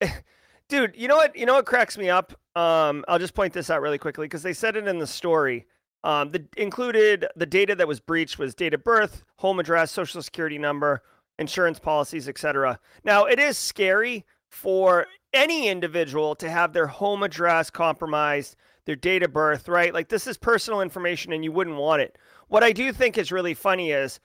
dude, 0.68 0.94
you 0.96 1.08
know 1.08 1.16
what? 1.16 1.36
You 1.36 1.46
know 1.46 1.54
what 1.54 1.66
cracks 1.66 1.98
me 1.98 2.10
up? 2.10 2.32
Um, 2.54 3.04
I'll 3.08 3.18
just 3.18 3.34
point 3.34 3.52
this 3.52 3.70
out 3.70 3.80
really 3.80 3.98
quickly 3.98 4.26
because 4.26 4.42
they 4.42 4.52
said 4.52 4.76
it 4.76 4.86
in 4.86 4.98
the 4.98 5.06
story. 5.06 5.66
Um, 6.04 6.30
the 6.30 6.44
included 6.56 7.26
the 7.36 7.46
data 7.46 7.74
that 7.76 7.86
was 7.86 8.00
breached 8.00 8.38
was 8.38 8.54
date 8.54 8.74
of 8.74 8.82
birth, 8.82 9.24
home 9.36 9.60
address, 9.60 9.92
social 9.92 10.22
security 10.22 10.58
number, 10.58 11.02
insurance 11.38 11.78
policies, 11.78 12.28
etc. 12.28 12.78
Now, 13.04 13.24
it 13.24 13.38
is 13.38 13.56
scary 13.56 14.24
for 14.50 15.06
any 15.32 15.68
individual 15.68 16.34
to 16.36 16.50
have 16.50 16.72
their 16.72 16.86
home 16.86 17.22
address 17.22 17.70
compromised, 17.70 18.56
their 18.84 18.96
date 18.96 19.22
of 19.22 19.32
birth, 19.32 19.68
right? 19.68 19.94
Like 19.94 20.08
this 20.08 20.26
is 20.26 20.36
personal 20.36 20.80
information 20.80 21.32
and 21.32 21.44
you 21.44 21.52
wouldn't 21.52 21.76
want 21.76 22.02
it. 22.02 22.18
What 22.48 22.64
I 22.64 22.72
do 22.72 22.92
think 22.92 23.16
is 23.16 23.32
really 23.32 23.54
funny 23.54 23.92
is 23.92 24.20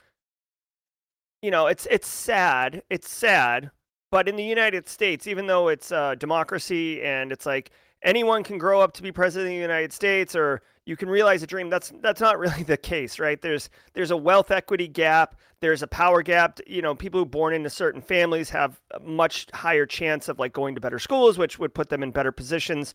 you 1.42 1.52
know, 1.52 1.68
it's 1.68 1.88
it's 1.92 2.08
sad. 2.08 2.82
It's 2.90 3.10
sad, 3.10 3.70
but 4.12 4.28
in 4.28 4.36
the 4.36 4.44
United 4.44 4.90
States, 4.90 5.28
even 5.28 5.48
though 5.48 5.68
it's 5.68 5.92
a 5.92 6.16
democracy 6.18 7.02
and 7.04 7.32
it's 7.32 7.46
like 7.46 7.72
anyone 8.04 8.44
can 8.44 8.58
grow 8.58 8.82
up 8.82 8.94
to 8.94 9.04
be 9.04 9.12
president 9.12 9.48
of 9.48 9.56
the 9.56 9.62
United 9.62 9.94
States 9.94 10.36
or 10.36 10.62
you 10.88 10.96
can 10.96 11.10
realize 11.10 11.44
a 11.44 11.48
dream. 11.48 11.70
That's 11.70 11.92
that's 12.02 12.22
not 12.22 12.40
really 12.40 12.64
the 12.68 12.78
case 12.78 13.20
right? 13.20 13.42
There's 13.42 13.70
there's 13.94 14.12
a 14.12 14.18
wealth 14.18 14.52
equity 14.52 14.88
gap. 14.88 15.36
There's 15.60 15.84
a 15.84 15.88
power 15.88 16.24
gap. 16.24 16.60
You 16.66 16.82
know 16.82 16.96
people 16.96 17.20
who 17.20 17.24
are 17.24 17.30
born 17.30 17.54
into 17.54 17.70
certain 17.70 18.02
families 18.02 18.50
have 18.52 18.80
a 18.92 19.00
much 19.00 19.48
higher 19.54 19.86
chance 19.86 20.30
of 20.30 20.40
like 20.40 20.54
going 20.54 20.76
to 20.76 20.82
better 20.82 21.00
schools 21.00 21.38
which 21.38 21.60
would 21.60 21.74
put 21.74 21.90
them 21.90 22.04
in 22.04 22.12
better 22.12 22.32
positions 22.32 22.94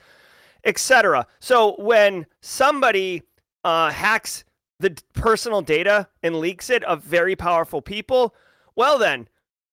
etc 0.64 1.26
so 1.40 1.74
when 1.78 2.24
somebody 2.40 3.22
uh, 3.64 3.90
hacks 3.90 4.44
the 4.78 4.96
personal 5.12 5.61
data 5.61 6.09
and 6.22 6.37
leaks 6.37 6.70
it 6.70 6.85
of 6.85 7.02
very 7.02 7.35
powerful 7.35 7.83
people 7.83 8.35
well 8.76 8.96
then 8.96 9.28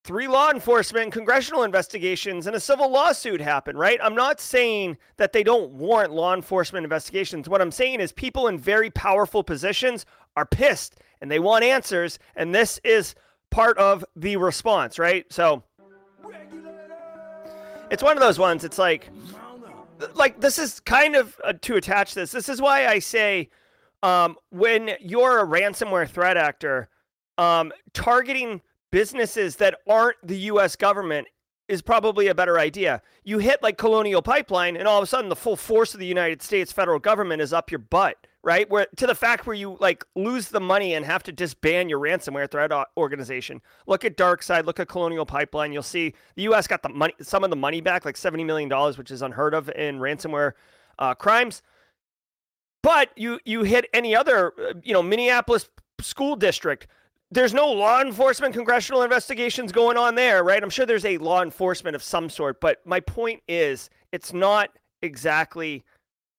three 0.09 0.27
law 0.27 0.49
enforcement 0.49 1.13
congressional 1.13 1.61
investigations 1.61 2.47
and 2.47 2.55
a 2.55 2.59
civil 2.59 2.89
lawsuit 2.89 3.39
happen, 3.39 3.77
right? 3.77 3.99
I'm 4.01 4.15
not 4.15 4.39
saying 4.39 4.97
that 5.17 5.33
they 5.33 5.43
don't 5.43 5.69
warrant 5.73 6.11
law 6.11 6.33
enforcement 6.33 6.83
investigations. 6.83 7.47
What 7.47 7.61
I'm 7.61 7.69
saying 7.69 7.99
is 7.99 8.11
people 8.11 8.47
in 8.47 8.57
very 8.57 8.89
powerful 8.89 9.43
positions 9.43 10.07
are 10.35 10.47
pissed 10.47 10.95
and 11.21 11.29
they 11.29 11.37
want 11.37 11.63
answers. 11.63 12.17
And 12.35 12.55
this 12.55 12.79
is 12.83 13.13
part 13.51 13.77
of 13.77 14.03
the 14.15 14.35
response, 14.37 14.97
right? 14.97 15.31
So 15.31 15.61
it's 17.91 18.01
one 18.01 18.17
of 18.17 18.21
those 18.21 18.39
ones. 18.39 18.63
It's 18.63 18.79
like, 18.79 19.11
like 20.15 20.41
this 20.41 20.57
is 20.57 20.79
kind 20.79 21.15
of 21.15 21.39
uh, 21.43 21.53
to 21.61 21.75
attach 21.75 22.15
this. 22.15 22.31
This 22.31 22.49
is 22.49 22.59
why 22.59 22.87
I 22.87 22.97
say 22.97 23.51
um, 24.01 24.37
when 24.49 24.89
you're 24.99 25.37
a 25.37 25.45
ransomware 25.45 26.09
threat 26.09 26.35
actor, 26.35 26.89
um, 27.37 27.71
targeting 27.93 28.61
businesses 28.91 29.57
that 29.57 29.79
aren't 29.87 30.17
the 30.23 30.37
US 30.37 30.75
government 30.75 31.27
is 31.69 31.81
probably 31.83 32.27
a 32.27 32.35
better 32.35 32.57
idea. 32.57 33.01
You 33.23 33.37
hit 33.37 33.61
like 33.61 33.77
Colonial 33.77 34.23
Pipeline, 34.23 34.75
and 34.75 34.87
all 34.87 34.97
of 34.97 35.03
a 35.03 35.07
sudden 35.07 35.29
the 35.29 35.35
full 35.35 35.55
force 35.55 35.93
of 35.93 35.99
the 35.99 36.05
United 36.05 36.41
States 36.41 36.71
federal 36.71 36.97
government 36.97 37.43
is 37.43 37.53
up 37.53 37.69
your 37.69 37.77
butt, 37.77 38.17
right? 38.43 38.67
Where 38.69 38.87
to 38.97 39.05
the 39.05 39.13
fact 39.13 39.45
where 39.45 39.55
you 39.55 39.77
like 39.79 40.03
lose 40.15 40.49
the 40.49 40.59
money 40.59 40.95
and 40.95 41.05
have 41.05 41.21
to 41.23 41.31
disband 41.31 41.91
your 41.91 41.99
ransomware 41.99 42.49
threat 42.49 42.71
organization. 42.97 43.61
Look 43.85 44.03
at 44.03 44.17
DarkSide, 44.17 44.65
look 44.65 44.79
at 44.79 44.89
Colonial 44.89 45.27
Pipeline. 45.27 45.71
You'll 45.71 45.83
see 45.83 46.15
the 46.35 46.43
U.S. 46.43 46.65
got 46.65 46.81
the 46.81 46.89
money, 46.89 47.13
some 47.21 47.43
of 47.43 47.51
the 47.51 47.55
money 47.55 47.81
back, 47.81 48.03
like 48.03 48.17
seventy 48.17 48.43
million 48.43 48.67
dollars, 48.67 48.97
which 48.97 49.11
is 49.11 49.21
unheard 49.21 49.53
of 49.53 49.69
in 49.69 49.99
ransomware 49.99 50.53
uh, 50.97 51.13
crimes. 51.13 51.61
But 52.81 53.09
you 53.15 53.39
you 53.45 53.61
hit 53.61 53.87
any 53.93 54.15
other, 54.15 54.53
uh, 54.59 54.73
you 54.83 54.93
know, 54.93 55.03
Minneapolis 55.03 55.69
school 56.01 56.35
district 56.35 56.87
there's 57.31 57.53
no 57.53 57.71
law 57.71 58.01
enforcement 58.01 58.53
congressional 58.53 59.03
investigations 59.03 59.71
going 59.71 59.97
on 59.97 60.15
there, 60.15 60.43
right? 60.43 60.61
I'm 60.61 60.69
sure 60.69 60.85
there's 60.85 61.05
a 61.05 61.17
law 61.19 61.41
enforcement 61.41 61.95
of 61.95 62.03
some 62.03 62.29
sort, 62.29 62.59
but 62.59 62.79
my 62.85 62.99
point 62.99 63.41
is 63.47 63.89
it's 64.11 64.33
not 64.33 64.71
exactly 65.01 65.83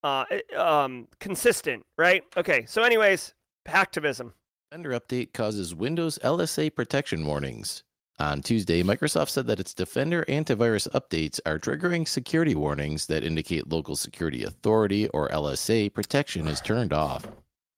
uh, 0.02 0.24
eh, 0.30 0.56
um, 0.56 1.06
consistent, 1.20 1.84
right? 1.96 2.22
Okay, 2.36 2.64
so 2.66 2.82
anyways, 2.82 3.34
hacktivism. 3.68 4.32
Defender 4.70 4.98
update 4.98 5.32
causes 5.32 5.74
Windows 5.74 6.18
LSA 6.24 6.74
protection 6.74 7.26
warnings. 7.26 7.82
On 8.18 8.42
Tuesday, 8.42 8.82
Microsoft 8.82 9.30
said 9.30 9.46
that 9.46 9.60
its 9.60 9.72
Defender 9.72 10.24
antivirus 10.28 10.88
updates 10.90 11.40
are 11.46 11.58
triggering 11.58 12.06
security 12.06 12.54
warnings 12.54 13.06
that 13.06 13.24
indicate 13.24 13.70
local 13.70 13.96
security 13.96 14.44
authority 14.44 15.08
or 15.08 15.28
LSA 15.30 15.92
protection 15.94 16.46
is 16.46 16.60
turned 16.60 16.92
off. 16.92 17.26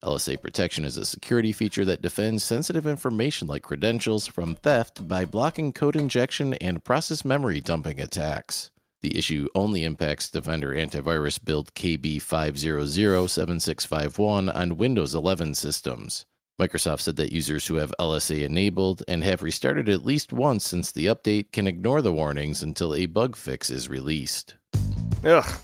LSA 0.04 0.42
protection 0.42 0.84
is 0.84 0.96
a 0.96 1.06
security 1.06 1.52
feature 1.52 1.84
that 1.84 2.02
defends 2.02 2.42
sensitive 2.42 2.88
information 2.88 3.46
like 3.46 3.62
credentials 3.62 4.26
from 4.26 4.56
theft 4.56 5.06
by 5.06 5.24
blocking 5.24 5.72
code 5.72 5.94
injection 5.94 6.54
and 6.54 6.82
process 6.82 7.24
memory 7.24 7.60
dumping 7.60 8.00
attacks. 8.00 8.72
The 9.02 9.16
issue 9.16 9.46
only 9.54 9.84
impacts 9.84 10.28
Defender 10.28 10.74
antivirus 10.74 11.38
build 11.42 11.72
KB5007651 11.74 14.54
on 14.54 14.76
Windows 14.76 15.14
11 15.14 15.54
systems. 15.54 16.26
Microsoft 16.60 17.00
said 17.00 17.16
that 17.16 17.32
users 17.32 17.66
who 17.66 17.76
have 17.76 17.94
LSA 18.00 18.42
enabled 18.42 19.04
and 19.06 19.22
have 19.22 19.42
restarted 19.42 19.88
at 19.88 20.04
least 20.04 20.32
once 20.32 20.66
since 20.66 20.90
the 20.90 21.06
update 21.06 21.52
can 21.52 21.68
ignore 21.68 22.02
the 22.02 22.12
warnings 22.12 22.62
until 22.62 22.94
a 22.94 23.06
bug 23.06 23.36
fix 23.36 23.70
is 23.70 23.88
released. 23.88 24.56
Ugh. 25.24 25.60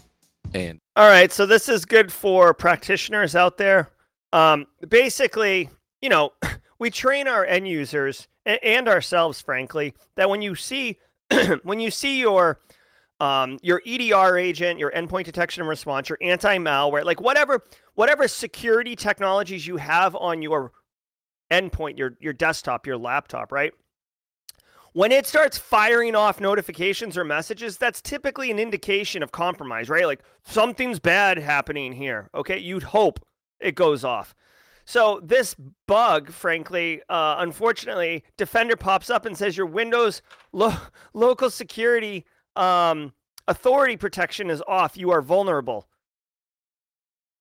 And 0.55 0.79
all 0.94 1.09
right, 1.09 1.33
so 1.33 1.44
this 1.44 1.68
is 1.68 1.85
good 1.85 2.12
for 2.12 2.55
practitioners 2.55 3.37
out 3.37 3.59
there 3.59 3.90
um, 4.33 4.67
basically, 4.88 5.71
you 6.01 6.09
know, 6.09 6.33
we 6.79 6.91
train 6.91 7.29
our 7.29 7.45
end 7.45 7.69
users 7.69 8.29
and 8.47 8.88
ourselves, 8.88 9.41
frankly, 9.41 9.95
that 10.17 10.31
when 10.31 10.43
you 10.43 10.55
see 10.55 10.99
when 11.62 11.81
you 11.81 11.91
see 11.91 12.19
your 12.19 12.61
um, 13.21 13.59
your 13.62 13.83
EDR 13.85 14.38
agent, 14.38 14.79
your 14.79 14.93
endpoint 14.93 15.25
detection 15.25 15.61
and 15.62 15.69
response, 15.69 16.09
your 16.09 16.19
anti-malware, 16.23 17.05
like 17.05 17.21
whatever 17.21 17.64
whatever 17.95 18.29
security 18.29 18.97
technologies 18.97 19.67
you 19.67 19.77
have 19.77 20.14
on 20.17 20.41
your 20.41 20.73
endpoint, 21.51 21.99
your 21.99 22.17
your 22.21 22.33
desktop, 22.33 22.87
your 22.87 22.97
laptop, 22.97 23.53
right? 23.53 23.73
when 24.99 25.12
it 25.12 25.27
starts 25.27 25.57
firing 25.59 26.17
off 26.17 26.41
notifications 26.41 27.17
or 27.17 27.25
messages, 27.25 27.77
that's 27.77 28.01
typically 28.01 28.51
an 28.51 28.59
indication 28.59 29.23
of 29.23 29.31
compromise, 29.31 29.88
right? 29.88 30.07
Like 30.07 30.23
something's 30.45 30.99
bad 30.99 31.38
happening 31.38 31.93
here. 31.93 32.29
Okay. 32.35 32.59
You'd 32.59 32.83
hope 32.83 33.21
it 33.61 33.75
goes 33.75 34.05
off. 34.05 34.35
So 34.85 35.21
this 35.23 35.55
bug, 35.87 36.31
frankly, 36.31 37.03
uh, 37.11 37.37
unfortunately, 37.38 38.25
Defender 38.38 38.77
pops 38.77 39.11
up 39.11 39.27
and 39.27 39.37
says 39.37 39.57
your 39.57 39.66
Windows 39.66 40.23
lo- 40.53 40.73
local 41.14 41.51
security 41.51 42.25
um, 42.57 43.12
authority 43.47 43.97
protection 43.97 44.51
is 44.51 44.62
off. 44.66 44.97
You 44.97 45.11
are 45.11 45.23
vulnerable. 45.23 45.88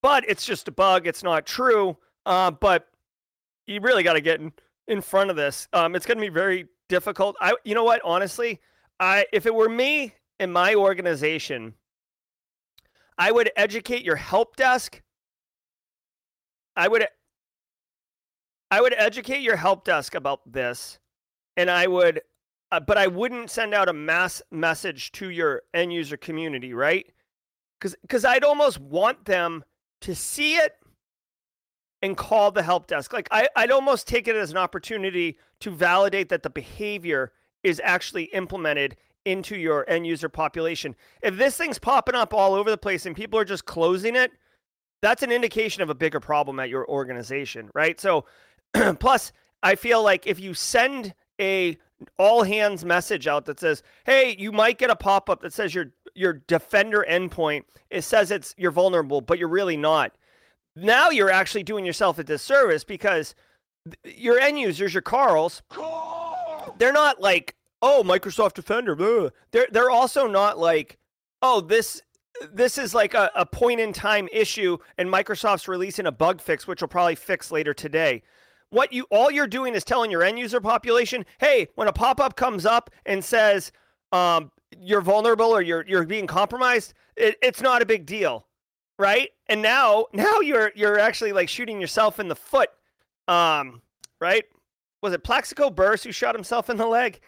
But 0.02 0.26
it's 0.28 0.46
just 0.46 0.68
a 0.68 0.72
bug. 0.72 1.08
It's 1.08 1.24
not 1.24 1.46
true. 1.46 1.98
Uh, 2.26 2.52
but 2.52 2.88
you 3.66 3.80
really 3.82 4.04
got 4.04 4.14
to 4.14 4.22
get 4.22 4.40
in, 4.40 4.52
in 4.88 5.02
front 5.02 5.30
of 5.30 5.36
this. 5.36 5.68
Um, 5.74 5.96
it's 5.96 6.06
going 6.06 6.18
to 6.18 6.22
be 6.22 6.30
very 6.30 6.68
difficult. 6.90 7.36
I, 7.40 7.54
you 7.64 7.76
know 7.76 7.84
what? 7.84 8.02
Honestly, 8.04 8.60
I 9.00 9.26
if 9.32 9.46
it 9.46 9.54
were 9.54 9.70
me 9.70 10.14
in 10.40 10.52
my 10.52 10.76
organization, 10.76 11.74
I 13.18 13.32
would 13.32 13.52
educate 13.56 14.04
your 14.04 14.16
help 14.16 14.56
desk. 14.56 15.02
I 16.78 16.88
would 16.88 17.08
I 18.70 18.82
would 18.82 18.94
educate 18.96 19.42
your 19.42 19.56
help 19.56 19.84
desk 19.84 20.14
about 20.14 20.42
this, 20.52 21.00
and 21.58 21.72
I 21.72 21.88
would, 21.88 22.22
uh, 22.72 22.80
but 22.80 22.98
I 22.98 23.08
wouldn't 23.08 23.50
send 23.50 23.74
out 23.74 23.90
a 23.90 23.94
mass 23.94 24.42
message 24.52 25.12
to 25.14 25.30
your 25.30 25.64
end 25.74 25.92
user 25.92 26.18
community, 26.18 26.74
right? 26.74 27.06
Because 27.80 27.96
because 28.04 28.24
I'd 28.24 28.44
almost 28.44 28.80
want 28.80 29.26
them 29.26 29.66
to 30.02 30.14
see 30.14 30.56
it 30.58 30.74
and 32.04 32.16
call 32.16 32.52
the 32.52 32.62
help 32.62 32.86
desk. 32.86 33.12
Like 33.12 33.28
I, 33.32 33.50
I'd 33.56 33.72
almost 33.72 34.08
take 34.08 34.28
it 34.28 34.36
as 34.36 34.52
an 34.52 34.58
opportunity 34.58 35.40
to 35.62 35.72
validate 35.72 36.30
that 36.30 36.44
the 36.44 36.50
behavior 36.52 37.32
is 37.64 37.82
actually 37.84 38.26
implemented 38.26 38.98
into 39.26 39.58
your 39.58 39.90
end 39.90 40.06
user 40.06 40.30
population. 40.30 40.96
If 41.24 41.38
this 41.38 41.58
thing's 41.58 41.80
popping 41.80 42.16
up 42.16 42.36
all 42.36 42.54
over 42.54 42.70
the 42.70 42.78
place 42.78 43.08
and 43.08 43.16
people 43.16 43.40
are 43.40 43.46
just 43.46 43.66
closing 43.66 44.16
it, 44.16 44.32
that's 45.02 45.24
an 45.24 45.32
indication 45.32 45.82
of 45.82 45.90
a 45.90 45.96
bigger 45.96 46.20
problem 46.20 46.60
at 46.60 46.70
your 46.70 46.88
organization, 46.88 47.70
right? 47.74 48.00
So 48.00 48.26
plus 49.00 49.32
I 49.64 49.76
feel 49.76 50.04
like 50.04 50.28
if 50.28 50.40
you 50.40 50.54
send 50.54 51.14
a 51.40 51.78
all 52.20 52.44
hands 52.44 52.86
message 52.86 53.28
out 53.28 53.46
that 53.46 53.60
says, 53.60 53.84
"Hey, 54.06 54.36
you 54.38 54.52
might 54.52 54.78
get 54.78 54.90
a 54.90 54.96
pop-up 54.96 55.42
that 55.42 55.54
says 55.54 55.74
your 55.74 55.92
your 56.16 56.34
defender 56.34 57.06
endpoint, 57.10 57.64
it 57.90 58.04
says 58.04 58.32
it's 58.32 58.54
you're 58.58 58.72
vulnerable, 58.72 59.22
but 59.22 59.40
you're 59.40 59.48
really 59.48 59.78
not." 59.78 60.14
Now 60.76 61.10
you're 61.10 61.32
actually 61.32 61.64
doing 61.64 61.86
yourself 61.86 62.20
a 62.20 62.24
disservice 62.24 62.84
because 62.84 63.34
your 64.04 64.40
end 64.40 64.60
users, 64.60 64.94
your 64.94 65.02
Carls, 65.02 65.64
they're 66.78 66.94
not 66.94 67.20
like, 67.20 67.56
oh, 67.82 68.04
Microsoft 68.06 68.54
Defender. 68.54 68.96
Blah. 68.96 69.30
They're 69.52 69.68
they're 69.72 69.90
also 69.90 70.28
not 70.28 70.60
like, 70.60 70.98
oh, 71.42 71.62
this 71.62 72.02
this 72.54 72.78
is 72.78 72.94
like 72.94 73.14
a, 73.14 73.32
a 73.36 73.46
point 73.46 73.80
in 73.80 73.94
time 73.94 74.28
issue, 74.32 74.78
and 74.98 75.10
Microsoft's 75.10 75.68
releasing 75.68 76.06
a 76.06 76.12
bug 76.12 76.42
fix, 76.42 76.68
which 76.68 76.82
will 76.82 76.88
probably 76.88 77.16
fix 77.16 77.52
later 77.52 77.74
today. 77.74 78.24
What 78.70 78.92
you 78.92 79.06
all 79.10 79.32
you're 79.32 79.48
doing 79.48 79.76
is 79.76 79.84
telling 79.84 80.12
your 80.12 80.24
end 80.24 80.38
user 80.38 80.60
population, 80.60 81.26
hey, 81.40 81.68
when 81.76 81.88
a 81.88 81.94
pop 81.94 82.20
up 82.20 82.36
comes 82.36 82.66
up 82.66 82.90
and 83.06 83.24
says 83.24 83.72
um, 84.12 84.52
you're 84.78 85.02
vulnerable 85.02 85.48
or 85.48 85.62
you're 85.62 85.86
you're 85.88 86.06
being 86.06 86.28
compromised, 86.28 86.94
it, 87.16 87.38
it's 87.42 87.62
not 87.62 87.82
a 87.82 87.86
big 87.86 88.06
deal 88.06 88.48
right? 89.00 89.30
And 89.48 89.62
now 89.62 90.08
now 90.14 90.40
you're 90.40 90.72
you're 90.76 91.00
actually 91.00 91.34
like 91.34 91.50
shooting 91.50 91.80
yourself 91.80 92.20
in 92.20 92.28
the 92.28 92.36
foot. 92.36 92.70
Um, 93.28 93.82
right? 94.20 94.46
Was 95.02 95.14
it 95.14 95.24
Plaxico 95.24 95.70
Burress 95.70 96.04
who 96.04 96.12
shot 96.12 96.34
himself 96.34 96.70
in 96.70 96.78
the 96.78 96.88
leg? 96.88 97.20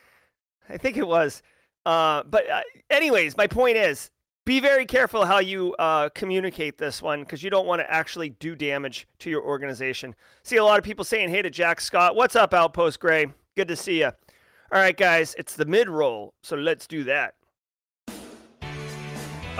I 0.69 0.77
think 0.77 0.97
it 0.97 1.07
was. 1.07 1.41
Uh, 1.85 2.23
but 2.23 2.49
uh, 2.49 2.61
anyways, 2.89 3.37
my 3.37 3.47
point 3.47 3.77
is 3.77 4.09
be 4.49 4.59
very 4.59 4.87
careful 4.87 5.25
how 5.25 5.37
you 5.37 5.75
uh, 5.77 6.09
communicate 6.15 6.75
this 6.75 7.03
one 7.03 7.19
because 7.19 7.43
you 7.43 7.51
don't 7.51 7.67
want 7.67 7.79
to 7.79 7.93
actually 7.93 8.29
do 8.29 8.55
damage 8.55 9.07
to 9.19 9.29
your 9.29 9.43
organization. 9.43 10.15
See 10.41 10.55
a 10.55 10.65
lot 10.65 10.79
of 10.79 10.83
people 10.83 11.05
saying 11.05 11.29
hey 11.29 11.43
to 11.43 11.51
Jack 11.51 11.79
Scott. 11.79 12.15
What's 12.15 12.35
up, 12.35 12.51
Outpost 12.51 12.99
Gray? 12.99 13.27
Good 13.55 13.67
to 13.67 13.75
see 13.75 13.99
you. 13.99 14.07
All 14.07 14.81
right, 14.81 14.97
guys, 14.97 15.35
it's 15.37 15.55
the 15.55 15.65
mid 15.65 15.87
roll, 15.87 16.33
so 16.41 16.55
let's 16.55 16.87
do 16.87 17.03
that. 17.03 17.35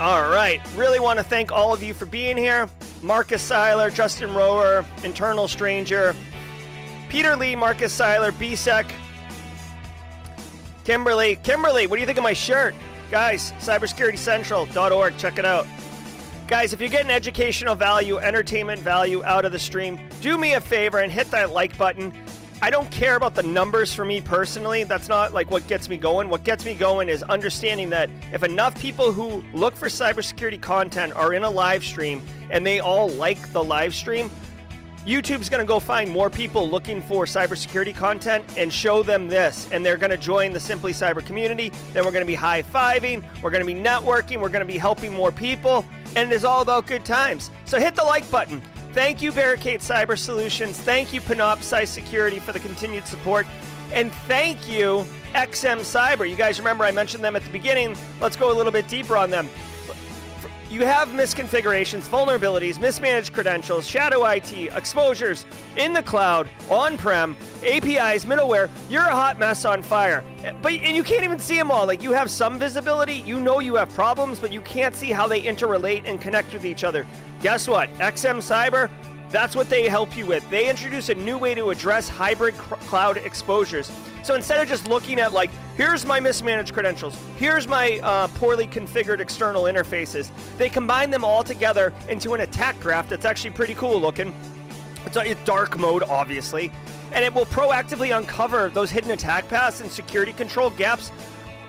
All 0.00 0.28
right. 0.28 0.60
Really 0.74 0.98
want 0.98 1.20
to 1.20 1.24
thank 1.24 1.52
all 1.52 1.72
of 1.72 1.84
you 1.84 1.94
for 1.94 2.06
being 2.06 2.36
here. 2.36 2.68
Marcus 3.00 3.42
Seiler, 3.42 3.90
Justin 3.90 4.34
Rower, 4.34 4.84
Internal 5.04 5.46
Stranger, 5.46 6.16
Peter 7.08 7.36
Lee, 7.36 7.54
Marcus 7.54 7.92
Seiler, 7.92 8.32
BSEC, 8.32 8.90
Kimberly. 10.82 11.36
Kimberly, 11.44 11.86
what 11.86 11.94
do 11.94 12.00
you 12.00 12.06
think 12.06 12.18
of 12.18 12.24
my 12.24 12.32
shirt? 12.32 12.74
Guys, 13.10 13.52
cybersecuritycentral.org. 13.58 15.16
Check 15.16 15.38
it 15.38 15.44
out. 15.44 15.66
Guys, 16.46 16.72
if 16.72 16.80
you're 16.80 16.88
getting 16.88 17.10
educational 17.10 17.74
value, 17.74 18.18
entertainment 18.18 18.80
value 18.80 19.24
out 19.24 19.44
of 19.44 19.52
the 19.52 19.58
stream, 19.58 19.98
do 20.20 20.38
me 20.38 20.54
a 20.54 20.60
favor 20.60 20.98
and 20.98 21.10
hit 21.10 21.30
that 21.32 21.50
like 21.50 21.76
button. 21.76 22.12
I 22.62 22.70
don't 22.70 22.90
care 22.90 23.16
about 23.16 23.34
the 23.34 23.42
numbers 23.42 23.92
for 23.92 24.04
me 24.04 24.20
personally. 24.20 24.84
That's 24.84 25.08
not 25.08 25.32
like 25.32 25.50
what 25.50 25.66
gets 25.66 25.88
me 25.88 25.96
going. 25.96 26.28
What 26.28 26.44
gets 26.44 26.64
me 26.64 26.74
going 26.74 27.08
is 27.08 27.22
understanding 27.24 27.90
that 27.90 28.10
if 28.32 28.44
enough 28.44 28.78
people 28.78 29.12
who 29.12 29.42
look 29.54 29.74
for 29.76 29.86
cybersecurity 29.86 30.60
content 30.60 31.14
are 31.14 31.32
in 31.32 31.42
a 31.42 31.50
live 31.50 31.82
stream 31.82 32.22
and 32.50 32.66
they 32.66 32.78
all 32.78 33.08
like 33.08 33.52
the 33.52 33.64
live 33.64 33.94
stream, 33.94 34.30
YouTube's 35.06 35.48
going 35.48 35.60
to 35.60 35.66
go 35.66 35.80
find 35.80 36.10
more 36.10 36.28
people 36.28 36.68
looking 36.68 37.00
for 37.00 37.24
cybersecurity 37.24 37.94
content 37.94 38.44
and 38.58 38.70
show 38.70 39.02
them 39.02 39.28
this. 39.28 39.66
And 39.72 39.84
they're 39.84 39.96
going 39.96 40.10
to 40.10 40.18
join 40.18 40.52
the 40.52 40.60
Simply 40.60 40.92
Cyber 40.92 41.24
community. 41.24 41.72
Then 41.94 42.04
we're 42.04 42.12
going 42.12 42.20
to 42.20 42.26
be 42.26 42.34
high 42.34 42.62
fiving. 42.62 43.24
We're 43.42 43.50
going 43.50 43.66
to 43.66 43.74
be 43.74 43.80
networking. 43.80 44.42
We're 44.42 44.50
going 44.50 44.66
to 44.66 44.70
be 44.70 44.76
helping 44.76 45.14
more 45.14 45.32
people. 45.32 45.86
And 46.16 46.30
it 46.30 46.34
is 46.34 46.44
all 46.44 46.60
about 46.60 46.86
good 46.86 47.06
times. 47.06 47.50
So 47.64 47.80
hit 47.80 47.94
the 47.96 48.04
like 48.04 48.30
button. 48.30 48.60
Thank 48.92 49.22
you, 49.22 49.32
Barricade 49.32 49.80
Cyber 49.80 50.18
Solutions. 50.18 50.78
Thank 50.78 51.14
you, 51.14 51.22
Panoptcy 51.22 51.86
Security, 51.86 52.38
for 52.38 52.52
the 52.52 52.60
continued 52.60 53.06
support. 53.06 53.46
And 53.94 54.12
thank 54.12 54.68
you, 54.68 55.06
XM 55.34 55.78
Cyber. 55.78 56.28
You 56.28 56.36
guys 56.36 56.58
remember 56.58 56.84
I 56.84 56.90
mentioned 56.90 57.24
them 57.24 57.36
at 57.36 57.42
the 57.42 57.50
beginning. 57.50 57.96
Let's 58.20 58.36
go 58.36 58.52
a 58.52 58.54
little 58.54 58.72
bit 58.72 58.86
deeper 58.86 59.16
on 59.16 59.30
them. 59.30 59.48
You 60.70 60.86
have 60.86 61.08
misconfigurations, 61.08 62.02
vulnerabilities, 62.02 62.78
mismanaged 62.78 63.32
credentials, 63.32 63.88
shadow 63.88 64.24
IT, 64.26 64.52
exposures 64.72 65.44
in 65.76 65.92
the 65.92 66.02
cloud, 66.02 66.48
on 66.70 66.96
prem, 66.96 67.36
APIs, 67.64 68.24
middleware. 68.24 68.70
You're 68.88 69.02
a 69.02 69.10
hot 69.10 69.36
mess 69.36 69.64
on 69.64 69.82
fire. 69.82 70.22
But 70.62 70.74
and 70.74 70.96
you 70.96 71.02
can't 71.02 71.24
even 71.24 71.40
see 71.40 71.56
them 71.56 71.72
all. 71.72 71.88
Like 71.88 72.04
you 72.04 72.12
have 72.12 72.30
some 72.30 72.56
visibility, 72.56 73.14
you 73.14 73.40
know 73.40 73.58
you 73.58 73.74
have 73.74 73.92
problems, 73.94 74.38
but 74.38 74.52
you 74.52 74.60
can't 74.60 74.94
see 74.94 75.10
how 75.10 75.26
they 75.26 75.42
interrelate 75.42 76.02
and 76.04 76.20
connect 76.20 76.52
with 76.52 76.64
each 76.64 76.84
other. 76.84 77.04
Guess 77.42 77.66
what? 77.66 77.92
XM 77.94 78.36
Cyber, 78.36 78.88
that's 79.30 79.54
what 79.54 79.68
they 79.68 79.88
help 79.88 80.16
you 80.16 80.26
with. 80.26 80.48
They 80.50 80.68
introduce 80.68 81.08
a 81.08 81.14
new 81.14 81.38
way 81.38 81.54
to 81.54 81.70
address 81.70 82.08
hybrid 82.08 82.56
cr- 82.56 82.74
cloud 82.74 83.16
exposures. 83.16 83.90
So 84.22 84.34
instead 84.34 84.60
of 84.60 84.68
just 84.68 84.88
looking 84.88 85.20
at 85.20 85.32
like, 85.32 85.50
here's 85.76 86.04
my 86.04 86.20
mismanaged 86.20 86.72
credentials, 86.72 87.16
here's 87.36 87.66
my 87.66 88.00
uh, 88.02 88.28
poorly 88.28 88.66
configured 88.66 89.20
external 89.20 89.62
interfaces, 89.62 90.30
they 90.58 90.68
combine 90.68 91.10
them 91.10 91.24
all 91.24 91.42
together 91.42 91.92
into 92.08 92.34
an 92.34 92.40
attack 92.40 92.78
graph 92.80 93.08
that's 93.08 93.24
actually 93.24 93.50
pretty 93.50 93.74
cool 93.74 94.00
looking. 94.00 94.34
It's 95.06 95.16
a 95.16 95.34
dark 95.44 95.78
mode, 95.78 96.02
obviously, 96.02 96.70
and 97.12 97.24
it 97.24 97.32
will 97.32 97.46
proactively 97.46 98.16
uncover 98.16 98.68
those 98.68 98.90
hidden 98.90 99.12
attack 99.12 99.48
paths 99.48 99.80
and 99.80 99.90
security 99.90 100.32
control 100.32 100.70
gaps 100.70 101.10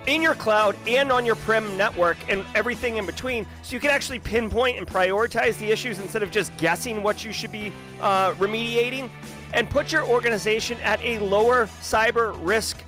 in 0.08 0.22
your 0.22 0.36
cloud 0.36 0.76
and 0.88 1.12
on 1.12 1.26
your 1.26 1.36
prem 1.36 1.78
network 1.78 2.18
and 2.28 2.44
everything 2.56 2.98
in 2.98 3.06
between 3.06 3.46
so 3.62 3.74
you 3.74 3.80
can 3.80 3.92
actually 3.92 4.20
pinpoint 4.20 4.78
and 4.78 4.88
prioritize 4.88 5.58
the 5.58 5.70
issues 5.72 6.00
instead 6.00 6.24
of 6.24 6.32
just 6.32 6.56
guessing 6.58 7.04
what 7.04 7.24
you 7.24 7.32
should 7.32 7.52
be 7.52 7.72
uh, 8.02 8.34
remediating. 8.34 9.10
And 9.54 9.70
put 9.70 9.92
your 9.92 10.04
organization 10.04 10.78
at 10.80 11.02
a 11.04 11.20
lower 11.20 11.68
cyber 11.82 12.36
risk 12.42 12.82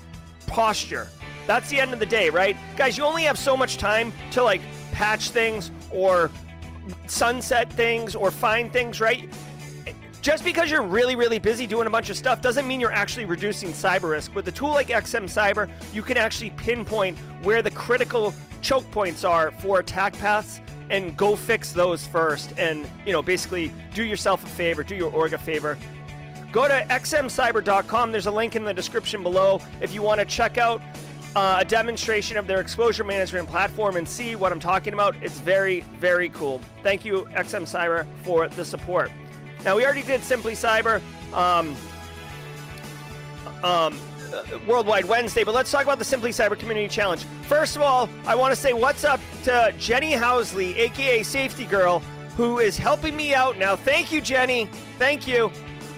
posture. 0.47 1.09
That's 1.45 1.69
the 1.69 1.79
end 1.79 1.93
of 1.93 1.99
the 1.99 2.05
day 2.05 2.29
right? 2.29 2.55
Guys 2.77 2.97
you 2.97 3.03
only 3.03 3.23
have 3.23 3.37
so 3.37 3.57
much 3.57 3.77
time 3.77 4.13
to 4.31 4.43
like 4.43 4.61
patch 4.91 5.29
things 5.29 5.71
or 5.91 6.31
sunset 7.07 7.71
things 7.71 8.15
or 8.15 8.31
find 8.31 8.71
things 8.71 8.99
right 8.99 9.29
just 10.23 10.45
because 10.45 10.71
you're 10.71 10.81
really, 10.81 11.17
really 11.17 11.37
busy 11.37 11.67
doing 11.67 11.85
a 11.85 11.89
bunch 11.89 12.09
of 12.09 12.15
stuff 12.15 12.41
doesn't 12.41 12.65
mean 12.65 12.79
you're 12.79 12.93
actually 12.93 13.25
reducing 13.25 13.69
cyber 13.73 14.11
risk. 14.11 14.33
With 14.33 14.47
a 14.47 14.53
tool 14.53 14.69
like 14.69 14.87
XM 14.87 15.25
Cyber, 15.25 15.69
you 15.93 16.01
can 16.01 16.15
actually 16.15 16.51
pinpoint 16.51 17.17
where 17.43 17.61
the 17.61 17.71
critical 17.71 18.33
choke 18.61 18.89
points 18.91 19.25
are 19.25 19.51
for 19.51 19.79
attack 19.79 20.17
paths 20.17 20.61
and 20.89 21.15
go 21.17 21.35
fix 21.35 21.73
those 21.73 22.07
first 22.07 22.57
and, 22.57 22.89
you 23.05 23.11
know, 23.11 23.21
basically 23.21 23.73
do 23.93 24.05
yourself 24.05 24.45
a 24.45 24.47
favor, 24.47 24.81
do 24.81 24.95
your 24.95 25.11
org 25.11 25.33
a 25.33 25.37
favor. 25.37 25.77
Go 26.53 26.69
to 26.69 26.85
xmcyber.com. 26.89 28.13
There's 28.13 28.27
a 28.27 28.31
link 28.31 28.55
in 28.55 28.63
the 28.63 28.73
description 28.73 29.23
below 29.23 29.59
if 29.81 29.93
you 29.93 30.01
want 30.01 30.21
to 30.21 30.25
check 30.25 30.57
out 30.57 30.81
uh, 31.35 31.57
a 31.59 31.65
demonstration 31.65 32.37
of 32.37 32.47
their 32.47 32.61
exposure 32.61 33.03
management 33.03 33.49
platform 33.49 33.97
and 33.97 34.07
see 34.07 34.37
what 34.37 34.53
I'm 34.53 34.59
talking 34.61 34.93
about. 34.93 35.17
It's 35.21 35.39
very, 35.39 35.81
very 35.99 36.29
cool. 36.29 36.61
Thank 36.81 37.03
you, 37.03 37.27
XM 37.33 37.63
Cyber, 37.63 38.05
for 38.23 38.47
the 38.47 38.63
support. 38.63 39.11
Now 39.65 39.75
we 39.75 39.85
already 39.85 40.03
did 40.03 40.23
Simply 40.23 40.53
Cyber. 40.53 41.01
Um, 41.33 41.75
um, 43.63 43.97
Worldwide 44.67 45.05
Wednesday, 45.05 45.43
but 45.43 45.53
let's 45.53 45.71
talk 45.71 45.83
about 45.83 45.99
the 45.99 46.05
Simply 46.05 46.31
Cyber 46.31 46.57
Community 46.57 46.87
Challenge. 46.87 47.23
First 47.47 47.75
of 47.75 47.81
all, 47.81 48.09
I 48.25 48.35
want 48.35 48.53
to 48.53 48.59
say 48.59 48.73
what's 48.73 49.03
up 49.03 49.19
to 49.43 49.73
Jenny 49.77 50.11
Housley, 50.11 50.75
aka 50.75 51.23
Safety 51.23 51.65
Girl, 51.65 51.99
who 52.35 52.59
is 52.59 52.77
helping 52.77 53.15
me 53.15 53.33
out 53.33 53.57
now. 53.57 53.75
Thank 53.75 54.11
you, 54.11 54.21
Jenny. 54.21 54.65
Thank 54.97 55.27
you. 55.27 55.51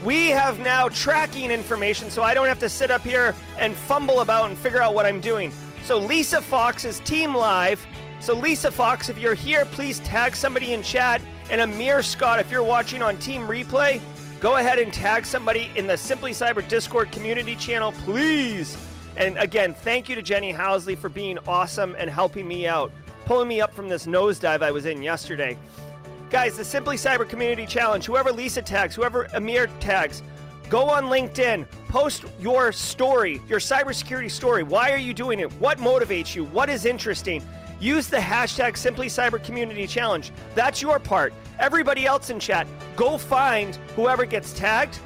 We 0.04 0.30
have 0.30 0.60
now 0.60 0.90
tracking 0.90 1.50
information, 1.50 2.12
so 2.12 2.22
I 2.22 2.34
don't 2.34 2.48
have 2.48 2.60
to 2.60 2.70
sit 2.70 2.92
up 2.92 3.02
here 3.02 3.34
and 3.58 3.74
fumble 3.74 4.20
about 4.20 4.50
and 4.50 4.58
figure 4.58 4.82
out 4.82 4.94
what 4.94 5.06
I'm 5.06 5.22
doing. 5.22 5.52
So 5.84 5.98
Lisa 5.98 6.42
Fox 6.42 6.84
is 6.84 7.00
Team 7.02 7.34
Live. 7.34 7.86
So 8.20 8.36
Lisa 8.36 8.70
Fox, 8.70 9.10
if 9.10 9.18
you're 9.18 9.34
here, 9.34 9.66
please 9.66 10.00
tag 10.00 10.36
somebody 10.36 10.74
in 10.74 10.84
chat. 10.84 11.22
And 11.50 11.62
Amir 11.62 12.02
Scott, 12.02 12.40
if 12.40 12.50
you're 12.50 12.64
watching 12.64 13.04
on 13.04 13.18
Team 13.18 13.44
Replay, 13.44 14.02
go 14.40 14.56
ahead 14.58 14.80
and 14.80 14.92
tag 14.92 15.26
somebody 15.26 15.70
in 15.76 15.86
the 15.86 15.96
Simply 15.96 16.32
Cyber 16.32 16.68
Discord 16.68 17.12
community 17.12 17.56
channel, 17.56 17.92
please. 17.92 18.76
And 19.16 19.38
again, 19.38 19.74
thank 19.74 20.10
you 20.10 20.16
to 20.16 20.24
Jenny 20.24 20.52
Housley 20.52 20.98
for 20.98 21.08
being 21.08 21.38
awesome 21.48 21.96
and 22.00 22.10
helping 22.10 22.48
me 22.48 22.68
out, 22.68 22.92
pulling 23.26 23.48
me 23.48 23.62
up 23.62 23.74
from 23.74 23.90
this 23.90 24.08
nosedive 24.08 24.64
I 24.64 24.72
was 24.72 24.86
in 24.88 25.04
yesterday. 25.04 25.58
Guys, 26.32 26.58
the 26.58 26.66
Simply 26.66 26.98
Cyber 26.98 27.30
Community 27.30 27.68
Challenge, 27.68 28.04
whoever 28.04 28.32
Lisa 28.32 28.64
tags, 28.64 28.96
whoever 28.96 29.26
Amir 29.34 29.68
tags, 29.80 30.24
go 30.70 30.90
on 30.90 31.06
LinkedIn, 31.06 31.68
post 31.90 32.26
your 32.40 32.72
story, 32.72 33.40
your 33.48 33.60
cybersecurity 33.60 34.32
story. 34.32 34.64
Why 34.64 34.92
are 34.92 34.98
you 34.98 35.14
doing 35.14 35.40
it? 35.40 35.54
What 35.54 35.78
motivates 35.78 36.36
you? 36.36 36.46
What 36.46 36.70
is 36.70 36.86
interesting? 36.86 37.44
Use 37.80 38.08
the 38.08 38.18
hashtag 38.18 38.78
Simply 38.78 39.08
Cyber 39.08 39.44
Community 39.44 39.86
Challenge. 39.86 40.32
That's 40.54 40.82
your 40.82 41.00
part. 41.00 41.34
Everybody 41.60 42.06
else 42.06 42.30
in 42.30 42.40
chat, 42.40 42.68
go 42.96 43.18
find 43.18 43.76
whoever 43.96 44.26
gets 44.26 44.54
tagged. 44.54 45.00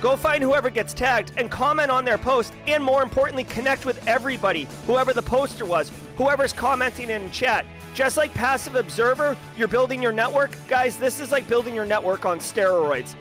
Go 0.00 0.16
find 0.16 0.42
whoever 0.42 0.68
gets 0.70 0.92
tagged 0.92 1.32
and 1.36 1.50
comment 1.50 1.90
on 1.90 2.04
their 2.04 2.18
post, 2.18 2.52
and 2.66 2.84
more 2.84 3.02
importantly, 3.02 3.44
connect 3.44 3.86
with 3.86 4.06
everybody, 4.06 4.68
whoever 4.86 5.12
the 5.12 5.22
poster 5.22 5.64
was, 5.64 5.90
whoever's 6.16 6.52
commenting 6.52 7.10
in 7.10 7.30
chat. 7.30 7.64
Just 7.94 8.18
like 8.18 8.34
Passive 8.34 8.74
Observer, 8.74 9.38
you're 9.56 9.68
building 9.68 10.02
your 10.02 10.12
network. 10.12 10.54
Guys, 10.68 10.98
this 10.98 11.18
is 11.18 11.32
like 11.32 11.48
building 11.48 11.74
your 11.74 11.86
network 11.86 12.26
on 12.26 12.40
steroids. 12.40 13.14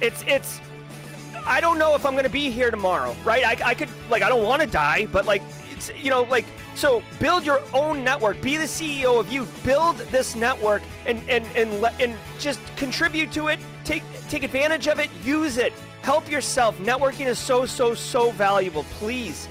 It's, 0.00 0.22
it's, 0.26 0.60
I 1.44 1.60
don't 1.60 1.78
know 1.78 1.96
if 1.96 2.06
I'm 2.06 2.14
to 2.16 2.28
be 2.28 2.48
here 2.48 2.70
tomorrow, 2.70 3.16
right? 3.24 3.44
I, 3.44 3.70
I 3.70 3.74
could, 3.74 3.88
like, 4.08 4.22
I 4.22 4.28
don't 4.28 4.44
want 4.44 4.62
to 4.62 4.68
die, 4.68 5.06
but 5.06 5.26
like, 5.26 5.42
it's, 5.72 5.90
you 5.96 6.10
know, 6.10 6.22
like, 6.22 6.46
so 6.74 7.02
build 7.18 7.44
your 7.44 7.60
own 7.74 8.04
network. 8.04 8.40
Be 8.40 8.56
the 8.56 8.64
CEO 8.64 9.18
of 9.18 9.32
you. 9.32 9.46
Build 9.64 9.98
this 10.10 10.34
network 10.34 10.82
and, 11.06 11.22
and, 11.28 11.44
and, 11.56 11.84
and 12.00 12.16
just 12.38 12.60
contribute 12.76 13.32
to 13.32 13.48
it. 13.48 13.58
Take, 13.84 14.02
take 14.28 14.42
advantage 14.42 14.88
of 14.88 14.98
it. 14.98 15.10
Use 15.24 15.56
it. 15.56 15.72
Help 16.02 16.30
yourself. 16.30 16.78
Networking 16.78 17.26
is 17.26 17.38
so, 17.38 17.66
so, 17.66 17.94
so 17.94 18.30
valuable. 18.30 18.84
Please. 18.98 19.48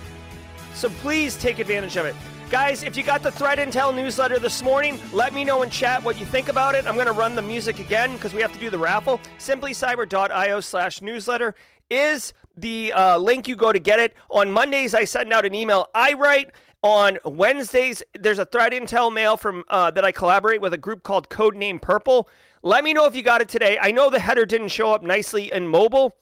So 0.73 0.89
please 0.89 1.35
take 1.37 1.59
advantage 1.59 1.97
of 1.97 2.05
it. 2.05 2.15
Guys, 2.49 2.81
if 2.81 2.97
you 2.97 3.03
got 3.03 3.21
the 3.21 3.29
Threat 3.29 3.59
Intel 3.59 3.93
newsletter 3.93 4.39
this 4.39 4.63
morning, 4.63 4.99
let 5.13 5.35
me 5.35 5.43
know 5.43 5.61
in 5.61 5.69
chat 5.69 6.03
what 6.03 6.19
you 6.19 6.25
think 6.25 6.49
about 6.49 6.73
it. 6.73 6.87
I'm 6.87 6.95
going 6.95 7.05
to 7.05 7.11
run 7.11 7.35
the 7.35 7.43
music 7.43 7.77
again 7.77 8.13
because 8.13 8.33
we 8.33 8.41
have 8.41 8.51
to 8.53 8.59
do 8.59 8.71
the 8.71 8.77
raffle. 8.79 9.21
Simplycyber.io 9.37 10.59
slash 10.59 11.03
newsletter 11.03 11.53
is 11.91 12.33
the 12.57 12.91
uh, 12.93 13.17
link 13.19 13.47
you 13.47 13.55
go 13.55 13.71
to 13.71 13.77
get 13.77 13.99
it. 13.99 14.15
On 14.29 14.51
Mondays, 14.51 14.95
I 14.95 15.03
send 15.03 15.31
out 15.31 15.45
an 15.45 15.53
email 15.53 15.89
I 15.93 16.13
write. 16.13 16.49
On 16.81 17.17
Wednesdays, 17.25 18.01
there's 18.17 18.39
a 18.39 18.45
Threat 18.45 18.71
Intel 18.71 19.13
mail 19.13 19.35
from 19.35 19.65
uh, 19.67 19.91
that 19.91 20.05
I 20.05 20.13
collaborate 20.13 20.61
with 20.61 20.73
a 20.73 20.77
group 20.77 21.03
called 21.03 21.27
Codename 21.27 21.81
Purple. 21.81 22.29
Let 22.63 22.85
me 22.85 22.93
know 22.93 23.05
if 23.05 23.15
you 23.15 23.21
got 23.21 23.41
it 23.41 23.49
today. 23.49 23.77
I 23.81 23.91
know 23.91 24.09
the 24.09 24.19
header 24.19 24.45
didn't 24.45 24.69
show 24.69 24.93
up 24.93 25.03
nicely 25.03 25.51
in 25.51 25.67
mobile, 25.67 26.15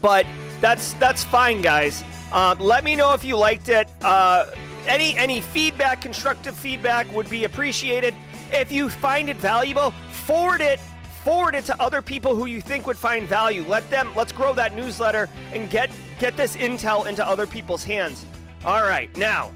but 0.00 0.26
that's 0.60 0.94
that's 0.94 1.24
fine, 1.24 1.60
guys. 1.60 2.04
Uh, 2.30 2.54
let 2.60 2.84
me 2.84 2.94
know 2.94 3.14
if 3.14 3.24
you 3.24 3.36
liked 3.36 3.68
it. 3.68 3.88
Uh, 4.02 4.46
any 4.86 5.16
any 5.16 5.40
feedback, 5.40 6.00
constructive 6.00 6.54
feedback 6.54 7.12
would 7.12 7.28
be 7.28 7.42
appreciated. 7.42 8.14
If 8.52 8.70
you 8.70 8.88
find 8.88 9.28
it 9.28 9.38
valuable, 9.38 9.90
forward 10.10 10.60
it 10.60 10.78
forward 11.24 11.56
it 11.56 11.64
to 11.64 11.82
other 11.82 12.00
people 12.00 12.36
who 12.36 12.46
you 12.46 12.60
think 12.60 12.86
would 12.86 12.98
find 12.98 13.26
value. 13.26 13.64
Let 13.66 13.90
them 13.90 14.12
let's 14.14 14.30
grow 14.30 14.54
that 14.54 14.76
newsletter 14.76 15.28
and 15.52 15.68
get 15.68 15.90
get 16.20 16.36
this 16.36 16.56
intel 16.56 17.08
into 17.08 17.26
other 17.26 17.46
people's 17.46 17.82
hands. 17.82 18.24
All 18.64 18.82
right, 18.82 19.14
now 19.16 19.50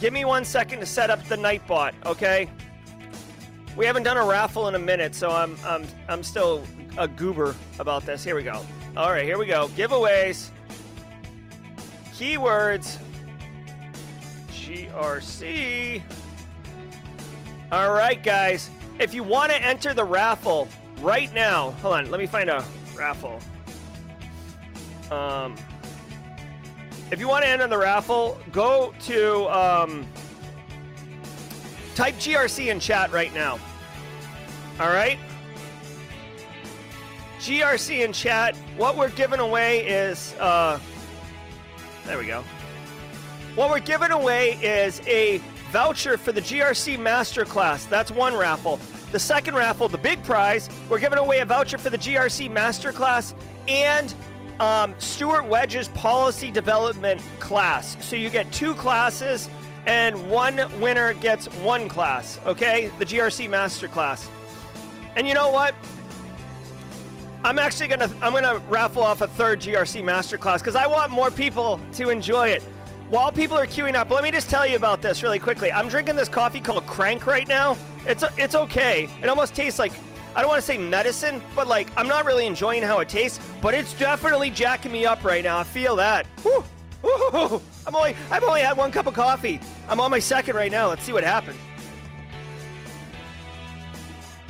give 0.00 0.12
me 0.12 0.24
one 0.24 0.44
second 0.44 0.80
to 0.80 0.86
set 0.86 1.10
up 1.10 1.22
the 1.24 1.36
Nightbot, 1.36 1.92
okay? 2.06 2.50
We 3.76 3.86
haven't 3.86 4.02
done 4.02 4.16
a 4.16 4.24
raffle 4.24 4.68
in 4.68 4.74
a 4.74 4.78
minute, 4.78 5.14
so 5.14 5.30
I'm 5.30 5.56
I'm 5.64 5.86
I'm 6.08 6.22
still 6.22 6.64
a 6.98 7.06
goober 7.06 7.54
about 7.78 8.04
this. 8.04 8.24
Here 8.24 8.34
we 8.34 8.42
go. 8.42 8.64
All 8.96 9.10
right, 9.10 9.24
here 9.24 9.38
we 9.38 9.46
go. 9.46 9.68
Giveaways. 9.68 10.48
Keywords. 12.12 12.98
GRC. 14.50 16.02
All 17.72 17.92
right, 17.92 18.22
guys. 18.22 18.70
If 18.98 19.14
you 19.14 19.22
want 19.22 19.52
to 19.52 19.62
enter 19.62 19.94
the 19.94 20.04
raffle 20.04 20.68
right 21.00 21.32
now, 21.32 21.70
hold 21.82 21.94
on. 21.94 22.10
Let 22.10 22.20
me 22.20 22.26
find 22.26 22.50
a 22.50 22.64
raffle. 22.96 23.40
Um, 25.10 25.56
if 27.10 27.18
you 27.18 27.28
want 27.28 27.44
to 27.44 27.48
enter 27.48 27.66
the 27.66 27.78
raffle, 27.78 28.38
go 28.52 28.94
to 29.00 29.46
um, 29.48 30.06
type 31.94 32.14
GRC 32.16 32.68
in 32.68 32.80
chat 32.80 33.12
right 33.12 33.34
now. 33.34 33.58
All 34.78 34.88
right. 34.88 35.18
GRC 37.40 38.04
in 38.04 38.12
chat. 38.12 38.56
What 38.76 38.96
we're 38.96 39.10
giving 39.10 39.40
away 39.40 39.86
is, 39.86 40.34
uh, 40.38 40.78
there 42.06 42.18
we 42.18 42.26
go. 42.26 42.44
What 43.54 43.70
we're 43.70 43.80
giving 43.80 44.10
away 44.10 44.52
is 44.62 45.00
a 45.06 45.38
voucher 45.70 46.16
for 46.16 46.32
the 46.32 46.40
GRC 46.40 46.98
Masterclass. 46.98 47.88
That's 47.88 48.10
one 48.10 48.36
raffle. 48.36 48.78
The 49.10 49.18
second 49.18 49.54
raffle, 49.54 49.88
the 49.88 49.98
big 49.98 50.22
prize, 50.22 50.68
we're 50.88 51.00
giving 51.00 51.18
away 51.18 51.40
a 51.40 51.44
voucher 51.44 51.78
for 51.78 51.90
the 51.90 51.98
GRC 51.98 52.50
Masterclass 52.50 53.34
and 53.66 54.14
um, 54.60 54.94
Stuart 54.98 55.46
Wedge's 55.46 55.88
policy 55.88 56.50
development 56.50 57.20
class. 57.40 57.96
So 58.04 58.14
you 58.14 58.30
get 58.30 58.50
two 58.52 58.74
classes, 58.74 59.48
and 59.86 60.30
one 60.30 60.60
winner 60.80 61.14
gets 61.14 61.46
one 61.56 61.88
class. 61.88 62.38
Okay, 62.46 62.90
the 62.98 63.06
GRC 63.06 63.48
Masterclass. 63.48 64.28
And 65.16 65.26
you 65.26 65.34
know 65.34 65.50
what? 65.50 65.74
I'm 67.42 67.58
actually 67.58 67.88
gonna 67.88 68.10
I'm 68.20 68.34
gonna 68.34 68.58
raffle 68.68 69.02
off 69.02 69.22
a 69.22 69.26
third 69.26 69.60
GRC 69.60 70.02
Masterclass 70.02 70.58
because 70.58 70.76
I 70.76 70.86
want 70.86 71.10
more 71.10 71.30
people 71.30 71.80
to 71.94 72.10
enjoy 72.10 72.48
it. 72.48 72.62
While 73.08 73.32
people 73.32 73.58
are 73.58 73.66
queuing 73.66 73.94
up, 73.94 74.10
let 74.10 74.22
me 74.22 74.30
just 74.30 74.50
tell 74.50 74.66
you 74.66 74.76
about 74.76 75.02
this 75.02 75.22
really 75.22 75.38
quickly. 75.38 75.72
I'm 75.72 75.88
drinking 75.88 76.16
this 76.16 76.28
coffee 76.28 76.60
called 76.60 76.86
Crank 76.86 77.26
right 77.26 77.48
now. 77.48 77.78
It's 78.06 78.22
it's 78.36 78.54
okay. 78.54 79.08
It 79.22 79.28
almost 79.28 79.54
tastes 79.54 79.78
like 79.78 79.92
I 80.34 80.40
don't 80.40 80.48
want 80.48 80.60
to 80.60 80.66
say 80.66 80.78
medicine, 80.78 81.42
but 81.54 81.66
like 81.66 81.88
I'm 81.96 82.08
not 82.08 82.24
really 82.24 82.46
enjoying 82.46 82.82
how 82.82 83.00
it 83.00 83.08
tastes, 83.08 83.40
but 83.60 83.74
it's 83.74 83.94
definitely 83.94 84.50
jacking 84.50 84.92
me 84.92 85.06
up 85.06 85.24
right 85.24 85.42
now. 85.42 85.58
I 85.58 85.64
feel 85.64 85.96
that. 85.96 86.26
Woo! 86.44 86.64
I'm 87.86 87.94
only 87.94 88.14
I've 88.30 88.44
only 88.44 88.60
had 88.60 88.76
one 88.76 88.92
cup 88.92 89.06
of 89.06 89.14
coffee. 89.14 89.60
I'm 89.88 90.00
on 90.00 90.10
my 90.10 90.18
second 90.18 90.56
right 90.56 90.70
now. 90.70 90.88
Let's 90.88 91.02
see 91.02 91.12
what 91.12 91.24
happens. 91.24 91.58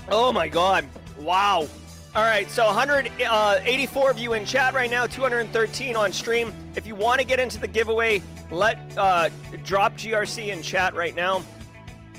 Oh 0.09 0.33
my 0.33 0.49
god. 0.49 0.87
Wow. 1.19 1.69
All 2.13 2.25
right, 2.25 2.51
so 2.51 2.67
184 2.67 4.11
of 4.11 4.19
you 4.19 4.33
in 4.33 4.45
chat 4.45 4.75
right 4.75 4.91
now, 4.91 5.07
213 5.07 5.95
on 5.95 6.13
stream. 6.13 6.53
If 6.75 6.85
you 6.85 6.97
want 6.97 7.21
to 7.21 7.27
get 7.27 7.39
into 7.39 7.61
the 7.61 7.69
giveaway, 7.69 8.21
let 8.51 8.79
uh, 8.99 9.31
drop 9.63 9.97
GRC 9.97 10.49
in 10.49 10.61
chat 10.61 10.97
right 10.97 11.15
now. 11.15 11.45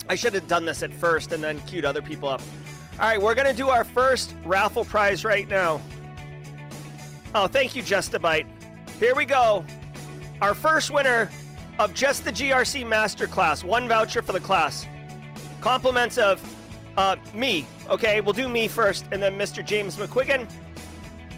I 0.08 0.16
should 0.16 0.34
have 0.34 0.48
done 0.48 0.64
this 0.64 0.82
at 0.82 0.94
first 0.94 1.34
and 1.34 1.44
then 1.44 1.60
queued 1.62 1.84
other 1.84 2.02
people 2.02 2.30
up. 2.30 2.42
All 3.02 3.08
right, 3.08 3.20
we're 3.20 3.34
gonna 3.34 3.52
do 3.52 3.70
our 3.70 3.84
first 3.84 4.36
raffle 4.46 4.86
prize 4.86 5.26
right 5.26 5.50
now. 5.50 5.82
Oh, 7.34 7.48
thank 7.48 7.76
you, 7.76 7.82
Just 7.82 8.14
a 8.14 8.20
Bite. 8.20 8.46
Here 9.00 9.16
we 9.16 9.26
go. 9.26 9.66
Our 10.40 10.54
first 10.54 10.92
winner 10.92 11.28
of 11.80 11.96
just 11.96 12.24
the 12.26 12.32
GRC 12.32 12.86
Masterclass, 12.86 13.64
one 13.64 13.88
voucher 13.88 14.22
for 14.22 14.34
the 14.34 14.40
class. 14.40 14.86
Compliments 15.62 16.20
of 16.20 16.40
uh, 16.96 17.16
me. 17.34 17.66
Okay, 17.90 18.22
we'll 18.22 18.34
do 18.34 18.48
me 18.48 18.68
first, 18.68 19.06
and 19.12 19.20
then 19.20 19.36
Mr. 19.36 19.66
James 19.66 19.98
McQuiggan. 19.98 20.48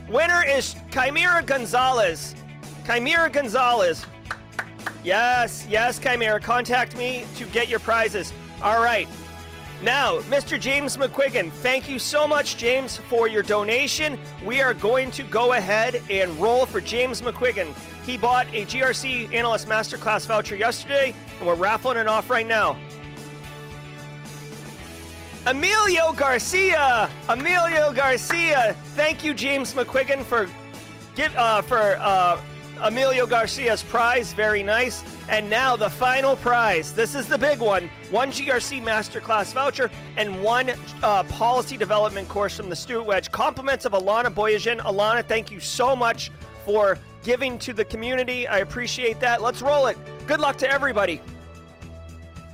Winner 0.09 0.43
is 0.45 0.75
Chimera 0.91 1.41
Gonzalez. 1.43 2.35
Chimera 2.85 3.29
Gonzalez. 3.29 4.05
Yes, 5.01 5.65
yes, 5.69 5.97
Chimera. 5.97 6.41
Contact 6.41 6.97
me 6.97 7.25
to 7.37 7.45
get 7.45 7.69
your 7.69 7.79
prizes. 7.79 8.33
All 8.61 8.83
right. 8.83 9.07
Now, 9.81 10.19
Mr. 10.21 10.59
James 10.59 10.95
McQuiggan, 10.95 11.51
thank 11.51 11.89
you 11.89 11.99
so 11.99 12.27
much, 12.27 12.55
James, 12.55 12.97
for 12.97 13.27
your 13.27 13.43
donation. 13.43 14.17
We 14.45 14.61
are 14.61 14.73
going 14.73 15.11
to 15.11 15.23
go 15.23 15.53
ahead 15.53 16.01
and 16.09 16.31
roll 16.39 16.65
for 16.65 16.79
James 16.79 17.21
McQuiggan. 17.21 17.73
He 18.05 18.17
bought 18.17 18.47
a 18.53 18.65
GRC 18.65 19.33
Analyst 19.33 19.67
Masterclass 19.67 20.25
voucher 20.25 20.55
yesterday, 20.55 21.13
and 21.39 21.47
we're 21.47 21.55
raffling 21.55 21.97
it 21.97 22.07
off 22.07 22.29
right 22.29 22.47
now. 22.47 22.77
Emilio 25.45 26.13
Garcia. 26.13 27.09
Emilio 27.27 27.91
Garcia. 27.91 28.75
Thank 28.95 29.25
you, 29.25 29.33
James 29.33 29.73
McQuiggan, 29.73 30.23
for 30.23 30.49
get 31.15 31.35
uh, 31.35 31.61
for 31.61 31.97
uh, 31.99 32.39
Emilio 32.83 33.25
Garcia's 33.25 33.81
prize, 33.81 34.33
very 34.33 34.61
nice. 34.61 35.03
And 35.29 35.49
now 35.49 35.77
the 35.77 35.89
final 35.89 36.35
prize. 36.35 36.93
This 36.93 37.15
is 37.15 37.27
the 37.27 37.37
big 37.37 37.59
one 37.59 37.89
one 38.11 38.29
GRC 38.29 38.83
Masterclass 38.83 39.53
voucher 39.53 39.89
and 40.17 40.43
one 40.43 40.73
uh, 41.01 41.23
policy 41.23 41.77
development 41.77 42.27
course 42.27 42.57
from 42.57 42.69
the 42.69 42.75
Stuart 42.75 43.03
Wedge. 43.03 43.31
Compliments 43.31 43.85
of 43.85 43.93
Alana 43.93 44.33
Boyajian. 44.33 44.79
Alana, 44.81 45.25
thank 45.25 45.49
you 45.49 45.61
so 45.61 45.95
much 45.95 46.29
for 46.65 46.99
giving 47.23 47.57
to 47.59 47.73
the 47.73 47.85
community. 47.85 48.47
I 48.47 48.59
appreciate 48.59 49.19
that. 49.21 49.41
Let's 49.41 49.61
roll 49.61 49.87
it. 49.87 49.97
Good 50.27 50.41
luck 50.41 50.57
to 50.57 50.69
everybody. 50.69 51.21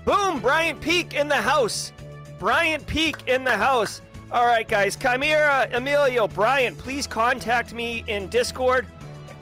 Boom, 0.05 0.39
Bryant 0.39 0.79
Peak 0.79 1.15
in 1.15 1.27
the 1.27 1.35
house. 1.35 1.91
Bryant 2.37 2.85
Peak 2.85 3.17
in 3.27 3.43
the 3.43 3.57
house. 3.57 4.01
All 4.31 4.45
right, 4.45 4.67
guys. 4.67 4.95
Chimera, 4.95 5.67
Emilio, 5.73 6.27
Brian, 6.27 6.75
please 6.75 7.07
contact 7.07 7.73
me 7.73 8.03
in 8.07 8.27
Discord 8.27 8.85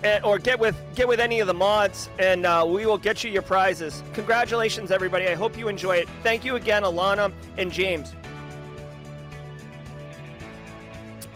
eh, 0.03 0.19
or 0.23 0.39
get 0.39 0.59
with 0.59 0.75
get 0.95 1.07
with 1.07 1.19
any 1.19 1.39
of 1.39 1.47
the 1.47 1.53
mods, 1.53 2.09
and 2.19 2.45
uh, 2.45 2.65
we 2.67 2.85
will 2.85 2.97
get 2.97 3.23
you 3.23 3.31
your 3.31 3.41
prizes. 3.41 4.03
Congratulations, 4.13 4.91
everybody! 4.91 5.27
I 5.27 5.35
hope 5.35 5.57
you 5.57 5.67
enjoy 5.67 5.97
it. 5.97 6.09
Thank 6.23 6.45
you 6.45 6.55
again, 6.55 6.83
Alana 6.83 7.31
and 7.57 7.71
James. 7.71 8.13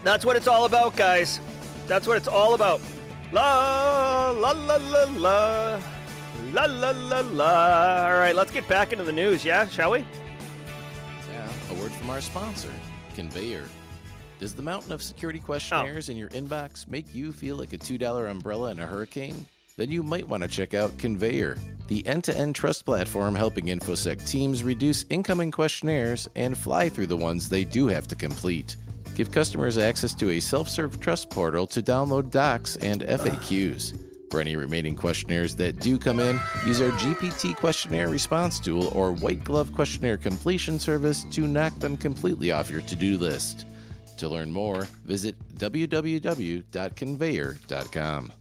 That's 0.04 0.24
what 0.24 0.36
it's 0.36 0.48
all 0.48 0.64
about, 0.64 0.96
guys. 0.96 1.40
That's 1.86 2.06
what 2.06 2.16
it's 2.16 2.28
all 2.28 2.54
about. 2.54 2.80
La 3.32 4.30
la 4.30 4.50
la 4.50 4.76
la 4.76 5.04
la 5.04 5.80
la 6.52 6.64
la 6.64 6.90
la 6.90 7.20
la. 7.20 8.06
All 8.06 8.18
right, 8.18 8.34
let's 8.34 8.50
get 8.50 8.66
back 8.68 8.92
into 8.92 9.04
the 9.04 9.12
news, 9.12 9.44
yeah? 9.44 9.66
Shall 9.68 9.92
we? 9.92 10.00
Yeah, 11.30 11.48
a 11.70 11.74
word 11.74 11.92
from 11.92 12.10
our 12.10 12.20
sponsor. 12.20 12.72
Conveyor. 13.14 13.64
Does 14.42 14.56
the 14.56 14.62
mountain 14.62 14.90
of 14.90 15.04
security 15.04 15.38
oh. 15.40 15.46
questionnaires 15.46 16.08
in 16.08 16.16
your 16.16 16.28
inbox 16.30 16.88
make 16.88 17.14
you 17.14 17.30
feel 17.30 17.54
like 17.54 17.72
a 17.74 17.78
$2 17.78 18.28
umbrella 18.28 18.72
in 18.72 18.80
a 18.80 18.86
hurricane? 18.86 19.46
Then 19.76 19.88
you 19.88 20.02
might 20.02 20.28
want 20.28 20.42
to 20.42 20.48
check 20.48 20.74
out 20.74 20.98
Conveyor, 20.98 21.58
the 21.86 22.04
end 22.08 22.24
to 22.24 22.36
end 22.36 22.56
trust 22.56 22.84
platform 22.84 23.36
helping 23.36 23.66
InfoSec 23.66 24.28
teams 24.28 24.64
reduce 24.64 25.04
incoming 25.10 25.52
questionnaires 25.52 26.28
and 26.34 26.58
fly 26.58 26.88
through 26.88 27.06
the 27.06 27.16
ones 27.16 27.48
they 27.48 27.62
do 27.62 27.86
have 27.86 28.08
to 28.08 28.16
complete. 28.16 28.74
Give 29.14 29.30
customers 29.30 29.78
access 29.78 30.12
to 30.14 30.30
a 30.30 30.40
self 30.40 30.68
serve 30.68 30.98
trust 30.98 31.30
portal 31.30 31.68
to 31.68 31.80
download 31.80 32.32
docs 32.32 32.74
and 32.78 33.02
FAQs. 33.02 33.96
For 34.32 34.40
any 34.40 34.56
remaining 34.56 34.96
questionnaires 34.96 35.54
that 35.54 35.78
do 35.78 35.98
come 35.98 36.18
in, 36.18 36.40
use 36.66 36.80
our 36.80 36.90
GPT 36.90 37.54
questionnaire 37.54 38.08
response 38.08 38.58
tool 38.58 38.88
or 38.88 39.12
white 39.12 39.44
glove 39.44 39.72
questionnaire 39.72 40.16
completion 40.16 40.80
service 40.80 41.22
to 41.30 41.46
knock 41.46 41.78
them 41.78 41.96
completely 41.96 42.50
off 42.50 42.70
your 42.70 42.80
to 42.80 42.96
do 42.96 43.16
list. 43.18 43.66
To 44.22 44.28
learn 44.28 44.52
more, 44.52 44.86
visit 45.04 45.34
www.conveyor.com. 45.58 48.32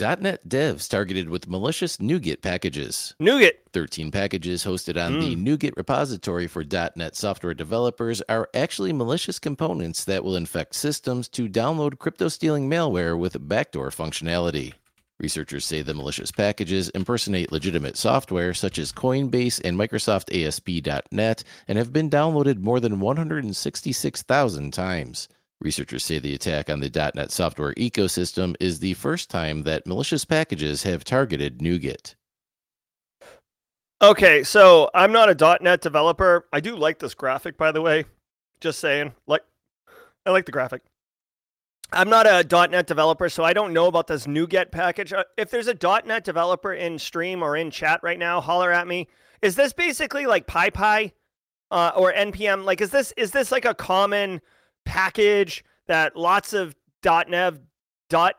.NET 0.00 0.48
devs 0.48 0.88
targeted 0.88 1.28
with 1.28 1.48
malicious 1.48 1.96
NuGet 1.96 2.40
packages. 2.40 3.16
NuGet. 3.20 3.50
13 3.72 4.12
packages 4.12 4.64
hosted 4.64 5.04
on 5.04 5.18
the 5.18 5.34
hmm. 5.34 5.44
NuGet 5.44 5.76
repository 5.76 6.46
for 6.46 6.62
.NET 6.94 7.16
software 7.16 7.54
developers 7.54 8.22
are 8.28 8.48
actually 8.54 8.92
malicious 8.92 9.40
components 9.40 10.04
that 10.04 10.22
will 10.22 10.36
infect 10.36 10.76
systems 10.76 11.28
to 11.30 11.48
download 11.48 11.98
crypto-stealing 11.98 12.70
malware 12.70 13.18
with 13.18 13.48
backdoor 13.48 13.90
functionality. 13.90 14.74
Researchers 15.20 15.64
say 15.64 15.82
the 15.82 15.94
malicious 15.94 16.30
packages 16.30 16.90
impersonate 16.90 17.50
legitimate 17.50 17.96
software 17.96 18.54
such 18.54 18.78
as 18.78 18.92
Coinbase 18.92 19.60
and 19.64 19.76
Microsoft 19.76 20.32
ASP.NET 20.32 21.44
and 21.66 21.78
have 21.78 21.92
been 21.92 22.08
downloaded 22.08 22.58
more 22.58 22.78
than 22.78 23.00
166,000 23.00 24.72
times. 24.72 25.28
Researchers 25.60 26.04
say 26.04 26.20
the 26.20 26.34
attack 26.34 26.70
on 26.70 26.78
the 26.78 27.10
.NET 27.16 27.32
software 27.32 27.74
ecosystem 27.74 28.54
is 28.60 28.78
the 28.78 28.94
first 28.94 29.28
time 29.28 29.64
that 29.64 29.88
malicious 29.88 30.24
packages 30.24 30.84
have 30.84 31.02
targeted 31.02 31.58
NuGet. 31.58 32.14
Okay, 34.00 34.44
so 34.44 34.88
I'm 34.94 35.10
not 35.10 35.28
a 35.28 35.58
.NET 35.60 35.80
developer. 35.80 36.46
I 36.52 36.60
do 36.60 36.76
like 36.76 37.00
this 37.00 37.14
graphic, 37.14 37.58
by 37.58 37.72
the 37.72 37.82
way. 37.82 38.04
Just 38.60 38.78
saying, 38.78 39.14
like, 39.26 39.42
I 40.24 40.30
like 40.30 40.46
the 40.46 40.52
graphic. 40.52 40.82
I'm 41.92 42.10
not 42.10 42.26
a 42.26 42.44
.NET 42.68 42.86
developer, 42.86 43.28
so 43.28 43.44
I 43.44 43.52
don't 43.52 43.72
know 43.72 43.86
about 43.86 44.06
this 44.06 44.26
NuGet 44.26 44.70
package. 44.70 45.12
Uh, 45.12 45.24
If 45.36 45.50
there's 45.50 45.68
a 45.68 46.02
.NET 46.04 46.24
developer 46.24 46.72
in 46.72 46.98
stream 46.98 47.42
or 47.42 47.56
in 47.56 47.70
chat 47.70 48.00
right 48.02 48.18
now, 48.18 48.40
holler 48.40 48.70
at 48.72 48.86
me. 48.86 49.08
Is 49.40 49.54
this 49.56 49.72
basically 49.72 50.26
like 50.26 50.46
PyPI 50.46 51.12
uh, 51.70 51.92
or 51.96 52.12
npm? 52.12 52.64
Like, 52.64 52.80
is 52.80 52.90
this 52.90 53.12
is 53.16 53.30
this 53.30 53.50
like 53.50 53.64
a 53.64 53.74
common 53.74 54.40
package 54.84 55.64
that 55.86 56.16
lots 56.16 56.52
of 56.52 56.74
.NET 57.04 57.58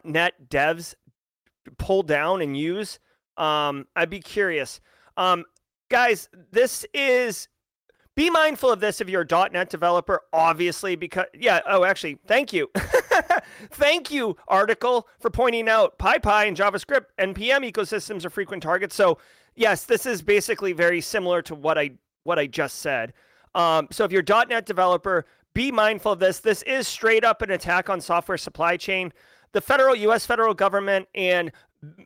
.NET 0.03 0.33
devs 0.49 0.95
pull 1.77 2.03
down 2.03 2.41
and 2.41 2.57
use? 2.57 2.99
Um, 3.37 3.87
I'd 3.95 4.09
be 4.09 4.19
curious. 4.19 4.81
Um, 5.17 5.45
guys, 5.89 6.29
this 6.51 6.85
is 6.93 7.47
be 8.19 8.29
mindful 8.29 8.69
of 8.69 8.81
this 8.81 8.99
if 8.99 9.07
you're 9.07 9.25
a 9.29 9.49
.NET 9.49 9.69
developer, 9.69 10.23
obviously, 10.33 10.97
because 10.97 11.27
yeah. 11.33 11.61
Oh, 11.65 11.85
actually, 11.85 12.17
thank 12.27 12.51
you, 12.51 12.69
thank 13.71 14.11
you, 14.11 14.35
article 14.49 15.07
for 15.21 15.29
pointing 15.29 15.69
out 15.69 15.97
PyPI 15.97 16.49
and 16.49 16.57
JavaScript 16.57 17.05
npm 17.17 17.71
ecosystems 17.71 18.25
are 18.25 18.29
frequent 18.29 18.61
targets. 18.61 18.93
So 18.93 19.19
yes, 19.55 19.85
this 19.85 20.05
is 20.05 20.21
basically 20.21 20.73
very 20.73 20.99
similar 20.99 21.41
to 21.43 21.55
what 21.55 21.77
I 21.77 21.91
what 22.25 22.37
I 22.37 22.47
just 22.47 22.79
said. 22.79 23.13
Um, 23.55 23.87
so 23.89 24.03
if 24.03 24.11
you're 24.11 24.25
a 24.27 24.45
.NET 24.47 24.65
developer, 24.65 25.25
be 25.53 25.71
mindful 25.71 26.11
of 26.11 26.19
this. 26.19 26.39
This 26.39 26.61
is 26.63 26.89
straight 26.89 27.23
up 27.23 27.41
an 27.41 27.51
attack 27.51 27.89
on 27.89 28.01
software 28.01 28.37
supply 28.37 28.75
chain. 28.75 29.13
The 29.53 29.61
federal 29.61 29.95
U.S. 29.95 30.25
federal 30.25 30.53
government 30.53 31.07
and 31.15 31.53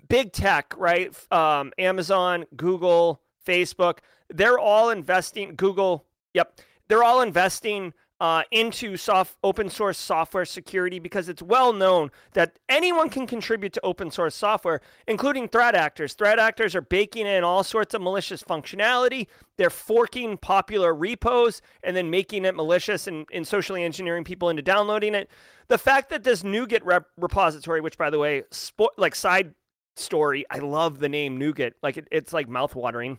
big 0.09 0.31
tech, 0.31 0.75
right? 0.77 1.11
Um, 1.31 1.73
Amazon, 1.79 2.45
Google, 2.55 3.22
Facebook, 3.45 3.99
they're 4.29 4.59
all 4.59 4.89
investing. 4.89 5.55
Google, 5.55 6.05
yep, 6.33 6.59
they're 6.87 7.03
all 7.03 7.21
investing 7.21 7.93
uh, 8.23 8.43
into 8.51 8.95
soft 8.95 9.35
open 9.43 9.69
source 9.69 9.97
software 9.97 10.45
security 10.45 10.97
because 10.97 11.27
it's 11.27 11.41
well 11.41 11.73
known 11.73 12.09
that 12.33 12.57
anyone 12.69 13.09
can 13.09 13.27
contribute 13.27 13.73
to 13.73 13.81
open 13.83 14.09
source 14.09 14.33
software, 14.33 14.79
including 15.09 15.47
threat 15.47 15.75
actors. 15.75 16.13
Threat 16.13 16.39
actors 16.39 16.73
are 16.73 16.81
baking 16.81 17.27
in 17.27 17.43
all 17.43 17.65
sorts 17.65 17.93
of 17.93 18.01
malicious 18.01 18.41
functionality. 18.41 19.27
They're 19.57 19.69
forking 19.69 20.37
popular 20.37 20.93
repos 20.93 21.61
and 21.83 21.97
then 21.97 22.09
making 22.09 22.45
it 22.45 22.55
malicious 22.55 23.07
and, 23.07 23.27
and 23.33 23.45
socially 23.45 23.83
engineering 23.83 24.23
people 24.23 24.49
into 24.49 24.61
downloading 24.61 25.15
it. 25.15 25.29
The 25.67 25.77
fact 25.77 26.09
that 26.11 26.23
this 26.23 26.43
NuGet 26.43 26.81
rep- 26.83 27.07
repository, 27.17 27.81
which 27.81 27.97
by 27.97 28.09
the 28.09 28.19
way, 28.19 28.43
spo- 28.51 28.87
like 28.97 29.15
side 29.15 29.53
story, 29.97 30.45
I 30.49 30.59
love 30.59 30.99
the 30.99 31.09
name 31.09 31.37
NuGet. 31.39 31.73
Like 31.81 31.97
it, 31.97 32.07
it's 32.09 32.31
like 32.31 32.47
mouthwatering. 32.47 33.17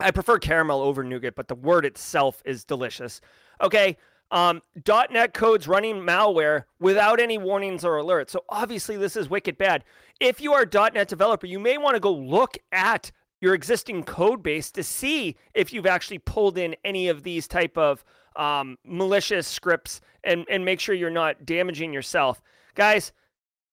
I 0.00 0.10
prefer 0.10 0.38
caramel 0.38 0.80
over 0.80 1.04
nougat, 1.04 1.34
but 1.34 1.48
the 1.48 1.54
word 1.54 1.84
itself 1.84 2.42
is 2.44 2.64
delicious. 2.64 3.20
Okay. 3.60 3.96
Um, 4.32 4.62
.NET 4.86 5.34
codes 5.34 5.66
running 5.66 5.96
malware 5.96 6.64
without 6.78 7.18
any 7.18 7.36
warnings 7.36 7.84
or 7.84 7.96
alerts. 7.96 8.30
So 8.30 8.44
obviously 8.48 8.96
this 8.96 9.16
is 9.16 9.28
wicked 9.28 9.58
bad. 9.58 9.82
If 10.20 10.40
you 10.40 10.52
are 10.52 10.62
a 10.62 10.90
.NET 10.92 11.08
developer, 11.08 11.46
you 11.46 11.58
may 11.58 11.78
want 11.78 11.96
to 11.96 12.00
go 12.00 12.12
look 12.12 12.56
at 12.70 13.10
your 13.40 13.54
existing 13.54 14.04
code 14.04 14.40
base 14.40 14.70
to 14.72 14.84
see 14.84 15.36
if 15.54 15.72
you've 15.72 15.86
actually 15.86 16.18
pulled 16.18 16.58
in 16.58 16.76
any 16.84 17.08
of 17.08 17.24
these 17.24 17.48
type 17.48 17.76
of 17.76 18.04
um, 18.36 18.78
malicious 18.84 19.48
scripts 19.48 20.00
and, 20.22 20.46
and 20.48 20.64
make 20.64 20.78
sure 20.78 20.94
you're 20.94 21.10
not 21.10 21.44
damaging 21.44 21.92
yourself. 21.92 22.40
Guys, 22.76 23.12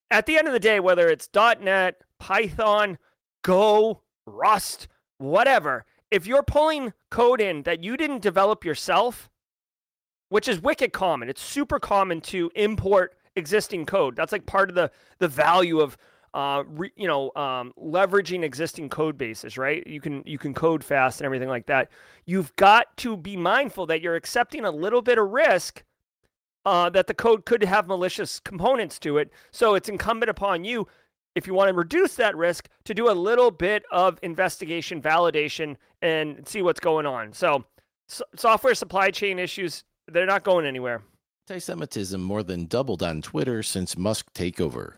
at 0.10 0.26
the 0.26 0.38
end 0.38 0.48
of 0.48 0.54
the 0.54 0.60
day, 0.60 0.80
whether 0.80 1.08
it's 1.08 1.30
.NET, 1.36 2.02
Python, 2.18 2.98
Go, 3.44 4.02
Rust, 4.26 4.88
whatever, 5.20 5.86
if 6.12 6.26
you're 6.26 6.44
pulling 6.44 6.94
code 7.10 7.42
in 7.42 7.64
that 7.64 7.84
you 7.84 7.98
didn't 7.98 8.22
develop 8.22 8.64
yourself, 8.64 9.30
which 10.30 10.48
is 10.48 10.62
wicked 10.62 10.94
common, 10.94 11.30
it's 11.30 11.42
super 11.42 11.80
common 11.80 12.22
to 12.22 12.52
import 12.56 13.16
existing 13.36 13.86
code. 13.86 14.16
That's 14.16 14.32
like 14.32 14.46
part 14.46 14.70
of 14.70 14.76
the 14.76 14.92
the 15.20 15.28
value 15.28 15.80
of 15.80 15.98
uh, 16.34 16.64
re, 16.68 16.92
you 16.96 17.08
know 17.08 17.32
um, 17.36 17.74
leveraging 17.78 18.44
existing 18.44 18.90
code 18.90 19.18
bases, 19.18 19.58
right? 19.58 19.86
You 19.88 20.02
can 20.02 20.24
you 20.26 20.38
can 20.38 20.54
code 20.54 20.84
fast 20.84 21.20
and 21.20 21.26
everything 21.26 21.50
like 21.50 21.68
that. 21.68 21.90
You've 22.26 22.56
got 22.56 22.96
to 22.98 23.18
be 23.18 23.38
mindful 23.38 23.86
that 23.88 24.02
you're 24.02 24.16
accepting 24.16 24.66
a 24.66 24.72
little 24.72 25.02
bit 25.02 25.18
of 25.18 25.30
risk 25.30 25.84
uh, 26.66 26.90
that 26.90 27.08
the 27.08 27.14
code 27.14 27.46
could 27.46 27.64
have 27.64 27.88
malicious 27.88 28.40
components 28.40 29.00
to 29.00 29.18
it. 29.18 29.32
So 29.52 29.76
it's 29.76 29.88
incumbent 29.88 30.30
upon 30.30 30.66
you 30.66 30.88
if 31.38 31.46
you 31.46 31.54
want 31.54 31.70
to 31.70 31.74
reduce 31.76 32.16
that 32.16 32.36
risk, 32.36 32.68
to 32.86 32.96
do 32.96 33.12
a 33.12 33.14
little 33.14 33.52
bit 33.52 33.84
of 33.92 34.18
investigation, 34.24 35.00
validation, 35.00 35.76
and 36.02 36.48
see 36.48 36.64
what's 36.64 36.80
going 36.80 37.06
on. 37.06 37.32
So, 37.32 37.64
so 38.08 38.24
software 38.36 38.74
supply 38.74 39.12
chain 39.12 39.38
issues, 39.38 39.84
they're 40.08 40.26
not 40.26 40.44
going 40.44 40.66
anywhere. 40.66 41.04
Anti 41.48 41.60
Semitism 41.60 42.20
more 42.20 42.42
than 42.42 42.66
doubled 42.66 43.04
on 43.04 43.22
Twitter 43.22 43.62
since 43.62 43.96
Musk 43.96 44.34
takeover. 44.34 44.96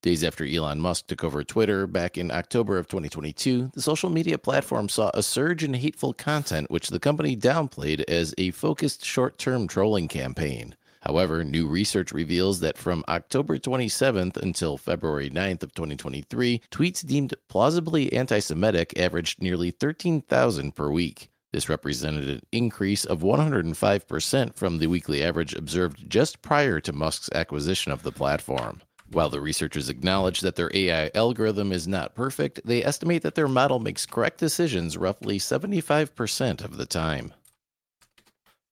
Days 0.00 0.24
after 0.24 0.44
Elon 0.44 0.80
Musk 0.80 1.06
took 1.06 1.22
over 1.22 1.44
Twitter 1.44 1.86
back 1.86 2.16
in 2.16 2.30
October 2.30 2.78
of 2.78 2.88
2022, 2.88 3.70
the 3.74 3.82
social 3.82 4.08
media 4.08 4.38
platform 4.38 4.88
saw 4.88 5.10
a 5.12 5.22
surge 5.22 5.62
in 5.62 5.74
hateful 5.74 6.14
content, 6.14 6.70
which 6.70 6.88
the 6.88 6.98
company 6.98 7.36
downplayed 7.36 8.02
as 8.08 8.34
a 8.38 8.50
focused 8.52 9.04
short 9.04 9.36
term 9.36 9.68
trolling 9.68 10.08
campaign. 10.08 10.74
However, 11.06 11.44
new 11.44 11.66
research 11.66 12.12
reveals 12.12 12.60
that 12.60 12.78
from 12.78 13.04
October 13.08 13.58
27th 13.58 14.38
until 14.38 14.78
February 14.78 15.28
9th 15.28 15.62
of 15.62 15.74
2023, 15.74 16.62
tweets 16.70 17.06
deemed 17.06 17.34
plausibly 17.48 18.12
anti-Semitic 18.12 18.98
averaged 18.98 19.42
nearly 19.42 19.70
13,000 19.70 20.74
per 20.74 20.90
week. 20.90 21.28
This 21.52 21.68
represented 21.68 22.28
an 22.28 22.40
increase 22.52 23.04
of 23.04 23.20
105% 23.20 24.54
from 24.56 24.78
the 24.78 24.86
weekly 24.86 25.22
average 25.22 25.54
observed 25.54 26.08
just 26.08 26.42
prior 26.42 26.80
to 26.80 26.92
Musk's 26.92 27.30
acquisition 27.34 27.92
of 27.92 28.02
the 28.02 28.10
platform. 28.10 28.80
While 29.12 29.28
the 29.28 29.40
researchers 29.40 29.90
acknowledge 29.90 30.40
that 30.40 30.56
their 30.56 30.70
AI 30.74 31.10
algorithm 31.14 31.70
is 31.70 31.86
not 31.86 32.14
perfect, 32.14 32.60
they 32.64 32.82
estimate 32.82 33.22
that 33.22 33.34
their 33.34 33.46
model 33.46 33.78
makes 33.78 34.06
correct 34.06 34.38
decisions 34.38 34.96
roughly 34.96 35.38
75% 35.38 36.64
of 36.64 36.78
the 36.78 36.86
time. 36.86 37.32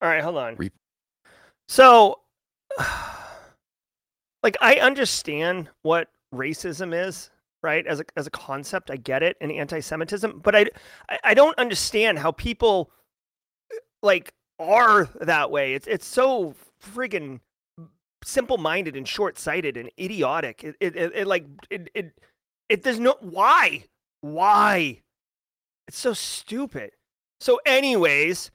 All 0.00 0.08
right, 0.08 0.24
hold 0.24 0.38
on. 0.38 0.70
So, 1.68 2.21
like, 4.42 4.56
I 4.60 4.76
understand 4.76 5.68
what 5.82 6.08
racism 6.34 6.94
is, 6.94 7.30
right? 7.62 7.86
As 7.86 8.00
a 8.00 8.04
as 8.16 8.26
a 8.26 8.30
concept, 8.30 8.90
I 8.90 8.96
get 8.96 9.22
it, 9.22 9.36
and 9.40 9.52
anti-Semitism, 9.52 10.40
but 10.42 10.56
I 10.56 10.66
I- 11.24 11.34
don't 11.34 11.56
understand 11.58 12.18
how 12.18 12.32
people 12.32 12.90
uh, 13.72 13.76
like 14.02 14.32
are 14.58 15.08
that 15.20 15.50
way. 15.50 15.74
It's 15.74 15.86
it's 15.86 16.06
so 16.06 16.54
friggin' 16.82 17.40
simple-minded 18.24 18.96
and 18.96 19.06
short-sighted 19.06 19.76
and 19.76 19.90
idiotic. 19.98 20.64
It 20.64 20.76
it, 20.80 20.96
it, 20.96 21.12
it 21.14 21.26
like 21.26 21.46
it, 21.70 21.90
it 21.94 22.12
it 22.68 22.82
there's 22.82 23.00
no 23.00 23.16
why 23.20 23.84
why 24.22 25.02
it's 25.88 25.98
so 25.98 26.12
stupid. 26.14 26.92
So, 27.40 27.60
anyways, 27.66 28.50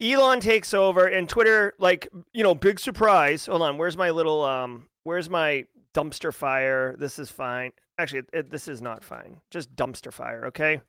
Elon 0.00 0.40
takes 0.40 0.74
over 0.74 1.06
and 1.06 1.28
Twitter, 1.28 1.72
like, 1.78 2.08
you 2.32 2.42
know, 2.42 2.54
big 2.54 2.78
surprise. 2.78 3.46
Hold 3.46 3.62
on, 3.62 3.78
where's 3.78 3.96
my 3.96 4.10
little 4.10 4.44
um 4.44 4.88
where's 5.04 5.30
my 5.30 5.64
dumpster 5.94 6.32
fire? 6.32 6.94
This 6.98 7.18
is 7.18 7.30
fine. 7.30 7.72
Actually, 7.98 8.22
it, 8.32 8.50
this 8.50 8.68
is 8.68 8.82
not 8.82 9.02
fine. 9.02 9.38
Just 9.50 9.74
dumpster 9.74 10.12
fire, 10.12 10.46
okay? 10.46 10.82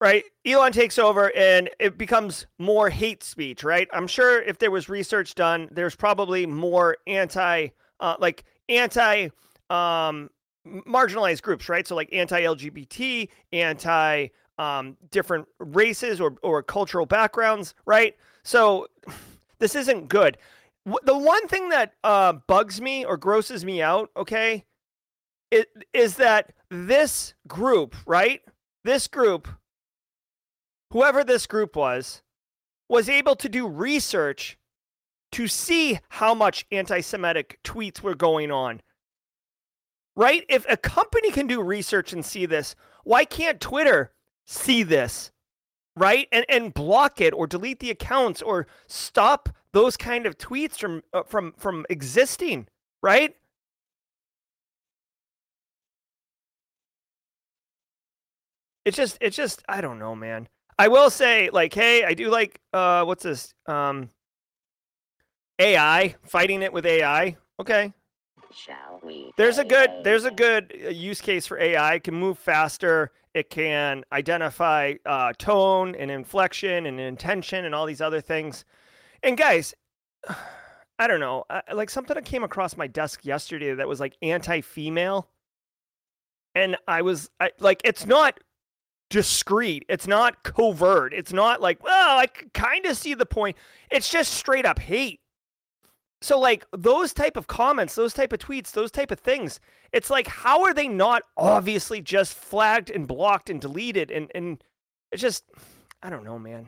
Right? 0.00 0.24
Elon 0.46 0.72
takes 0.72 0.98
over 0.98 1.34
and 1.36 1.70
it 1.78 1.96
becomes 1.96 2.46
more 2.58 2.90
hate 2.90 3.22
speech, 3.22 3.64
right? 3.64 3.88
I'm 3.92 4.06
sure 4.06 4.42
if 4.42 4.58
there 4.58 4.70
was 4.70 4.88
research 4.88 5.34
done, 5.34 5.68
there's 5.70 5.96
probably 5.96 6.46
more 6.46 6.98
anti 7.06 7.68
uh 8.00 8.16
like 8.18 8.44
anti 8.68 9.28
um 9.70 10.30
marginalized 10.66 11.42
groups, 11.42 11.68
right? 11.68 11.86
So 11.86 11.94
like 11.96 12.12
anti-LGBT, 12.12 13.28
anti 13.52 14.28
um, 14.60 14.98
different 15.10 15.48
races 15.58 16.20
or, 16.20 16.36
or 16.42 16.62
cultural 16.62 17.06
backgrounds, 17.06 17.74
right? 17.86 18.14
So 18.42 18.88
this 19.58 19.74
isn't 19.74 20.08
good. 20.08 20.36
The 20.84 21.16
one 21.16 21.48
thing 21.48 21.70
that 21.70 21.94
uh, 22.04 22.34
bugs 22.46 22.80
me 22.80 23.04
or 23.04 23.16
grosses 23.16 23.64
me 23.64 23.80
out, 23.80 24.10
okay, 24.16 24.64
it, 25.50 25.68
is 25.94 26.16
that 26.16 26.52
this 26.70 27.34
group, 27.48 27.96
right? 28.06 28.42
This 28.84 29.08
group, 29.08 29.48
whoever 30.90 31.24
this 31.24 31.46
group 31.46 31.74
was, 31.74 32.22
was 32.88 33.08
able 33.08 33.36
to 33.36 33.48
do 33.48 33.66
research 33.66 34.58
to 35.32 35.48
see 35.48 36.00
how 36.08 36.34
much 36.34 36.66
anti 36.70 37.00
Semitic 37.00 37.58
tweets 37.64 38.02
were 38.02 38.14
going 38.14 38.50
on. 38.50 38.80
Right? 40.16 40.44
If 40.48 40.66
a 40.68 40.76
company 40.76 41.30
can 41.30 41.46
do 41.46 41.62
research 41.62 42.12
and 42.12 42.24
see 42.24 42.44
this, 42.44 42.74
why 43.04 43.24
can't 43.24 43.60
Twitter 43.60 44.12
see 44.50 44.82
this? 44.82 45.30
Right? 45.96 46.28
And 46.32 46.44
and 46.48 46.72
block 46.72 47.20
it 47.20 47.32
or 47.34 47.46
delete 47.46 47.80
the 47.80 47.90
accounts 47.90 48.42
or 48.42 48.66
stop 48.86 49.48
those 49.72 49.96
kind 49.96 50.26
of 50.26 50.38
tweets 50.38 50.78
from 50.78 51.02
uh, 51.12 51.22
from 51.24 51.52
from 51.56 51.86
existing, 51.90 52.68
right? 53.02 53.34
It's 58.84 58.96
just 58.96 59.18
it's 59.20 59.36
just 59.36 59.62
I 59.68 59.80
don't 59.80 59.98
know, 59.98 60.14
man. 60.14 60.48
I 60.78 60.88
will 60.88 61.10
say 61.10 61.50
like 61.52 61.74
hey, 61.74 62.04
I 62.04 62.14
do 62.14 62.30
like 62.30 62.60
uh 62.72 63.04
what's 63.04 63.24
this? 63.24 63.54
Um 63.66 64.10
AI, 65.58 66.14
fighting 66.24 66.62
it 66.62 66.72
with 66.72 66.86
AI. 66.86 67.36
Okay. 67.60 67.92
Shall 68.52 69.00
we? 69.04 69.30
There's 69.36 69.58
a 69.58 69.64
good 69.64 69.90
there's 70.02 70.24
a 70.24 70.30
good 70.30 70.74
uh, 70.86 70.88
use 70.88 71.20
case 71.20 71.46
for 71.46 71.58
AI. 71.58 71.94
It 71.94 72.04
can 72.04 72.14
move 72.14 72.38
faster. 72.38 73.12
It 73.34 73.50
can 73.50 74.04
identify 74.12 74.94
uh, 75.06 75.32
tone 75.38 75.94
and 75.94 76.10
inflection 76.10 76.86
and 76.86 76.98
intention 76.98 77.64
and 77.64 77.74
all 77.74 77.86
these 77.86 78.00
other 78.00 78.20
things. 78.20 78.64
And 79.22 79.36
guys, 79.36 79.74
I 80.98 81.06
don't 81.06 81.20
know, 81.20 81.44
like 81.72 81.88
something 81.88 82.14
that 82.14 82.26
came 82.26 82.44
across 82.44 82.76
my 82.76 82.86
desk 82.86 83.24
yesterday 83.24 83.72
that 83.72 83.88
was 83.88 84.00
like 84.00 84.16
anti-female, 84.20 85.30
and 86.54 86.76
I 86.86 87.00
was 87.00 87.30
I, 87.40 87.52
like, 87.58 87.80
it's 87.84 88.04
not 88.04 88.38
discreet. 89.08 89.84
It's 89.88 90.06
not 90.06 90.42
covert. 90.42 91.14
It's 91.14 91.32
not 91.32 91.60
like, 91.60 91.82
well, 91.82 92.18
I 92.18 92.26
kind 92.54 92.86
of 92.86 92.96
see 92.96 93.14
the 93.14 93.26
point. 93.26 93.56
It's 93.90 94.10
just 94.10 94.34
straight 94.34 94.66
up 94.66 94.78
hate 94.78 95.19
so 96.22 96.38
like 96.38 96.66
those 96.76 97.12
type 97.12 97.36
of 97.36 97.46
comments 97.46 97.94
those 97.94 98.12
type 98.12 98.32
of 98.32 98.38
tweets 98.38 98.72
those 98.72 98.90
type 98.90 99.10
of 99.10 99.18
things 99.18 99.60
it's 99.92 100.10
like 100.10 100.26
how 100.26 100.62
are 100.62 100.74
they 100.74 100.88
not 100.88 101.22
obviously 101.36 102.00
just 102.00 102.34
flagged 102.34 102.90
and 102.90 103.06
blocked 103.06 103.50
and 103.50 103.60
deleted 103.60 104.10
and 104.10 104.30
and 104.34 104.62
it's 105.12 105.22
just 105.22 105.44
i 106.02 106.10
don't 106.10 106.24
know 106.24 106.38
man. 106.38 106.66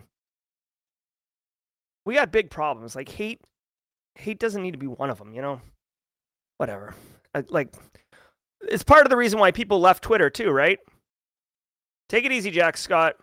We 2.05 2.15
got 2.15 2.33
big 2.33 2.51
problems 2.51 2.97
like 2.97 3.09
hate 3.09 3.41
hate 4.17 4.41
doesn't 4.41 4.63
need 4.63 4.73
to 4.73 4.79
be 4.79 4.89
one 4.89 5.11
of 5.11 5.19
them 5.19 5.33
you 5.35 5.43
know? 5.43 5.61
Whatever. 6.59 6.95
Like 7.49 7.75
it's 8.63 8.85
part 8.85 9.07
of 9.07 9.11
the 9.11 9.17
reason 9.17 9.39
why 9.39 9.51
people 9.51 9.81
left 9.81 10.03
twitter 10.03 10.31
too 10.31 10.51
right? 10.51 10.79
Take 12.09 12.25
it 12.25 12.33
easy 12.33 12.51
jack 12.51 12.77
scott. 12.77 13.17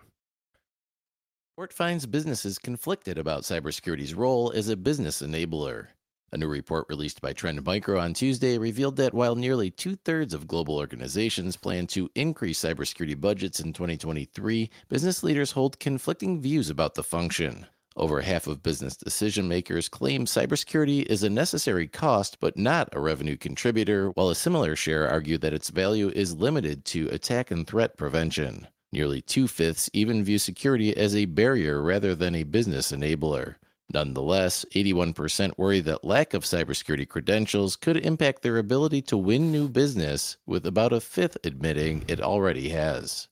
Court 1.58 1.74
finds 1.74 2.06
businesses 2.06 2.58
conflicted 2.58 3.18
about 3.18 3.44
cybersecurity's 3.44 4.14
role 4.14 4.54
as 4.56 4.70
a 4.70 4.78
business 4.78 5.22
enabler. 5.22 5.88
A 6.32 6.38
new 6.38 6.48
report 6.48 6.86
released 6.90 7.22
by 7.22 7.34
Trend 7.34 7.64
Micro 7.66 8.00
on 8.00 8.14
Tuesday 8.14 8.60
revealed 8.60 8.98
that 8.98 9.16
while 9.16 9.36
nearly 9.36 9.72
two 9.72 9.96
thirds 9.96 10.32
of 10.32 10.48
global 10.48 10.78
organizations 10.78 11.58
plan 11.58 11.88
to 11.88 12.08
increase 12.14 12.60
cybersecurity 12.60 13.20
budgets 13.20 13.60
in 13.60 13.74
2023, 13.74 14.70
business 14.90 15.24
leaders 15.24 15.54
hold 15.54 15.80
conflicting 15.80 16.40
views 16.40 16.70
about 16.70 16.94
the 16.94 17.02
function. 17.02 17.66
Over 17.96 18.22
half 18.22 18.46
of 18.46 18.62
business 18.62 18.96
decision 18.96 19.48
makers 19.48 19.90
claim 19.90 20.26
cybersecurity 20.26 21.04
is 21.08 21.24
a 21.24 21.30
necessary 21.32 21.88
cost 21.88 22.38
but 22.40 22.56
not 22.56 22.90
a 22.94 23.00
revenue 23.00 23.36
contributor, 23.36 24.10
while 24.12 24.30
a 24.30 24.36
similar 24.36 24.76
share 24.76 25.10
argue 25.10 25.40
that 25.40 25.54
its 25.54 25.72
value 25.72 26.10
is 26.16 26.36
limited 26.36 26.86
to 26.86 27.08
attack 27.08 27.50
and 27.50 27.66
threat 27.66 27.98
prevention. 27.98 28.68
Nearly 28.92 29.22
two 29.22 29.48
fifths 29.48 29.90
even 29.94 30.24
view 30.24 30.38
security 30.38 30.96
as 30.96 31.16
a 31.16 31.26
barrier 31.26 31.82
rather 31.82 32.14
than 32.14 32.36
a 32.36 32.44
business 32.44 32.92
enabler. 32.92 33.56
Nonetheless, 33.92 34.66
81% 34.76 35.58
worry 35.58 35.80
that 35.80 36.04
lack 36.04 36.34
of 36.34 36.44
cybersecurity 36.44 37.08
credentials 37.08 37.76
could 37.76 37.98
impact 37.98 38.44
their 38.44 38.58
ability 38.58 39.02
to 39.04 39.18
win 39.18 39.52
new 39.52 39.68
business, 39.68 40.38
with 40.46 40.66
about 40.66 40.94
a 40.94 41.02
fifth 41.02 41.38
admitting 41.44 42.06
it 42.08 42.22
already 42.22 42.70
has. 42.70 43.28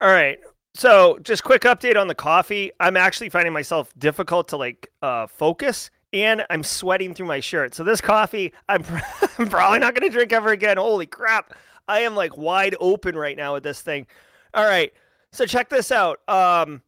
All 0.00 0.10
right. 0.10 0.38
So, 0.74 1.18
just 1.22 1.42
quick 1.42 1.62
update 1.62 2.00
on 2.00 2.06
the 2.06 2.14
coffee. 2.14 2.70
I'm 2.78 2.96
actually 2.96 3.30
finding 3.30 3.52
myself 3.52 3.92
difficult 3.98 4.46
to 4.48 4.56
like 4.56 4.88
uh, 5.02 5.26
focus, 5.26 5.90
and 6.12 6.44
I'm 6.50 6.62
sweating 6.62 7.14
through 7.14 7.26
my 7.26 7.40
shirt. 7.40 7.74
So 7.74 7.82
this 7.82 8.00
coffee, 8.00 8.52
I'm, 8.68 8.84
I'm 9.38 9.48
probably 9.48 9.80
not 9.80 9.96
going 9.96 10.08
to 10.08 10.14
drink 10.14 10.32
ever 10.32 10.50
again. 10.50 10.76
Holy 10.76 11.06
crap! 11.06 11.54
I 11.88 12.00
am 12.00 12.14
like 12.14 12.36
wide 12.36 12.76
open 12.78 13.16
right 13.16 13.36
now 13.36 13.54
with 13.54 13.64
this 13.64 13.80
thing. 13.80 14.06
All 14.54 14.66
right. 14.66 14.92
So 15.32 15.46
check 15.46 15.68
this 15.68 15.90
out. 15.90 16.20
Um, 16.28 16.82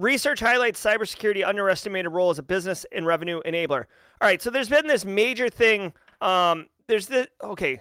research 0.00 0.40
highlights 0.40 0.82
cybersecurity 0.82 1.46
underestimated 1.46 2.12
role 2.12 2.30
as 2.30 2.38
a 2.38 2.42
business 2.42 2.86
and 2.92 3.06
revenue 3.06 3.40
enabler. 3.44 3.84
All 4.20 4.28
right. 4.28 4.40
So 4.40 4.50
there's 4.50 4.68
been 4.68 4.86
this 4.86 5.04
major 5.04 5.48
thing. 5.48 5.92
Um, 6.20 6.66
there's 6.86 7.06
the 7.06 7.28
okay 7.42 7.80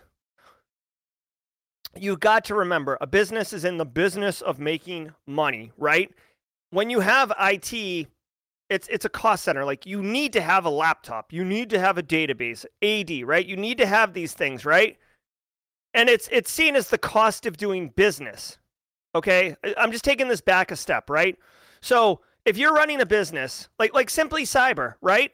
you 2.01 2.18
got 2.18 2.45
to 2.45 2.55
remember 2.55 2.97
a 3.01 3.07
business 3.07 3.53
is 3.53 3.65
in 3.65 3.78
the 3.78 3.86
business 3.86 4.41
of 4.41 4.59
making 4.59 5.11
money, 5.26 5.72
right? 5.78 6.11
When 6.72 6.89
you 6.89 6.99
have 6.99 7.32
IT, 7.39 8.07
it's 8.70 8.88
it's 8.88 9.05
a 9.05 9.09
cost 9.09 9.43
center. 9.43 9.65
Like 9.65 9.86
you 9.86 10.01
need 10.01 10.34
to 10.34 10.41
have 10.41 10.65
a 10.65 10.70
laptop, 10.70 11.32
you 11.32 11.45
need 11.45 11.70
to 11.72 11.80
have 11.80 11.97
a 11.97 12.03
database, 12.03 12.65
AD, 12.82 13.28
right? 13.28 13.45
You 13.45 13.55
need 13.55 13.78
to 13.78 13.86
have 13.86 14.13
these 14.13 14.34
things, 14.34 14.65
right? 14.65 14.97
And 15.93 16.09
it's 16.09 16.28
it's 16.32 16.51
seen 16.51 16.76
as 16.76 16.89
the 16.89 16.97
cost 16.97 17.45
of 17.45 17.57
doing 17.57 17.89
business. 17.95 18.57
Okay? 19.15 19.55
I'm 19.78 19.91
just 19.91 20.03
taking 20.03 20.28
this 20.28 20.41
back 20.41 20.70
a 20.70 20.76
step, 20.76 21.09
right? 21.09 21.38
So, 21.82 22.21
if 22.45 22.57
you're 22.57 22.73
running 22.73 23.01
a 23.01 23.05
business, 23.05 23.69
like 23.80 23.93
like 23.93 24.09
Simply 24.09 24.43
Cyber, 24.43 24.95
right? 25.01 25.32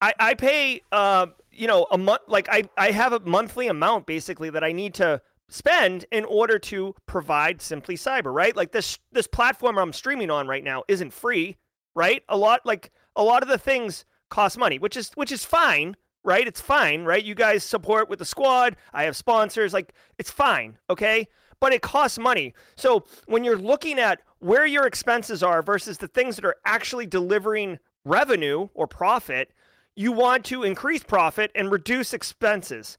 I 0.00 0.14
I 0.18 0.34
pay 0.34 0.82
uh, 0.92 1.26
you 1.50 1.66
know, 1.66 1.86
a 1.90 1.98
month 1.98 2.22
like 2.26 2.48
I 2.50 2.64
I 2.76 2.90
have 2.90 3.12
a 3.12 3.20
monthly 3.20 3.68
amount 3.68 4.06
basically 4.06 4.50
that 4.50 4.64
I 4.64 4.72
need 4.72 4.94
to 4.94 5.20
spend 5.48 6.06
in 6.12 6.24
order 6.24 6.58
to 6.58 6.94
provide 7.06 7.60
Simply 7.60 7.96
Cyber, 7.96 8.32
right? 8.32 8.56
Like 8.56 8.72
this 8.72 8.98
this 9.12 9.26
platform 9.26 9.78
I'm 9.78 9.92
streaming 9.92 10.30
on 10.30 10.48
right 10.48 10.64
now 10.64 10.84
isn't 10.88 11.12
free, 11.12 11.56
right? 11.94 12.22
A 12.28 12.36
lot 12.36 12.64
like 12.64 12.92
a 13.16 13.22
lot 13.22 13.42
of 13.42 13.48
the 13.48 13.58
things 13.58 14.04
cost 14.30 14.56
money, 14.56 14.78
which 14.78 14.96
is 14.96 15.10
which 15.14 15.32
is 15.32 15.44
fine, 15.44 15.96
right? 16.24 16.46
It's 16.46 16.60
fine, 16.60 17.04
right? 17.04 17.22
You 17.22 17.34
guys 17.34 17.64
support 17.64 18.08
with 18.08 18.20
the 18.20 18.24
squad. 18.24 18.76
I 18.92 19.04
have 19.04 19.16
sponsors, 19.16 19.72
like 19.72 19.94
it's 20.18 20.30
fine, 20.30 20.78
okay? 20.88 21.26
But 21.60 21.74
it 21.74 21.82
costs 21.82 22.18
money. 22.18 22.54
So 22.76 23.04
when 23.26 23.44
you're 23.44 23.58
looking 23.58 23.98
at 23.98 24.20
where 24.40 24.66
your 24.66 24.86
expenses 24.86 25.42
are 25.42 25.62
versus 25.62 25.98
the 25.98 26.08
things 26.08 26.36
that 26.36 26.44
are 26.44 26.56
actually 26.64 27.06
delivering 27.06 27.78
revenue 28.04 28.68
or 28.74 28.86
profit, 28.86 29.52
you 29.94 30.12
want 30.12 30.44
to 30.46 30.64
increase 30.64 31.02
profit 31.02 31.50
and 31.54 31.70
reduce 31.70 32.12
expenses. 32.12 32.98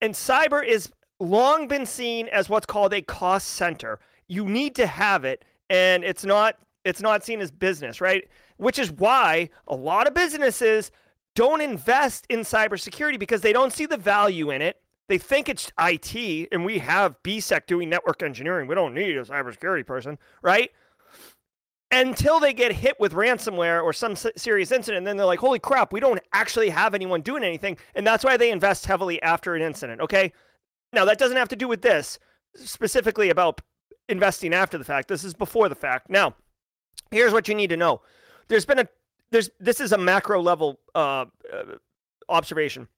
And 0.00 0.14
cyber 0.14 0.64
is 0.64 0.90
long 1.20 1.66
been 1.66 1.84
seen 1.84 2.28
as 2.28 2.48
what's 2.48 2.66
called 2.66 2.94
a 2.94 3.02
cost 3.02 3.48
center. 3.48 3.98
You 4.28 4.48
need 4.48 4.74
to 4.76 4.86
have 4.86 5.24
it 5.24 5.44
and 5.68 6.04
it's 6.04 6.24
not 6.24 6.56
it's 6.84 7.02
not 7.02 7.24
seen 7.24 7.40
as 7.40 7.50
business, 7.50 8.00
right? 8.00 8.26
Which 8.56 8.78
is 8.78 8.90
why 8.92 9.50
a 9.66 9.74
lot 9.74 10.06
of 10.06 10.14
businesses 10.14 10.90
don't 11.34 11.60
invest 11.60 12.24
in 12.30 12.40
cybersecurity 12.40 13.18
because 13.18 13.40
they 13.40 13.52
don't 13.52 13.72
see 13.72 13.84
the 13.84 13.96
value 13.96 14.50
in 14.50 14.62
it. 14.62 14.80
They 15.08 15.18
think 15.18 15.48
it's 15.48 15.72
IT, 15.80 16.48
and 16.52 16.64
we 16.64 16.78
have 16.78 17.22
BSEC 17.22 17.66
doing 17.66 17.88
network 17.88 18.22
engineering. 18.22 18.68
We 18.68 18.74
don't 18.74 18.94
need 18.94 19.16
a 19.16 19.24
cybersecurity 19.24 19.86
person, 19.86 20.18
right? 20.42 20.70
Until 21.90 22.38
they 22.38 22.52
get 22.52 22.72
hit 22.72 23.00
with 23.00 23.14
ransomware 23.14 23.82
or 23.82 23.94
some 23.94 24.14
serious 24.14 24.70
incident, 24.70 25.06
then 25.06 25.16
they're 25.16 25.24
like, 25.24 25.38
holy 25.38 25.58
crap, 25.58 25.92
we 25.94 26.00
don't 26.00 26.20
actually 26.34 26.68
have 26.68 26.94
anyone 26.94 27.22
doing 27.22 27.42
anything. 27.42 27.78
And 27.94 28.06
that's 28.06 28.22
why 28.22 28.36
they 28.36 28.50
invest 28.50 28.84
heavily 28.84 29.20
after 29.22 29.54
an 29.54 29.62
incident, 29.62 30.02
okay? 30.02 30.30
Now, 30.92 31.06
that 31.06 31.18
doesn't 31.18 31.38
have 31.38 31.48
to 31.48 31.56
do 31.56 31.68
with 31.68 31.80
this, 31.80 32.18
specifically 32.54 33.30
about 33.30 33.62
investing 34.10 34.52
after 34.52 34.76
the 34.76 34.84
fact. 34.84 35.08
This 35.08 35.24
is 35.24 35.32
before 35.32 35.70
the 35.70 35.74
fact. 35.74 36.10
Now, 36.10 36.34
here's 37.10 37.32
what 37.32 37.48
you 37.48 37.54
need 37.54 37.70
to 37.70 37.76
know 37.76 38.02
there's 38.48 38.66
been 38.66 38.80
a 38.80 38.88
there's 39.30 39.50
this 39.60 39.80
is 39.80 39.92
a 39.92 39.98
macro 39.98 40.40
level 40.40 40.80
uh, 40.94 41.26
uh, 41.52 41.76
observation 42.28 42.88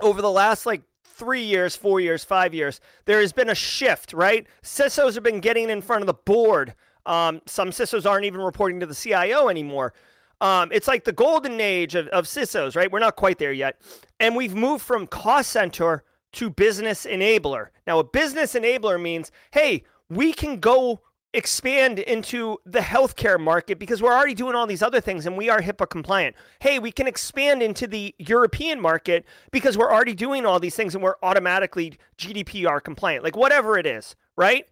over 0.00 0.22
the 0.22 0.30
last 0.30 0.66
like 0.66 0.82
three 1.20 1.42
years, 1.42 1.76
four 1.76 2.00
years, 2.00 2.24
five 2.24 2.54
years, 2.54 2.80
there 3.04 3.20
has 3.20 3.32
been 3.32 3.50
a 3.50 3.54
shift, 3.54 4.14
right? 4.14 4.46
CISOs 4.62 5.14
have 5.14 5.22
been 5.22 5.40
getting 5.40 5.68
in 5.68 5.82
front 5.82 6.02
of 6.02 6.06
the 6.06 6.14
board. 6.14 6.74
Um, 7.04 7.42
some 7.44 7.70
CISOs 7.70 8.10
aren't 8.10 8.24
even 8.24 8.40
reporting 8.40 8.80
to 8.80 8.86
the 8.86 8.94
CIO 8.94 9.48
anymore. 9.48 9.92
Um, 10.40 10.70
it's 10.72 10.88
like 10.88 11.04
the 11.04 11.12
golden 11.12 11.60
age 11.60 11.94
of, 11.94 12.08
of 12.08 12.24
CISOs, 12.24 12.74
right? 12.74 12.90
We're 12.90 13.00
not 13.00 13.16
quite 13.16 13.38
there 13.38 13.52
yet. 13.52 13.78
And 14.18 14.34
we've 14.34 14.54
moved 14.54 14.82
from 14.82 15.06
cost 15.06 15.50
center 15.52 16.04
to 16.32 16.48
business 16.48 17.04
enabler. 17.04 17.68
Now, 17.86 17.98
a 17.98 18.04
business 18.04 18.54
enabler 18.54 19.00
means, 19.00 19.30
hey, 19.50 19.84
we 20.08 20.32
can 20.32 20.58
go 20.58 21.02
expand 21.32 22.00
into 22.00 22.58
the 22.66 22.80
healthcare 22.80 23.38
market 23.38 23.78
because 23.78 24.02
we're 24.02 24.12
already 24.12 24.34
doing 24.34 24.54
all 24.54 24.66
these 24.66 24.82
other 24.82 25.00
things 25.00 25.26
and 25.26 25.36
we 25.36 25.48
are 25.48 25.60
HIPAA 25.60 25.88
compliant. 25.88 26.34
Hey, 26.58 26.78
we 26.78 26.90
can 26.90 27.06
expand 27.06 27.62
into 27.62 27.86
the 27.86 28.14
European 28.18 28.80
market 28.80 29.24
because 29.52 29.78
we're 29.78 29.92
already 29.92 30.14
doing 30.14 30.44
all 30.44 30.58
these 30.58 30.74
things 30.74 30.94
and 30.94 31.04
we're 31.04 31.16
automatically 31.22 31.98
GDPR 32.18 32.82
compliant, 32.82 33.22
like 33.22 33.36
whatever 33.36 33.78
it 33.78 33.86
is, 33.86 34.16
right? 34.36 34.66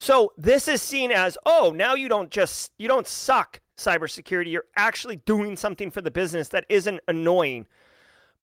So 0.00 0.32
this 0.38 0.68
is 0.68 0.80
seen 0.82 1.12
as, 1.12 1.36
oh, 1.44 1.72
now 1.74 1.94
you 1.94 2.08
don't 2.08 2.30
just 2.30 2.72
you 2.78 2.88
don't 2.88 3.06
suck 3.06 3.60
cybersecurity. 3.76 4.52
You're 4.52 4.66
actually 4.76 5.16
doing 5.16 5.56
something 5.56 5.90
for 5.90 6.00
the 6.00 6.10
business 6.10 6.48
that 6.48 6.64
isn't 6.68 7.00
annoying. 7.08 7.66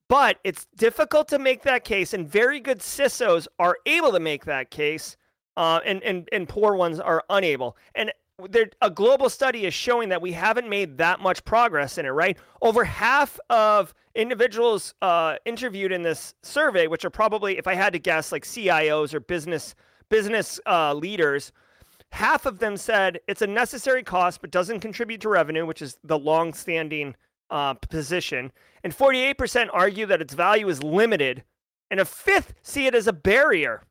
But 0.08 0.39
it's 0.44 0.66
difficult 0.76 1.30
to 1.30 1.39
make 1.39 1.64
that 1.64 1.86
case, 1.86 2.14
and 2.14 2.28
very 2.28 2.60
good 2.60 2.80
CISOs 2.80 3.48
are 3.60 3.78
able 3.86 4.12
to 4.12 4.20
make 4.20 4.44
that 4.46 4.70
case 4.70 5.16
uh, 5.58 5.80
and, 5.86 6.02
and, 6.04 6.30
and 6.32 6.47
poor 6.47 6.76
ones 6.76 6.99
are 6.99 7.24
unable. 7.30 7.78
And 7.95 8.12
there, 8.49 8.70
a 8.82 8.89
global 8.89 9.30
study 9.30 9.66
is 9.66 9.74
showing 9.74 10.10
that 10.10 10.22
we 10.22 10.32
haven't 10.32 10.68
made 10.68 10.97
that 10.97 11.20
much 11.20 11.43
progress 11.43 11.97
in 11.97 12.06
it, 12.06 12.10
right? 12.10 12.38
Over 12.62 12.84
half 12.84 13.39
of 13.49 13.93
individuals 14.16 14.93
uh, 15.02 15.36
interviewed 15.45 15.91
in 15.91 16.02
this 16.02 16.34
survey, 16.43 16.88
which 16.88 17.06
are 17.06 17.10
probably, 17.10 17.58
if 17.58 17.68
I 17.68 17.76
had 17.76 17.93
to 17.93 17.99
guess, 17.99 18.32
like 18.32 18.45
CIOs 18.45 19.14
or 19.14 19.20
business 19.20 19.76
business 20.10 20.60
uh, 20.66 20.93
leaders, 20.93 21.54
half 22.12 22.45
of 22.45 22.60
them 22.60 22.76
said 22.76 23.22
it's 23.28 23.41
a 23.41 23.47
necessary 23.47 24.04
cost 24.04 24.41
but 24.41 24.52
doesn't 24.52 24.82
contribute 24.82 25.22
to 25.22 25.30
revenue, 25.30 25.66
which 25.66 25.82
is 25.82 25.97
the 26.04 26.20
long-standing 26.20 27.16
uh, 27.49 27.74
position. 27.76 28.52
And 28.84 28.95
48% 28.95 29.70
argue 29.72 30.06
that 30.08 30.22
its 30.22 30.34
value 30.34 30.68
is 30.68 30.84
limited, 30.84 31.43
and 31.89 31.99
a 31.99 32.06
fifth 32.06 32.54
see 32.62 32.88
it 32.88 32.95
as 32.95 33.08
a 33.08 33.14
barrier. 33.14 33.84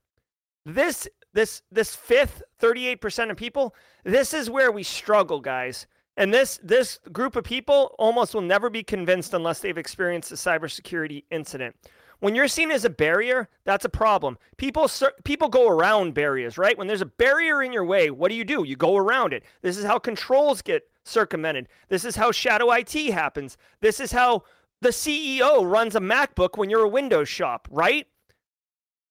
This 0.66 1.08
this 1.32 1.62
this 1.70 1.94
fifth 1.94 2.42
38% 2.60 3.30
of 3.30 3.36
people, 3.36 3.74
this 4.04 4.34
is 4.34 4.50
where 4.50 4.72
we 4.72 4.82
struggle, 4.82 5.40
guys. 5.40 5.86
And 6.16 6.34
this 6.34 6.60
this 6.62 6.98
group 7.12 7.36
of 7.36 7.44
people 7.44 7.94
almost 7.98 8.34
will 8.34 8.42
never 8.42 8.68
be 8.68 8.82
convinced 8.82 9.32
unless 9.34 9.60
they've 9.60 9.78
experienced 9.78 10.32
a 10.32 10.34
cybersecurity 10.34 11.24
incident. 11.30 11.76
When 12.18 12.34
you're 12.34 12.48
seen 12.48 12.70
as 12.70 12.84
a 12.84 12.90
barrier, 12.90 13.48
that's 13.64 13.86
a 13.86 13.88
problem. 13.88 14.36
People 14.58 14.90
people 15.24 15.48
go 15.48 15.68
around 15.68 16.12
barriers, 16.14 16.58
right? 16.58 16.76
When 16.76 16.86
there's 16.86 17.00
a 17.00 17.06
barrier 17.06 17.62
in 17.62 17.72
your 17.72 17.84
way, 17.84 18.10
what 18.10 18.28
do 18.28 18.34
you 18.34 18.44
do? 18.44 18.64
You 18.64 18.76
go 18.76 18.96
around 18.96 19.32
it. 19.32 19.44
This 19.62 19.78
is 19.78 19.84
how 19.84 19.98
controls 19.98 20.60
get 20.60 20.82
circumvented. 21.04 21.68
This 21.88 22.04
is 22.04 22.16
how 22.16 22.32
shadow 22.32 22.70
IT 22.72 22.92
happens. 23.12 23.56
This 23.80 24.00
is 24.00 24.12
how 24.12 24.42
the 24.82 24.90
CEO 24.90 25.70
runs 25.70 25.96
a 25.96 26.00
MacBook 26.00 26.58
when 26.58 26.68
you're 26.68 26.84
a 26.84 26.88
Windows 26.88 27.28
shop, 27.28 27.68
right? 27.70 28.06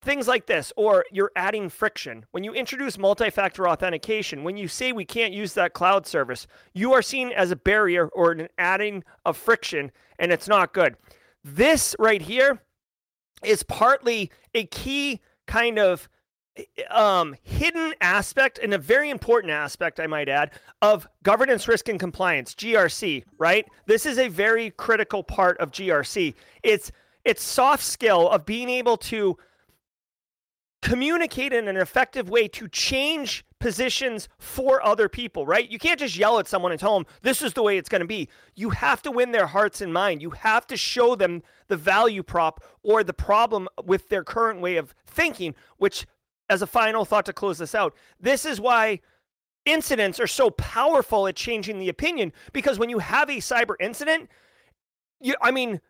Things 0.02 0.28
like 0.28 0.45
this, 0.45 0.72
or 0.76 1.06
you're 1.12 1.32
adding 1.36 1.70
friction. 1.70 2.26
When 2.32 2.43
you 2.43 2.54
introduce 2.54 2.97
multi 2.97 3.30
factor 3.30 3.68
authentication, 3.68 4.43
when 4.43 4.58
you 4.58 4.68
say 4.68 4.91
we 4.91 5.06
can't 5.06 5.34
use 5.34 5.54
that 5.54 5.74
cloud 5.74 6.08
service, 6.08 6.47
you 6.74 6.93
are 6.93 7.02
seen 7.02 7.32
as 7.32 7.52
a 7.52 7.56
barrier 7.56 8.08
or 8.08 8.32
an 8.32 8.47
adding 8.58 9.04
of 9.26 9.38
friction, 9.38 9.91
and 10.18 10.32
it's 10.32 10.47
not 10.47 10.74
good. 10.74 10.95
This 11.43 11.95
right 12.00 12.22
here 12.22 12.62
is 13.43 13.64
partly 13.64 14.32
a 14.54 14.66
key 14.66 15.22
kind 15.47 15.80
of 15.80 16.10
um, 16.89 17.36
hidden 17.43 17.93
aspect 18.02 18.60
and 18.62 18.74
a 18.74 18.78
very 18.78 19.10
important 19.10 19.52
aspect, 19.52 20.00
I 20.00 20.08
might 20.08 20.30
add, 20.30 20.52
of 20.82 21.08
governance, 21.24 21.68
risk, 21.68 21.89
and 21.89 22.00
compliance, 22.00 22.54
GRC, 22.54 23.24
right? 23.38 23.66
This 23.86 24.06
is 24.06 24.18
a 24.18 24.28
very 24.28 24.72
critical 24.72 25.24
part 25.24 25.58
of 25.60 25.72
GRC. 25.72 26.34
It's 26.64 26.91
it's 27.26 27.43
soft 27.43 27.84
skill 27.84 28.30
of 28.30 28.45
being 28.45 28.70
able 28.70 28.97
to 28.97 29.38
communicate 30.82 31.54
in 31.54 31.68
an 31.68 31.78
effective 31.78 32.30
way 32.30 32.48
to 32.48 32.68
change 32.68 33.44
positions 33.60 34.30
for 34.38 34.84
other 34.86 35.10
people, 35.10 35.46
right? 35.46 35.70
You 35.70 35.78
can't 35.78 36.00
just 36.00 36.16
yell 36.16 36.40
at 36.40 36.48
someone 36.48 36.72
and 36.72 36.80
tell 36.80 36.96
them 36.96 37.06
this 37.22 37.42
is 37.42 37.54
the 37.54 37.64
way 37.64 37.78
it's 37.78 37.90
going 37.90 38.02
to 38.02 38.08
be. 38.08 38.30
You 38.56 38.70
have 38.70 39.02
to 39.02 39.12
win 39.12 39.32
their 39.32 39.48
hearts 39.48 39.82
and 39.82 39.94
mind. 39.94 40.22
You 40.22 40.30
have 40.32 40.66
to 40.68 40.78
show 40.78 41.16
them 41.16 41.44
the 41.68 41.76
value 41.76 42.24
prop 42.24 42.64
or 42.84 43.04
the 43.04 43.14
problem 43.14 43.68
with 43.86 44.08
their 44.10 44.24
current 44.24 44.62
way 44.62 44.78
of 44.78 44.96
thinking, 45.06 45.56
which, 45.78 46.06
as 46.50 46.62
a 46.62 46.68
final 46.68 47.04
thought 47.04 47.26
to 47.26 47.34
close 47.34 47.58
this 47.58 47.76
out, 47.76 47.94
this 48.20 48.46
is 48.46 48.62
why 48.62 49.02
incidents 49.66 50.20
are 50.20 50.28
so 50.28 50.50
powerful 50.52 51.28
at 51.28 51.36
changing 51.36 51.80
the 51.80 51.90
opinion 51.90 52.32
because 52.54 52.80
when 52.80 52.90
you 52.90 53.00
have 53.00 53.30
a 53.30 53.38
cyber 53.38 53.76
incident, 53.80 54.30
you, 55.20 55.36
I 55.42 55.52
mean, 55.52 55.82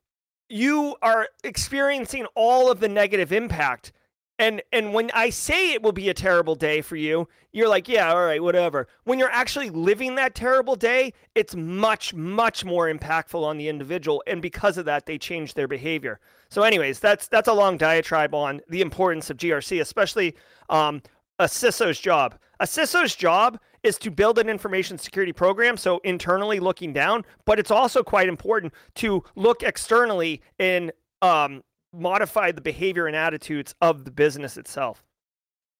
you 0.50 0.96
are 1.04 1.30
experiencing 1.44 2.26
all 2.36 2.72
of 2.72 2.80
the 2.80 2.90
negative 2.90 3.32
impact 3.32 3.94
and 4.40 4.62
and 4.72 4.94
when 4.94 5.12
I 5.14 5.30
say 5.30 5.74
it 5.74 5.84
will 5.84 5.92
be 5.92 6.10
a 6.10 6.14
terrible 6.14 6.56
day 6.56 6.82
for 6.82 6.96
you, 6.96 7.28
you're 7.52 7.68
like, 7.68 7.88
yeah, 7.88 8.12
all 8.12 8.26
right, 8.26 8.42
whatever. 8.42 8.88
When 9.04 9.20
you're 9.20 9.32
actually 9.32 9.70
living 9.70 10.16
that 10.16 10.34
terrible 10.34 10.76
day, 10.76 11.14
it's 11.36 11.56
much 11.56 12.14
much 12.14 12.64
more 12.64 12.92
impactful 12.92 13.44
on 13.44 13.58
the 13.58 13.68
individual 13.68 14.24
and 14.26 14.42
because 14.42 14.78
of 14.78 14.86
that 14.86 15.06
they 15.06 15.18
change 15.18 15.54
their 15.54 15.68
behavior. 15.68 16.20
So 16.50 16.64
anyways, 16.64 17.00
that's 17.00 17.28
that's 17.28 17.50
a 17.50 17.54
long 17.54 17.78
diatribe 17.78 18.34
on 18.34 18.62
the 18.70 18.82
importance 18.82 19.30
of 19.30 19.38
GRC, 19.38 19.82
especially 19.82 20.36
um, 20.70 21.02
a 21.38 21.46
CISO's 21.46 22.00
job. 22.00 22.36
A 22.62 22.66
CISO's 22.66 23.16
job 23.16 23.60
is 23.84 23.98
to 24.00 24.12
build 24.12 24.40
an 24.40 24.50
information 24.50 24.98
security 24.98 25.32
program, 25.32 25.78
so 25.78 26.00
internally 26.04 26.60
looking 26.60 26.92
down, 26.92 27.24
but 27.46 27.60
it's 27.60 27.72
also 27.72 28.04
quite 28.04 28.28
important 28.28 28.74
to 28.96 29.24
look 29.36 29.64
externally 29.64 30.42
in 30.58 30.92
um, 31.22 31.64
modify 31.94 32.52
the 32.52 32.62
behavior 32.62 33.08
and 33.08 33.16
attitudes 33.16 33.74
of 33.82 34.06
the 34.06 34.12
business 34.12 34.58
itself. 34.58 35.04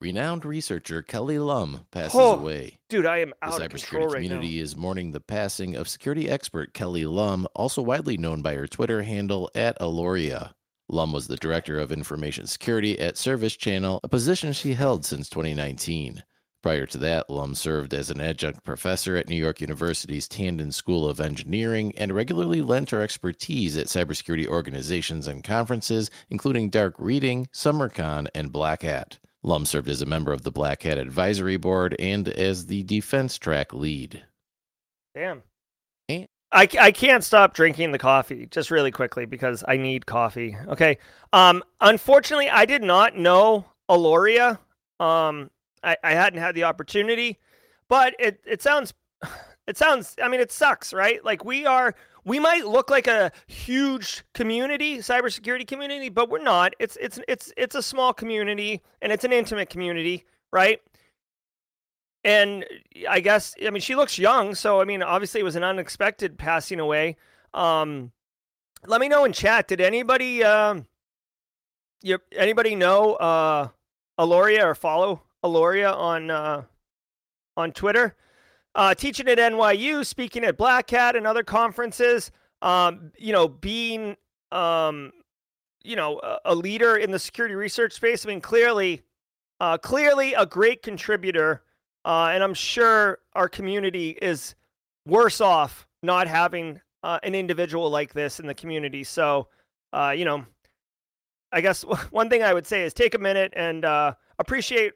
Renowned 0.02 0.46
researcher 0.46 1.02
Kelly 1.02 1.40
Lum 1.40 1.86
passes 1.92 2.16
Oh, 2.18 2.34
away. 2.40 2.78
Dude, 2.88 3.06
I 3.06 3.18
am 3.18 3.34
The 3.42 3.48
out 3.50 3.62
of 3.62 3.70
control 3.70 4.08
right 4.08 4.22
now. 4.22 4.30
community 4.30 4.60
is 4.62 4.78
mourning 4.78 5.12
the 5.12 5.20
passing 5.20 5.76
of 5.76 5.90
security 5.90 6.30
expert 6.30 6.74
Kelly 6.74 7.06
Lum, 7.06 7.48
also 7.54 7.82
widely 7.82 8.16
known 8.18 8.42
by 8.42 8.56
her 8.56 8.66
Twitter 8.66 9.02
handle 9.04 9.52
at 9.54 9.78
Aloria. 9.80 10.52
Lum 10.88 11.12
was 11.12 11.28
the 11.28 11.36
director 11.36 11.78
of 11.80 11.92
information 11.92 12.48
security 12.48 12.98
at 12.98 13.18
Service 13.18 13.58
Channel, 13.58 14.00
a 14.02 14.08
position 14.08 14.54
she 14.54 14.74
held 14.74 15.06
since 15.06 15.30
2019. 15.30 16.24
Prior 16.62 16.86
to 16.88 16.98
that, 16.98 17.30
Lum 17.30 17.56
served 17.56 17.94
as 17.94 18.10
an 18.10 18.20
adjunct 18.20 18.66
professor 18.66 19.16
at 19.16 19.30
New 19.30 19.36
York 19.36 19.62
University's 19.62 20.28
Tandon 20.28 20.74
School 20.74 21.08
of 21.08 21.22
Engineering 21.22 21.94
and 21.98 22.14
regularly 22.14 22.62
lent 22.62 22.90
her 22.90 23.02
expertise 23.02 23.78
at 23.78 23.88
cybersecurity 23.88 24.46
organizations 24.46 25.28
and 25.28 25.44
conferences, 25.44 26.12
including 26.30 26.70
Dark 26.70 26.96
Reading, 26.98 27.48
SummerCon, 27.54 28.28
and 28.36 28.52
Black 28.52 28.82
Hat. 28.82 29.20
Lum 29.42 29.66
served 29.66 29.88
as 29.88 30.02
a 30.02 30.06
member 30.06 30.34
of 30.34 30.42
the 30.42 30.52
Black 30.52 30.84
Hat 30.84 30.98
Advisory 30.98 31.56
Board 31.56 31.96
and 31.98 32.28
as 32.28 32.66
the 32.66 32.84
defense 32.84 33.38
track 33.38 33.74
lead. 33.74 34.26
Damn. 35.16 35.44
I, 36.52 36.68
I 36.80 36.92
can't 36.92 37.24
stop 37.24 37.54
drinking 37.54 37.92
the 37.92 38.00
coffee 38.00 38.48
just 38.48 38.72
really 38.72 38.92
quickly 38.92 39.26
because 39.26 39.64
I 39.68 39.78
need 39.78 40.06
coffee. 40.08 40.58
Okay. 40.68 40.98
Um, 41.32 41.64
unfortunately, 41.80 42.50
I 42.50 42.66
did 42.66 42.82
not 42.82 43.16
know 43.16 43.66
Aloria. 43.90 44.58
Um, 45.00 45.52
I, 45.84 45.98
I 46.04 46.12
hadn't 46.12 46.40
had 46.40 46.56
the 46.56 46.64
opportunity, 46.64 47.38
but 47.88 48.16
it, 48.20 48.42
it 48.46 48.62
sounds, 48.62 48.94
it 49.68 49.78
sounds, 49.78 50.16
I 50.22 50.28
mean, 50.28 50.40
it 50.40 50.52
sucks, 50.52 50.94
right? 50.94 51.24
Like 51.24 51.46
we 51.46 51.66
are, 51.66 51.96
we 52.26 52.40
might 52.40 52.66
look 52.66 52.90
like 52.90 53.08
a 53.08 53.32
huge 53.48 54.24
community, 54.34 54.98
cybersecurity 54.98 55.68
community, 55.68 56.10
but 56.10 56.30
we're 56.30 56.44
not. 56.44 56.74
It's, 56.80 56.98
it's, 57.02 57.20
it's, 57.28 57.54
it's 57.58 57.76
a 57.76 57.84
small 57.84 58.14
community 58.14 58.82
and 59.02 59.12
it's 59.12 59.24
an 59.24 59.34
intimate 59.34 59.70
community, 59.70 60.26
right? 60.52 60.82
and 62.24 62.66
I 63.10 63.20
guess 63.20 63.56
I 63.66 63.70
mean 63.70 63.82
she 63.82 63.96
looks 63.96 64.18
young, 64.18 64.56
so 64.56 64.82
I 64.82 64.86
mean 64.86 65.02
obviously 65.02 65.40
it 65.42 65.44
was 65.44 65.56
an 65.56 65.64
unexpected 65.64 66.38
passing 66.38 66.80
away. 66.80 67.18
Um, 67.54 68.12
let 68.86 69.02
me 69.02 69.08
know 69.08 69.26
in 69.26 69.34
chat. 69.34 69.68
Did 69.68 69.82
anybody 69.82 70.44
um, 70.44 70.86
you 72.02 72.20
anybody 72.36 72.76
know 72.76 73.16
uh, 73.16 73.70
Aloria 74.20 74.64
or 74.64 74.76
follow 74.76 75.22
Aloria 75.44 75.96
on 75.96 76.32
uh, 76.32 76.64
on 77.58 77.72
Twitter? 77.72 78.16
Uh, 78.76 78.94
teaching 78.94 79.28
at 79.28 79.38
NYU, 79.38 80.06
speaking 80.06 80.44
at 80.44 80.58
Black 80.58 80.90
Hat 80.90 81.16
and 81.16 81.26
other 81.26 81.44
conferences. 81.44 82.32
Um, 82.62 83.12
you 83.18 83.34
know, 83.34 83.48
being 83.48 84.16
um, 84.52 85.12
you 85.84 85.96
know 85.96 86.20
a, 86.46 86.54
leader 86.54 86.98
in 86.98 87.12
the 87.12 87.20
security 87.20 87.56
research 87.56 87.94
space. 87.94 88.26
I 88.26 88.30
mean, 88.30 88.42
clearly, 88.42 89.02
uh, 89.60 89.78
clearly 89.78 90.34
a 90.34 90.46
great 90.46 90.82
contributor 90.84 91.64
uh, 92.06 92.32
and 92.34 92.44
I'm 92.44 92.54
sure 92.54 93.20
our 93.34 93.50
community 93.50 94.18
is 94.22 94.56
worse 95.06 95.42
off 95.42 95.88
not 96.02 96.28
having 96.28 96.80
uh, 97.04 97.20
an 97.24 97.36
individual 97.36 97.90
like 97.90 98.14
this 98.14 98.40
in 98.40 98.48
the 98.48 98.54
community. 98.54 99.04
So, 99.04 99.48
uh, 99.94 100.14
you 100.16 100.26
know, 100.26 100.46
I 101.52 101.62
guess 101.62 101.84
one 102.12 102.30
thing 102.30 102.44
I 102.44 102.54
would 102.54 102.66
say 102.66 102.84
is 102.84 102.94
take 102.94 103.16
a 103.16 103.20
minute 103.20 103.54
and 103.56 103.86
uh, 103.86 104.14
appreciate, 104.40 104.94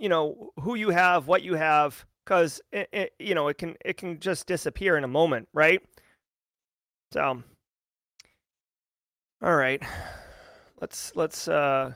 you 0.00 0.08
know, 0.08 0.52
who 0.60 0.74
you 0.74 0.90
have, 0.90 1.26
what 1.26 1.42
you 1.42 1.54
have, 1.54 2.04
because 2.24 2.60
you 3.18 3.34
know 3.34 3.48
it 3.48 3.58
can 3.58 3.76
it 3.84 3.96
can 3.96 4.20
just 4.20 4.46
disappear 4.46 4.96
in 4.96 5.04
a 5.04 5.08
moment, 5.08 5.48
right? 5.52 5.82
So, 7.12 7.42
all 9.42 9.56
right, 9.56 9.82
let's 10.80 11.12
let's. 11.14 11.48
Uh, 11.48 11.92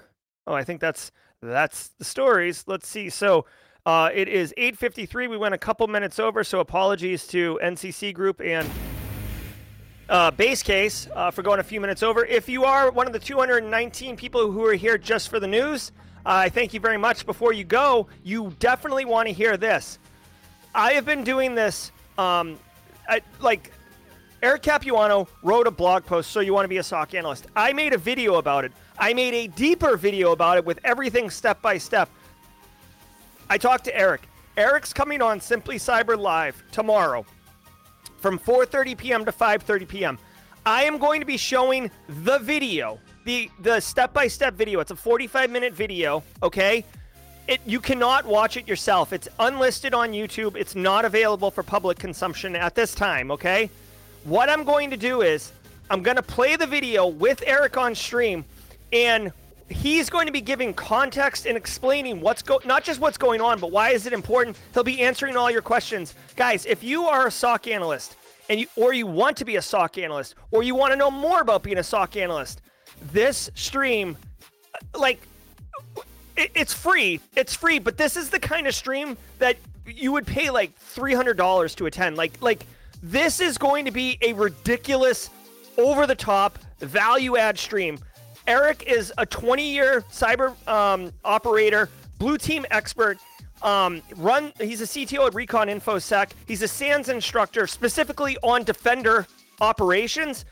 oh, 0.46 0.54
I 0.54 0.64
think 0.64 0.80
that's 0.80 1.12
that's 1.42 1.88
the 1.98 2.04
stories. 2.04 2.64
Let's 2.66 2.88
see. 2.88 3.10
So. 3.10 3.46
Uh, 3.84 4.10
it 4.14 4.28
is 4.28 4.54
8:53. 4.56 5.28
We 5.28 5.36
went 5.36 5.54
a 5.54 5.58
couple 5.58 5.88
minutes 5.88 6.20
over, 6.20 6.44
so 6.44 6.60
apologies 6.60 7.26
to 7.26 7.58
NCC 7.60 8.14
Group 8.14 8.40
and 8.40 8.70
uh, 10.08 10.30
Base 10.30 10.62
Case 10.62 11.08
uh, 11.16 11.30
for 11.30 11.42
going 11.42 11.58
a 11.58 11.64
few 11.64 11.80
minutes 11.80 12.02
over. 12.02 12.24
If 12.24 12.48
you 12.48 12.64
are 12.64 12.90
one 12.90 13.06
of 13.06 13.12
the 13.12 13.18
219 13.18 14.16
people 14.16 14.52
who 14.52 14.64
are 14.66 14.74
here 14.74 14.98
just 14.98 15.30
for 15.30 15.40
the 15.40 15.48
news, 15.48 15.90
I 16.24 16.48
thank 16.48 16.72
you 16.72 16.80
very 16.80 16.98
much. 16.98 17.26
Before 17.26 17.52
you 17.52 17.64
go, 17.64 18.06
you 18.22 18.54
definitely 18.58 19.04
want 19.04 19.28
to 19.28 19.34
hear 19.34 19.56
this. 19.56 19.98
I 20.74 20.92
have 20.92 21.04
been 21.04 21.24
doing 21.24 21.54
this, 21.54 21.92
um, 22.16 22.58
I, 23.08 23.20
like 23.40 23.72
Eric 24.42 24.62
Capuano 24.62 25.28
wrote 25.42 25.66
a 25.66 25.70
blog 25.70 26.04
post, 26.04 26.30
so 26.30 26.40
you 26.40 26.54
want 26.54 26.64
to 26.64 26.68
be 26.68 26.78
a 26.78 26.82
SOC 26.82 27.14
analyst. 27.14 27.46
I 27.54 27.72
made 27.72 27.92
a 27.92 27.98
video 27.98 28.36
about 28.36 28.64
it. 28.64 28.72
I 28.98 29.14
made 29.14 29.34
a 29.34 29.46
deeper 29.48 29.96
video 29.96 30.32
about 30.32 30.58
it 30.58 30.64
with 30.64 30.78
everything 30.84 31.30
step 31.30 31.60
by 31.60 31.78
step. 31.78 32.08
I 33.50 33.58
talked 33.58 33.84
to 33.84 33.96
Eric. 33.96 34.22
Eric's 34.56 34.92
coming 34.92 35.22
on 35.22 35.40
Simply 35.40 35.76
Cyber 35.76 36.18
Live 36.18 36.62
tomorrow 36.72 37.24
from 38.18 38.38
4:30 38.38 38.96
p.m. 38.96 39.24
to 39.24 39.32
5:30 39.32 39.88
p.m. 39.88 40.18
I 40.64 40.84
am 40.84 40.98
going 40.98 41.20
to 41.20 41.26
be 41.26 41.36
showing 41.36 41.90
the 42.08 42.38
video, 42.38 43.00
the 43.24 43.50
the 43.60 43.80
step-by-step 43.80 44.54
video. 44.54 44.80
It's 44.80 44.90
a 44.90 44.96
45-minute 44.96 45.72
video, 45.72 46.22
okay? 46.42 46.84
It 47.48 47.60
you 47.66 47.80
cannot 47.80 48.24
watch 48.24 48.56
it 48.56 48.68
yourself. 48.68 49.12
It's 49.12 49.28
unlisted 49.38 49.94
on 49.94 50.12
YouTube. 50.12 50.56
It's 50.56 50.74
not 50.74 51.04
available 51.04 51.50
for 51.50 51.62
public 51.62 51.98
consumption 51.98 52.54
at 52.56 52.74
this 52.74 52.94
time, 52.94 53.30
okay? 53.30 53.70
What 54.24 54.48
I'm 54.48 54.64
going 54.64 54.90
to 54.90 54.96
do 54.96 55.22
is 55.22 55.52
I'm 55.90 56.02
going 56.02 56.16
to 56.16 56.22
play 56.22 56.56
the 56.56 56.66
video 56.66 57.06
with 57.06 57.42
Eric 57.46 57.76
on 57.76 57.94
stream 57.94 58.44
and 58.92 59.32
he's 59.68 60.08
going 60.10 60.26
to 60.26 60.32
be 60.32 60.40
giving 60.40 60.72
context 60.74 61.46
and 61.46 61.56
explaining 61.56 62.20
what's 62.20 62.42
go 62.42 62.60
not 62.64 62.84
just 62.84 63.00
what's 63.00 63.18
going 63.18 63.40
on, 63.40 63.58
but 63.58 63.72
why 63.72 63.90
is 63.90 64.06
it 64.06 64.12
important. 64.12 64.56
He'll 64.74 64.84
be 64.84 65.00
answering 65.00 65.36
all 65.36 65.50
your 65.50 65.62
questions. 65.62 66.14
Guys, 66.36 66.66
if 66.66 66.84
you 66.84 67.04
are 67.06 67.26
a 67.26 67.30
SOC 67.30 67.68
analyst 67.68 68.16
and 68.48 68.60
you 68.60 68.66
or 68.76 68.92
you 68.92 69.06
want 69.06 69.36
to 69.38 69.44
be 69.44 69.56
a 69.56 69.62
SOC 69.62 69.98
analyst 69.98 70.34
or 70.50 70.62
you 70.62 70.74
want 70.74 70.92
to 70.92 70.96
know 70.96 71.10
more 71.10 71.40
about 71.40 71.62
being 71.62 71.78
a 71.78 71.82
SOC 71.82 72.16
analyst, 72.16 72.60
this 73.12 73.50
stream 73.54 74.16
like 74.94 75.20
it, 76.36 76.50
it's 76.54 76.72
free. 76.72 77.20
It's 77.36 77.54
free, 77.54 77.78
but 77.78 77.96
this 77.96 78.16
is 78.16 78.30
the 78.30 78.40
kind 78.40 78.66
of 78.66 78.74
stream 78.74 79.16
that 79.38 79.56
you 79.86 80.12
would 80.12 80.26
pay 80.26 80.50
like 80.50 80.78
$300 80.78 81.76
to 81.76 81.86
attend. 81.86 82.16
Like 82.16 82.32
like 82.40 82.66
this 83.02 83.40
is 83.40 83.58
going 83.58 83.84
to 83.84 83.90
be 83.90 84.18
a 84.22 84.32
ridiculous 84.32 85.30
over 85.78 86.06
the 86.06 86.14
top 86.14 86.58
value 86.80 87.36
add 87.36 87.58
stream 87.58 87.98
Eric 88.46 88.84
is 88.86 89.12
a 89.18 89.26
20 89.26 89.70
year 89.70 90.02
cyber 90.10 90.54
um, 90.68 91.12
operator, 91.24 91.88
blue 92.18 92.38
team 92.38 92.66
expert. 92.70 93.18
Um, 93.62 94.02
run. 94.16 94.52
He's 94.60 94.80
a 94.80 94.84
CTO 94.84 95.28
at 95.28 95.34
Recon 95.34 95.68
InfoSec. 95.68 96.32
He's 96.48 96.62
a 96.62 96.68
SANS 96.68 97.08
instructor 97.08 97.68
specifically 97.68 98.36
on 98.42 98.64
Defender 98.64 99.24
operations. 99.60 100.44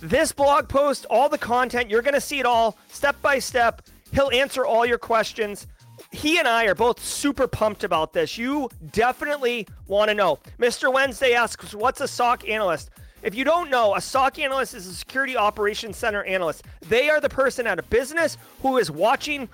This 0.00 0.30
blog 0.30 0.68
post, 0.68 1.06
all 1.10 1.28
the 1.28 1.38
content, 1.38 1.90
you're 1.90 2.02
going 2.02 2.14
to 2.14 2.20
see 2.20 2.38
it 2.38 2.46
all 2.46 2.78
step 2.88 3.20
by 3.20 3.40
step. 3.40 3.82
He'll 4.12 4.30
answer 4.30 4.64
all 4.64 4.86
your 4.86 4.98
questions. 4.98 5.66
He 6.12 6.38
and 6.38 6.46
I 6.46 6.66
are 6.66 6.74
both 6.74 7.04
super 7.04 7.48
pumped 7.48 7.82
about 7.82 8.12
this. 8.12 8.38
You 8.38 8.70
definitely 8.92 9.66
want 9.88 10.08
to 10.08 10.14
know. 10.14 10.38
Mr. 10.58 10.92
Wednesday 10.92 11.34
asks, 11.34 11.74
What's 11.74 12.00
a 12.00 12.08
SOC 12.08 12.48
analyst? 12.48 12.90
If 13.22 13.34
you 13.34 13.42
don't 13.42 13.68
know, 13.70 13.96
a 13.96 14.00
SOC 14.00 14.38
analyst 14.38 14.74
is 14.74 14.86
a 14.86 14.94
security 14.94 15.36
operations 15.36 15.96
center 15.96 16.22
analyst. 16.22 16.64
They 16.88 17.10
are 17.10 17.20
the 17.20 17.28
person 17.28 17.66
at 17.66 17.80
a 17.80 17.82
business 17.82 18.36
who 18.62 18.78
is 18.78 18.92
watching 18.92 19.48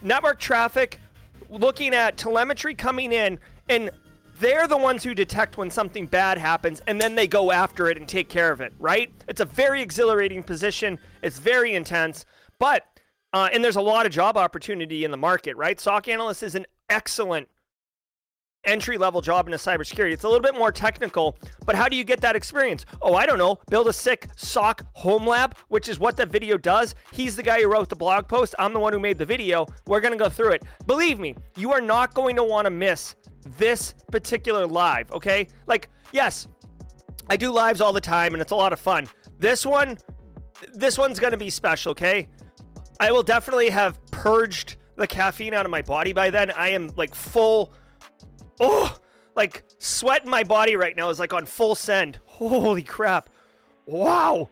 network 0.00 0.40
traffic, 0.40 0.98
looking 1.50 1.94
at 1.94 2.16
telemetry 2.16 2.74
coming 2.74 3.12
in, 3.12 3.38
and 3.68 3.90
they're 4.40 4.66
the 4.66 4.76
ones 4.76 5.04
who 5.04 5.14
detect 5.14 5.56
when 5.56 5.70
something 5.70 6.06
bad 6.06 6.38
happens 6.38 6.82
and 6.86 7.00
then 7.00 7.14
they 7.14 7.26
go 7.26 7.52
after 7.52 7.88
it 7.88 7.96
and 7.96 8.08
take 8.08 8.28
care 8.28 8.50
of 8.50 8.60
it, 8.60 8.72
right? 8.78 9.12
It's 9.28 9.40
a 9.40 9.44
very 9.44 9.80
exhilarating 9.80 10.42
position. 10.42 10.98
It's 11.22 11.38
very 11.38 11.74
intense, 11.74 12.24
but 12.58 12.86
uh, 13.32 13.48
and 13.52 13.64
there's 13.64 13.76
a 13.76 13.82
lot 13.82 14.06
of 14.06 14.12
job 14.12 14.36
opportunity 14.36 15.04
in 15.04 15.10
the 15.10 15.16
market, 15.16 15.56
right? 15.56 15.80
SOC 15.80 16.08
analyst 16.08 16.42
is 16.44 16.54
an 16.54 16.66
excellent 16.88 17.48
entry 18.66 18.98
level 18.98 19.20
job 19.20 19.46
into 19.46 19.58
cybersecurity. 19.58 20.12
It's 20.12 20.24
a 20.24 20.28
little 20.28 20.42
bit 20.42 20.54
more 20.54 20.72
technical, 20.72 21.36
but 21.64 21.74
how 21.74 21.88
do 21.88 21.96
you 21.96 22.04
get 22.04 22.20
that 22.20 22.36
experience? 22.36 22.86
Oh, 23.02 23.14
I 23.14 23.26
don't 23.26 23.38
know. 23.38 23.58
Build 23.70 23.88
a 23.88 23.92
sick 23.92 24.28
SOC 24.36 24.84
home 24.92 25.26
lab, 25.26 25.56
which 25.68 25.88
is 25.88 25.98
what 25.98 26.16
the 26.16 26.26
video 26.26 26.56
does. 26.56 26.94
He's 27.12 27.36
the 27.36 27.42
guy 27.42 27.60
who 27.60 27.70
wrote 27.70 27.88
the 27.88 27.96
blog 27.96 28.28
post. 28.28 28.54
I'm 28.58 28.72
the 28.72 28.80
one 28.80 28.92
who 28.92 29.00
made 29.00 29.18
the 29.18 29.26
video. 29.26 29.66
We're 29.86 30.00
going 30.00 30.12
to 30.12 30.22
go 30.22 30.28
through 30.28 30.52
it. 30.52 30.62
Believe 30.86 31.18
me, 31.18 31.34
you 31.56 31.72
are 31.72 31.80
not 31.80 32.14
going 32.14 32.36
to 32.36 32.44
want 32.44 32.66
to 32.66 32.70
miss 32.70 33.14
this 33.58 33.94
particular 34.10 34.66
live, 34.66 35.10
okay? 35.12 35.48
Like, 35.66 35.88
yes, 36.12 36.48
I 37.28 37.36
do 37.36 37.50
lives 37.50 37.80
all 37.80 37.92
the 37.92 38.00
time 38.00 38.34
and 38.34 38.40
it's 38.40 38.52
a 38.52 38.56
lot 38.56 38.72
of 38.72 38.80
fun. 38.80 39.08
This 39.38 39.66
one, 39.66 39.98
this 40.72 40.98
one's 40.98 41.18
going 41.18 41.32
to 41.32 41.36
be 41.38 41.50
special, 41.50 41.92
okay? 41.92 42.28
I 43.00 43.12
will 43.12 43.22
definitely 43.22 43.70
have 43.70 44.04
purged 44.06 44.76
the 44.96 45.06
caffeine 45.06 45.54
out 45.54 45.64
of 45.66 45.70
my 45.70 45.82
body 45.82 46.12
by 46.12 46.30
then. 46.30 46.50
I 46.52 46.68
am 46.68 46.90
like 46.96 47.14
full 47.14 47.72
oh, 48.60 48.96
like 49.36 49.64
sweat 49.78 50.24
in 50.24 50.30
my 50.30 50.44
body 50.44 50.76
right 50.76 50.96
now 50.96 51.10
is 51.10 51.18
like 51.18 51.32
on 51.32 51.46
full 51.46 51.74
send. 51.74 52.18
Holy 52.26 52.82
crap! 52.82 53.28
Wow. 53.86 54.50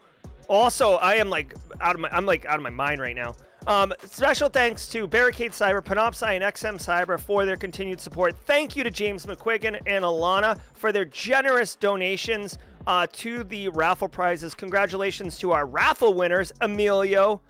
Also, 0.49 0.95
I 0.95 1.15
am 1.15 1.31
like 1.31 1.55
out 1.81 1.95
of 1.95 2.01
my 2.01 2.09
I'm 2.11 2.27
like 2.27 2.45
out 2.47 2.57
of 2.57 2.63
my 2.63 2.71
mind 2.71 3.01
right 3.01 3.17
now. 3.17 3.35
Um, 3.67 3.95
special 4.05 4.49
thanks 4.49 4.89
to 4.89 5.07
Barricade 5.07 5.53
Cyber, 5.53 5.83
Panoptcy, 5.83 6.35
and 6.35 6.43
XM 6.43 6.75
Cyber 6.75 7.19
for 7.19 7.47
their 7.47 7.57
continued 7.57 8.01
support. 8.01 8.35
Thank 8.45 8.75
you 8.75 8.83
to 8.83 8.91
James 8.91 9.25
McQuiggan 9.25 9.81
and 9.87 10.05
Alana 10.05 10.59
for 10.75 10.91
their 10.91 11.05
generous 11.05 11.77
donations 11.77 12.59
uh, 12.89 13.07
to 13.13 13.45
the 13.45 13.69
raffle 13.69 14.09
prizes. 14.09 14.55
Congratulations 14.55 15.39
to 15.39 15.53
our 15.53 15.67
raffle 15.67 16.15
winners, 16.15 16.53
Emilio. 16.61 17.41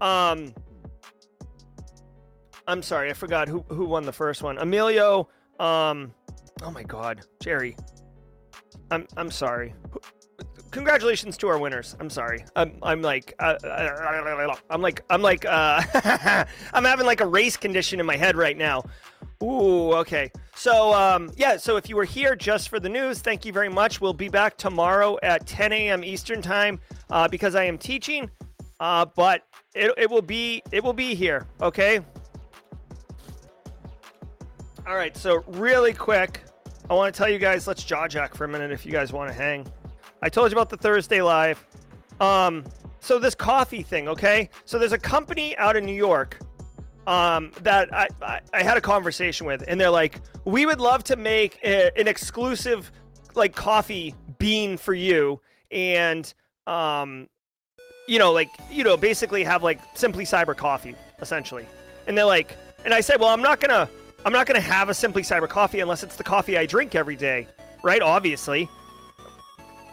Um, 0.00 0.54
I'm 2.68 2.82
sorry, 2.82 3.10
I 3.10 3.14
forgot 3.14 3.48
who 3.48 3.64
who 3.68 3.86
won 3.86 4.04
the 4.04 4.12
first 4.12 4.42
one. 4.42 4.58
Emilio, 4.58 5.28
um, 5.60 6.12
oh 6.62 6.70
my 6.70 6.82
God, 6.82 7.22
Jerry. 7.40 7.76
I'm 8.90 9.06
I'm 9.16 9.30
sorry. 9.30 9.74
Congratulations 10.70 11.36
to 11.38 11.48
our 11.48 11.58
winners. 11.58 11.96
I'm 12.00 12.10
sorry. 12.10 12.44
I'm 12.54 12.78
I'm 12.82 13.02
like 13.02 13.34
uh, 13.38 13.56
I'm 14.70 14.82
like 14.82 15.02
I'm 15.10 15.22
like 15.22 15.44
uh, 15.44 15.82
I'm 16.72 16.84
having 16.84 17.06
like 17.06 17.20
a 17.20 17.26
race 17.26 17.56
condition 17.56 18.00
in 18.00 18.06
my 18.06 18.16
head 18.16 18.36
right 18.36 18.56
now. 18.56 18.84
Ooh, 19.42 19.92
okay. 19.94 20.30
So, 20.54 20.94
um, 20.94 21.30
yeah, 21.36 21.58
so 21.58 21.76
if 21.76 21.88
you 21.88 21.96
were 21.96 22.04
here 22.04 22.34
just 22.34 22.70
for 22.70 22.80
the 22.80 22.88
news, 22.88 23.20
thank 23.20 23.44
you 23.44 23.52
very 23.52 23.68
much. 23.68 24.00
We'll 24.00 24.14
be 24.14 24.30
back 24.30 24.56
tomorrow 24.56 25.18
at 25.22 25.46
10 25.46 25.72
a.m. 25.72 26.02
Eastern 26.02 26.40
time 26.40 26.80
uh, 27.10 27.28
because 27.28 27.54
I 27.54 27.64
am 27.64 27.76
teaching, 27.76 28.30
uh, 28.80 29.04
but 29.04 29.46
it, 29.74 29.92
it 29.98 30.10
will 30.10 30.22
be 30.22 30.62
it 30.72 30.82
will 30.82 30.94
be 30.94 31.14
here. 31.14 31.46
Okay. 31.60 32.00
All 34.86 34.94
right. 34.94 35.16
So 35.16 35.42
really 35.48 35.92
quick, 35.92 36.42
I 36.88 36.94
want 36.94 37.12
to 37.12 37.18
tell 37.18 37.28
you 37.28 37.40
guys. 37.40 37.66
Let's 37.66 37.82
jaw 37.82 38.06
jack 38.06 38.36
for 38.36 38.44
a 38.44 38.48
minute 38.48 38.70
if 38.70 38.86
you 38.86 38.92
guys 38.92 39.12
want 39.12 39.28
to 39.28 39.34
hang. 39.34 39.66
I 40.22 40.28
told 40.28 40.52
you 40.52 40.56
about 40.56 40.70
the 40.70 40.76
Thursday 40.76 41.20
live. 41.22 41.66
Um, 42.20 42.62
so 43.00 43.18
this 43.18 43.34
coffee 43.34 43.82
thing, 43.82 44.06
okay? 44.06 44.48
So 44.64 44.78
there's 44.78 44.92
a 44.92 44.98
company 44.98 45.56
out 45.58 45.76
in 45.76 45.84
New 45.84 45.94
York 45.94 46.38
um, 47.08 47.50
that 47.62 47.92
I, 47.92 48.06
I, 48.22 48.40
I 48.54 48.62
had 48.62 48.76
a 48.76 48.80
conversation 48.80 49.44
with, 49.44 49.64
and 49.66 49.80
they're 49.80 49.90
like, 49.90 50.20
we 50.44 50.66
would 50.66 50.80
love 50.80 51.02
to 51.04 51.16
make 51.16 51.58
a, 51.64 51.90
an 51.98 52.06
exclusive 52.06 52.92
like 53.34 53.56
coffee 53.56 54.14
bean 54.38 54.76
for 54.76 54.94
you, 54.94 55.40
and 55.72 56.32
um, 56.68 57.28
you 58.06 58.20
know, 58.20 58.32
like 58.32 58.48
you 58.70 58.84
know, 58.84 58.96
basically 58.96 59.42
have 59.42 59.64
like 59.64 59.80
Simply 59.94 60.24
Cyber 60.24 60.56
coffee 60.56 60.94
essentially. 61.20 61.66
And 62.06 62.16
they're 62.16 62.24
like, 62.24 62.56
and 62.84 62.94
I 62.94 63.00
said, 63.00 63.18
well, 63.18 63.30
I'm 63.30 63.42
not 63.42 63.60
gonna, 63.60 63.88
I'm 64.26 64.32
not 64.32 64.48
gonna 64.48 64.60
have 64.60 64.88
a 64.88 64.94
Simply 64.94 65.22
Cyber 65.22 65.48
coffee 65.48 65.78
unless 65.78 66.02
it's 66.02 66.16
the 66.16 66.24
coffee 66.24 66.58
I 66.58 66.66
drink 66.66 66.96
every 66.96 67.14
day, 67.14 67.46
right? 67.84 68.02
Obviously. 68.02 68.68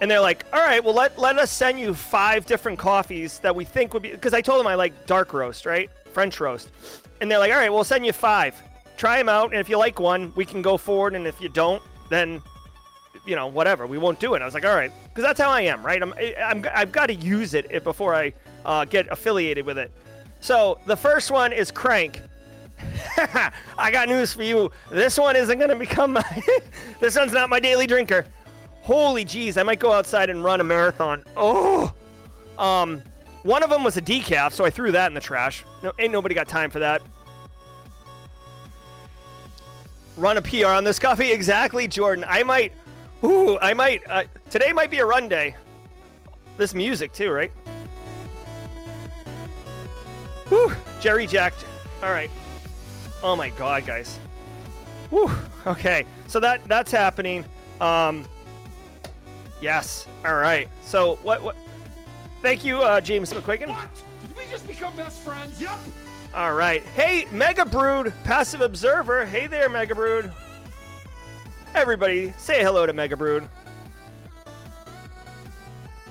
And 0.01 0.09
they're 0.09 0.19
like, 0.19 0.43
all 0.51 0.59
right, 0.59 0.84
well, 0.84 0.95
let, 0.95 1.19
let 1.19 1.38
us 1.38 1.51
send 1.51 1.79
you 1.79 1.93
five 1.93 2.47
different 2.47 2.79
coffees 2.79 3.38
that 3.39 3.55
we 3.55 3.63
think 3.63 3.93
would 3.93 4.01
be, 4.01 4.09
because 4.09 4.34
I 4.34 4.41
told 4.41 4.59
them 4.59 4.65
I 4.65 4.73
like 4.73 5.05
dark 5.05 5.34
roast, 5.34 5.67
right? 5.67 5.88
French 6.13 6.39
roast. 6.39 6.71
And 7.21 7.29
they're 7.29 7.38
like, 7.38 7.51
all 7.51 7.59
right, 7.59 7.71
we'll 7.71 7.84
send 7.84 8.07
you 8.07 8.11
five. 8.11 8.59
Try 8.97 9.17
them 9.17 9.29
out. 9.29 9.51
And 9.51 9.61
if 9.61 9.69
you 9.69 9.77
like 9.77 9.99
one, 9.99 10.34
we 10.36 10.45
can 10.45 10.63
go 10.63 10.77
forward. 10.77 11.13
And 11.13 11.27
if 11.27 11.39
you 11.39 11.47
don't, 11.47 11.84
then, 12.09 12.41
you 13.27 13.36
know, 13.36 13.45
whatever. 13.45 13.86
We 13.86 13.99
won't 13.99 14.19
do 14.19 14.34
it. 14.34 14.41
I 14.41 14.45
was 14.45 14.55
like, 14.55 14.65
all 14.65 14.75
right. 14.75 14.91
Because 15.09 15.23
that's 15.23 15.39
how 15.39 15.51
I 15.51 15.61
am, 15.61 15.86
right? 15.86 16.01
I'm, 16.01 16.13
I'm, 16.43 16.65
I've 16.73 16.91
got 16.91 17.05
to 17.05 17.13
use 17.13 17.53
it 17.53 17.84
before 17.84 18.15
I 18.15 18.34
uh, 18.65 18.86
get 18.86 19.07
affiliated 19.11 19.63
with 19.63 19.77
it. 19.77 19.91
So 20.41 20.79
the 20.88 20.97
first 20.97 21.29
one 21.29 21.53
is 21.53 21.69
Crank. 21.69 22.19
I 23.77 23.91
got 23.91 24.09
news 24.09 24.34
for 24.34 24.43
you. 24.43 24.71
This 24.91 25.17
one 25.17 25.36
isn't 25.36 25.57
going 25.57 25.69
to 25.69 25.75
become 25.75 26.13
my. 26.13 26.43
this 26.99 27.15
one's 27.15 27.34
not 27.34 27.49
my 27.49 27.59
daily 27.59 27.88
drinker. 27.88 28.25
Holy 28.81 29.23
jeez, 29.23 29.57
I 29.57 29.63
might 29.63 29.79
go 29.79 29.93
outside 29.93 30.29
and 30.29 30.43
run 30.43 30.59
a 30.59 30.63
marathon. 30.63 31.23
Oh, 31.38 31.93
um, 32.57 33.01
one 33.43 33.63
of 33.63 33.69
them 33.69 33.84
was 33.84 33.97
a 33.97 34.01
decaf, 34.01 34.51
so 34.51 34.65
I 34.65 34.69
threw 34.69 34.91
that 34.91 35.07
in 35.07 35.13
the 35.13 35.21
trash. 35.21 35.63
No, 35.81 35.93
ain't 35.99 36.11
nobody 36.11 36.36
got 36.36 36.47
time 36.47 36.69
for 36.69 36.79
that. 36.79 37.01
Run 40.17 40.38
a 40.38 40.41
PR 40.41 40.67
on 40.67 40.84
this 40.84 40.99
coffee, 40.99 41.31
exactly, 41.31 41.88
Jordan. 41.88 42.25
I 42.27 42.43
might, 42.43 42.73
ooh, 43.23 43.57
I 43.59 43.73
might. 43.73 44.01
Uh, 44.09 44.23
today 44.49 44.71
might 44.71 44.91
be 44.91 44.99
a 44.99 45.05
run 45.05 45.27
day. 45.27 45.55
This 46.57 46.73
music 46.73 47.13
too, 47.13 47.31
right? 47.31 47.51
Whew, 50.49 50.73
Jerry 50.99 51.25
jacked. 51.25 51.65
All 52.03 52.11
right. 52.11 52.29
Oh 53.24 53.36
my 53.36 53.49
God, 53.49 53.86
guys. 53.86 54.19
Whew. 55.09 55.32
Okay, 55.65 56.05
so 56.28 56.39
that 56.39 56.63
that's 56.67 56.91
happening. 56.91 57.45
Um, 57.80 58.26
Yes. 59.63 60.07
All 60.26 60.36
right. 60.36 60.67
So 60.84 61.15
what? 61.24 61.41
What? 61.41 61.55
Thank 62.41 62.65
you, 62.65 62.82
uh, 62.82 62.99
James 62.99 63.32
McQuiggan. 63.32 63.69
What? 63.69 63.88
Did 64.28 64.36
we 64.36 64.43
just 64.51 64.67
become 64.67 64.93
best 64.97 65.21
friends? 65.21 65.61
Yep. 65.61 65.80
All 66.36 66.53
right. 66.53 66.84
Hey, 66.95 67.28
Mega 67.32 67.63
Brood, 67.65 68.11
passive 68.26 68.59
observer. 68.59 69.26
Hey 69.26 69.47
there, 69.47 69.69
Mega 69.69 69.95
Brood. 69.95 70.34
Everybody, 71.74 72.34
say 72.38 72.61
hello 72.61 72.86
to 72.86 72.91
Mega 72.91 73.15
Brood. 73.15 73.47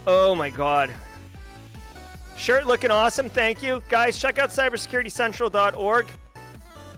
Oh 0.07 0.35
my 0.35 0.49
God. 0.49 0.91
Shirt 2.39 2.67
looking 2.67 2.91
awesome. 2.91 3.29
Thank 3.29 3.63
you, 3.63 3.83
guys. 3.91 4.19
Check 4.19 4.39
out 4.39 4.49
cybersecuritycentral.org. 4.49 6.07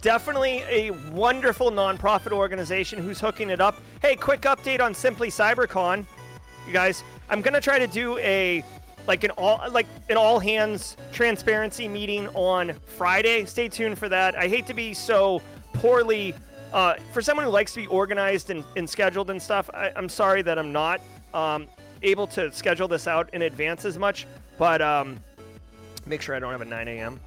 Definitely 0.05 0.63
a 0.69 0.91
wonderful 1.13 1.73
nonprofit 1.73 2.31
organization 2.31 3.03
who's 3.03 3.19
hooking 3.19 3.49
it 3.49 3.61
up. 3.61 3.81
Hey, 4.03 4.15
quick 4.15 4.43
update 4.43 4.81
on 4.81 4.95
Simply 4.95 5.29
CyberCon 5.29 6.05
you 6.67 6.73
guys. 6.73 7.05
I'm 7.29 7.41
gonna 7.41 7.61
try 7.61 7.79
to 7.79 7.87
do 7.87 8.19
a 8.19 8.63
like 9.07 9.25
an 9.25 9.31
all 9.33 9.61
like 9.71 9.87
an 10.09 10.17
all 10.17 10.39
hands 10.39 10.97
transparency 11.13 11.89
meeting 11.89 12.29
on 12.29 12.75
Friday. 12.87 13.45
Stay 13.45 13.69
tuned 13.69 13.99
for 13.99 14.09
that. 14.09 14.37
I 14.37 14.49
hate 14.49 14.67
to 14.67 14.75
be 14.75 14.95
so 14.95 15.43
poorly 15.73 16.35
uh, 16.73 16.95
for 17.13 17.23
someone 17.23 17.45
who 17.45 17.53
likes 17.53 17.73
to 17.75 17.81
be 17.81 17.87
organized 17.87 18.51
and, 18.51 18.65
and 18.77 18.89
scheduled 18.89 19.31
and 19.31 19.41
stuff. 19.41 19.71
I, 19.73 19.91
am 19.97 20.09
sorry 20.09 20.43
that 20.43 20.59
I'm 20.59 20.73
not 20.73 21.01
um, 21.33 21.69
able 22.03 22.27
to 22.29 22.53
schedule 22.53 22.89
this 22.89 23.07
out 23.07 23.33
in 23.33 23.43
advance 23.43 23.85
as 23.85 23.99
much, 23.99 24.27
but 24.59 24.83
um, 24.83 25.19
make 26.07 26.21
sure 26.21 26.35
I 26.35 26.41
don't 26.41 26.53
have 26.53 26.63
a 26.63 26.67
9 26.67 26.89
a.m. 26.89 27.21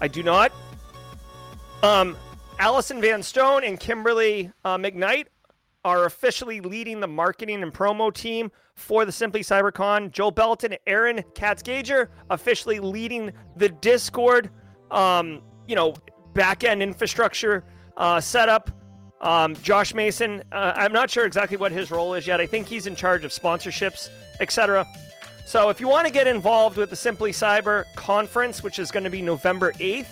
I 0.00 0.08
do 0.08 0.22
not. 0.22 0.52
Um, 1.82 2.16
Allison 2.58 3.00
Van 3.00 3.22
Stone 3.22 3.64
and 3.64 3.78
Kimberly 3.78 4.50
uh, 4.64 4.76
McKnight 4.76 5.26
are 5.84 6.04
officially 6.04 6.60
leading 6.60 7.00
the 7.00 7.06
marketing 7.06 7.62
and 7.62 7.72
promo 7.72 8.12
team 8.12 8.50
for 8.74 9.04
the 9.04 9.12
Simply 9.12 9.40
CyberCon. 9.40 10.10
Joel 10.10 10.30
Belton, 10.30 10.76
Aaron 10.86 11.22
Katzgager 11.34 12.08
officially 12.28 12.80
leading 12.80 13.32
the 13.56 13.68
Discord, 13.68 14.50
um, 14.90 15.42
you 15.66 15.74
know, 15.74 15.94
back 16.34 16.64
end 16.64 16.82
infrastructure 16.82 17.64
uh, 17.96 18.20
setup. 18.20 18.70
Um, 19.20 19.54
Josh 19.56 19.92
Mason, 19.92 20.42
uh, 20.50 20.72
I'm 20.76 20.92
not 20.92 21.10
sure 21.10 21.26
exactly 21.26 21.58
what 21.58 21.72
his 21.72 21.90
role 21.90 22.14
is 22.14 22.26
yet. 22.26 22.40
I 22.40 22.46
think 22.46 22.66
he's 22.66 22.86
in 22.86 22.96
charge 22.96 23.24
of 23.24 23.32
sponsorships, 23.32 24.08
etc. 24.40 24.86
So 25.50 25.68
if 25.68 25.80
you 25.80 25.88
want 25.88 26.06
to 26.06 26.12
get 26.12 26.28
involved 26.28 26.76
with 26.76 26.90
the 26.90 26.96
Simply 26.96 27.32
Cyber 27.32 27.86
conference, 27.96 28.62
which 28.62 28.78
is 28.78 28.92
going 28.92 29.02
to 29.02 29.10
be 29.10 29.20
November 29.20 29.72
8th, 29.72 30.06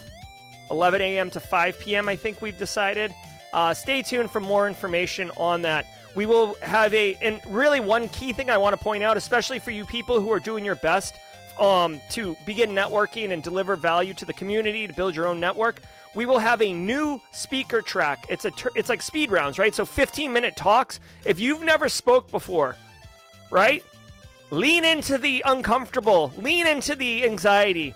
11 0.69 1.01
a.m. 1.01 1.31
to 1.31 1.39
5 1.39 1.79
p.m., 1.79 2.09
I 2.09 2.17
think 2.17 2.43
we've 2.43 2.59
decided. 2.59 3.15
Uh, 3.53 3.73
stay 3.73 4.03
tuned 4.03 4.33
for 4.33 4.41
more 4.41 4.67
information 4.67 5.31
on 5.37 5.63
that. 5.63 5.87
We 6.17 6.27
will 6.27 6.55
have 6.55 6.93
a, 6.93 7.15
and 7.23 7.41
really 7.47 7.79
one 7.79 8.09
key 8.09 8.33
thing 8.33 8.51
I 8.51 8.59
want 8.59 8.77
to 8.77 8.83
point 8.83 9.05
out, 9.05 9.17
especially 9.17 9.61
for 9.61 9.71
you 9.71 9.85
people 9.85 10.21
who 10.21 10.33
are 10.33 10.41
doing 10.41 10.65
your 10.65 10.75
best 10.75 11.15
um, 11.61 12.01
to 12.11 12.37
begin 12.45 12.71
networking 12.71 13.31
and 13.31 13.41
deliver 13.41 13.77
value 13.77 14.15
to 14.15 14.25
the 14.25 14.33
community 14.33 14.89
to 14.89 14.93
build 14.93 15.15
your 15.15 15.29
own 15.29 15.39
network. 15.39 15.83
We 16.17 16.27
will 16.27 16.41
have 16.41 16.61
a 16.63 16.73
new 16.73 17.21
speaker 17.31 17.81
track. 17.81 18.27
It's 18.29 18.45
a, 18.45 18.51
it's 18.75 18.89
like 18.89 19.03
speed 19.03 19.31
rounds, 19.31 19.57
right? 19.57 19.73
So 19.73 19.85
15 19.85 20.33
minute 20.33 20.57
talks. 20.57 20.99
If 21.25 21.39
you've 21.39 21.63
never 21.63 21.89
spoke 21.89 22.29
before, 22.29 22.75
right? 23.53 23.85
Lean 24.51 24.85
into 24.85 25.19
the 25.19 25.43
uncomfortable, 25.47 26.33
lean 26.39 26.67
into 26.67 26.95
the 26.95 27.25
anxiety, 27.25 27.95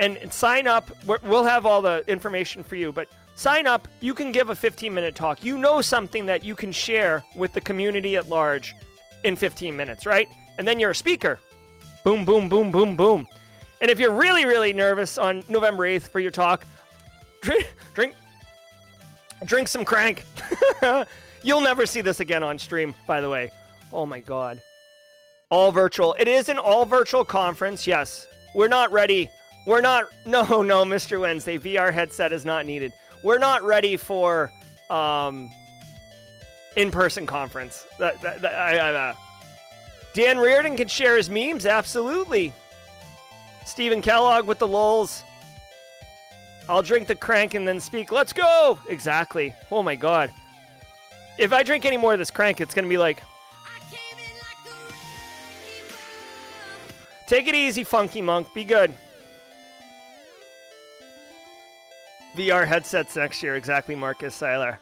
and, 0.00 0.18
sign 0.32 0.66
up. 0.66 0.90
We'll 1.06 1.44
have 1.44 1.64
all 1.64 1.80
the 1.80 2.04
information 2.08 2.62
for 2.62 2.76
you, 2.76 2.92
but 2.92 3.08
Sign 3.36 3.66
up, 3.66 3.86
you 4.00 4.14
can 4.14 4.32
give 4.32 4.48
a 4.48 4.54
15 4.54 4.92
minute 4.92 5.14
talk. 5.14 5.44
You 5.44 5.58
know 5.58 5.82
something 5.82 6.24
that 6.24 6.42
you 6.42 6.56
can 6.56 6.72
share 6.72 7.22
with 7.36 7.52
the 7.52 7.60
community 7.60 8.16
at 8.16 8.30
large 8.30 8.74
in 9.24 9.36
15 9.36 9.76
minutes, 9.76 10.06
right? 10.06 10.26
And 10.56 10.66
then 10.66 10.80
you're 10.80 10.92
a 10.92 10.94
speaker. 10.94 11.38
Boom, 12.02 12.24
boom, 12.24 12.48
boom, 12.48 12.72
boom, 12.72 12.96
boom. 12.96 13.28
And 13.82 13.90
if 13.90 14.00
you're 14.00 14.14
really, 14.14 14.46
really 14.46 14.72
nervous 14.72 15.18
on 15.18 15.44
November 15.50 15.86
8th 15.86 16.08
for 16.08 16.18
your 16.18 16.30
talk, 16.30 16.64
drink, 17.42 17.74
drink, 17.92 18.14
drink 19.44 19.68
some 19.68 19.84
crank. 19.84 20.24
You'll 21.42 21.60
never 21.60 21.84
see 21.84 22.00
this 22.00 22.20
again 22.20 22.42
on 22.42 22.58
stream, 22.58 22.94
by 23.06 23.20
the 23.20 23.28
way. 23.28 23.52
Oh 23.92 24.06
my 24.06 24.20
God. 24.20 24.62
All 25.50 25.72
virtual. 25.72 26.14
It 26.18 26.28
is 26.28 26.48
an 26.48 26.58
all 26.58 26.84
virtual 26.84 27.24
conference, 27.24 27.86
yes. 27.86 28.26
We're 28.54 28.68
not 28.68 28.90
ready. 28.92 29.30
We're 29.66 29.80
not. 29.80 30.04
No, 30.26 30.42
no, 30.62 30.84
Mr. 30.84 31.20
Wednesday. 31.20 31.56
VR 31.56 31.92
headset 31.92 32.32
is 32.32 32.44
not 32.44 32.66
needed 32.66 32.92
we're 33.26 33.38
not 33.38 33.64
ready 33.64 33.96
for 33.96 34.52
um, 34.88 35.50
in-person 36.76 37.26
conference. 37.26 37.84
That, 37.98 38.20
that, 38.22 38.40
that 38.40 38.54
I, 38.54 38.76
I, 38.76 38.94
uh, 38.94 39.14
Dan 40.14 40.38
Reardon 40.38 40.76
can 40.76 40.86
share 40.86 41.16
his 41.16 41.28
memes, 41.28 41.66
absolutely. 41.66 42.52
Stephen 43.64 44.00
Kellogg 44.00 44.46
with 44.46 44.60
the 44.60 44.68
lulls. 44.68 45.24
I'll 46.68 46.82
drink 46.82 47.08
the 47.08 47.16
crank 47.16 47.54
and 47.54 47.66
then 47.66 47.80
speak. 47.80 48.12
Let's 48.12 48.32
go! 48.32 48.78
Exactly. 48.88 49.52
Oh 49.72 49.82
my 49.82 49.96
god. 49.96 50.32
If 51.36 51.52
I 51.52 51.64
drink 51.64 51.84
any 51.84 51.96
more 51.96 52.12
of 52.12 52.20
this 52.20 52.30
crank, 52.30 52.60
it's 52.60 52.74
gonna 52.74 52.88
be 52.88 52.98
like. 52.98 53.22
Take 57.26 57.48
it 57.48 57.54
easy, 57.54 57.82
Funky 57.82 58.22
Monk. 58.22 58.52
Be 58.54 58.64
good. 58.64 58.92
VR 62.36 62.66
headsets 62.66 63.16
next 63.16 63.42
year. 63.42 63.56
Exactly, 63.56 63.94
Marcus 63.94 64.34
Seiler. 64.34 64.78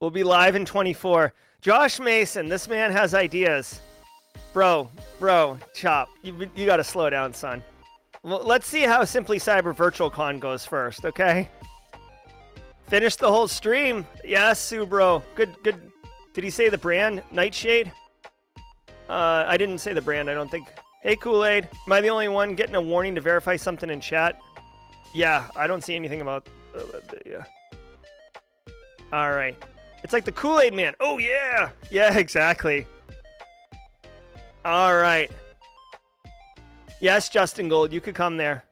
We'll 0.00 0.10
be 0.10 0.24
live 0.24 0.56
in 0.56 0.64
24. 0.64 1.32
Josh 1.60 2.00
Mason, 2.00 2.48
this 2.48 2.66
man 2.66 2.90
has 2.90 3.14
ideas. 3.14 3.80
Bro, 4.52 4.90
bro, 5.20 5.58
chop. 5.74 6.08
You, 6.22 6.50
you 6.56 6.66
got 6.66 6.78
to 6.78 6.84
slow 6.84 7.08
down, 7.08 7.32
son. 7.32 7.62
Let's 8.24 8.66
see 8.66 8.82
how 8.82 9.04
Simply 9.04 9.38
Cyber 9.38 9.74
Virtual 9.74 10.10
Con 10.10 10.38
goes 10.38 10.64
first, 10.64 11.04
okay? 11.04 11.48
Finish 12.88 13.16
the 13.16 13.28
whole 13.28 13.48
stream. 13.48 14.06
Yes, 14.24 14.60
Subro. 14.70 15.22
Good, 15.34 15.54
good. 15.62 15.92
Did 16.34 16.44
he 16.44 16.50
say 16.50 16.68
the 16.68 16.78
brand? 16.78 17.22
Nightshade? 17.30 17.92
Uh, 19.08 19.44
I 19.46 19.56
didn't 19.56 19.78
say 19.78 19.92
the 19.92 20.02
brand, 20.02 20.30
I 20.30 20.34
don't 20.34 20.50
think. 20.50 20.68
Hey, 21.02 21.16
Kool 21.16 21.44
Aid. 21.44 21.68
Am 21.86 21.92
I 21.92 22.00
the 22.00 22.10
only 22.10 22.28
one 22.28 22.54
getting 22.54 22.76
a 22.76 22.80
warning 22.80 23.16
to 23.16 23.20
verify 23.20 23.56
something 23.56 23.90
in 23.90 24.00
chat? 24.00 24.38
Yeah, 25.12 25.48
I 25.56 25.66
don't 25.66 25.82
see 25.82 25.96
anything 25.96 26.20
about. 26.20 26.46
Uh, 26.76 26.82
yeah. 27.26 27.44
All 29.12 29.32
right. 29.32 29.60
It's 30.04 30.12
like 30.12 30.24
the 30.24 30.30
Kool 30.30 30.60
Aid 30.60 30.74
Man. 30.74 30.94
Oh, 31.00 31.18
yeah. 31.18 31.70
Yeah, 31.90 32.16
exactly. 32.18 32.86
All 34.64 34.96
right. 34.96 35.28
Yes, 37.00 37.28
Justin 37.28 37.68
Gold, 37.68 37.92
you 37.92 38.00
could 38.00 38.14
come 38.14 38.36
there. 38.36 38.62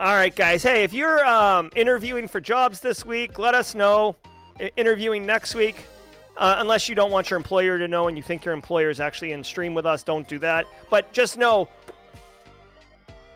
All 0.00 0.14
right, 0.14 0.34
guys. 0.34 0.62
Hey, 0.62 0.82
if 0.82 0.94
you're 0.94 1.24
um, 1.26 1.70
interviewing 1.76 2.26
for 2.26 2.40
jobs 2.40 2.80
this 2.80 3.04
week, 3.04 3.38
let 3.38 3.54
us 3.54 3.74
know. 3.74 4.16
Interviewing 4.76 5.26
next 5.26 5.54
week, 5.54 5.84
uh, 6.36 6.56
unless 6.58 6.88
you 6.88 6.94
don't 6.94 7.10
want 7.10 7.30
your 7.30 7.36
employer 7.36 7.78
to 7.78 7.88
know 7.88 8.08
and 8.08 8.16
you 8.16 8.22
think 8.22 8.44
your 8.44 8.54
employer 8.54 8.90
is 8.90 9.00
actually 9.00 9.32
in 9.32 9.44
stream 9.44 9.74
with 9.74 9.86
us, 9.86 10.02
don't 10.02 10.26
do 10.28 10.38
that. 10.38 10.66
But 10.90 11.12
just 11.12 11.36
know 11.36 11.68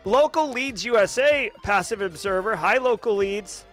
Local 0.05 0.49
Leads 0.49 0.85
USA, 0.85 1.51
passive 1.63 2.01
observer. 2.01 2.55
Hi, 2.55 2.77
Local 2.77 3.15
Leads. 3.15 3.65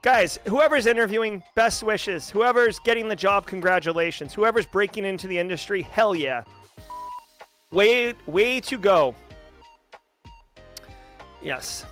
Guys, 0.00 0.38
whoever's 0.46 0.86
interviewing, 0.86 1.42
best 1.54 1.82
wishes. 1.82 2.30
Whoever's 2.30 2.78
getting 2.78 3.08
the 3.08 3.16
job, 3.16 3.46
congratulations. 3.46 4.32
Whoever's 4.32 4.64
breaking 4.66 5.04
into 5.04 5.26
the 5.26 5.38
industry, 5.38 5.82
hell 5.82 6.14
yeah. 6.14 6.44
Way, 7.72 8.14
way 8.26 8.60
to 8.60 8.78
go. 8.78 9.14
Yes. 11.42 11.84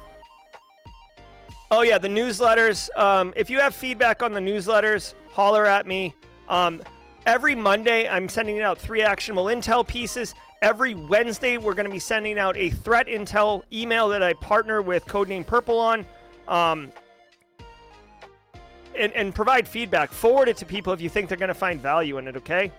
Oh 1.71 1.83
yeah, 1.83 1.99
the 1.99 2.09
newsletters. 2.09 2.89
Um, 2.97 3.35
if 3.37 3.51
you 3.51 3.59
have 3.59 3.75
feedback 3.75 4.23
on 4.23 4.33
the 4.33 4.41
newsletters, 4.41 5.15
holler 5.37 5.67
at 5.67 5.87
me. 5.87 6.15
Um, 6.49 6.83
every 7.27 7.55
Monday, 7.55 8.09
I'm 8.09 8.27
sending 8.27 8.63
out 8.63 8.79
three 8.79 9.03
actionable 9.03 9.45
intel 9.45 9.87
pieces. 9.87 10.35
Every 10.63 10.95
Wednesday, 10.95 11.59
we're 11.59 11.75
going 11.75 11.85
to 11.85 11.93
be 11.93 11.99
sending 11.99 12.39
out 12.39 12.57
a 12.57 12.71
threat 12.71 13.07
intel 13.07 13.63
email 13.71 14.09
that 14.09 14.23
I 14.23 14.33
partner 14.33 14.81
with 14.81 15.05
Codename 15.05 15.47
Purple 15.47 15.79
on. 15.79 16.07
Um, 16.49 16.91
and, 18.99 19.13
and 19.13 19.35
provide 19.35 19.69
feedback. 19.69 20.11
Forward 20.11 20.49
it 20.49 20.57
to 20.57 20.65
people 20.65 20.95
if 20.95 21.03
you 21.03 21.11
think 21.11 21.29
they're 21.29 21.37
going 21.37 21.49
to 21.49 21.55
find 21.55 21.83
value 21.83 22.17
in 22.17 22.27
it, 22.29 22.37
okay? 22.37 22.73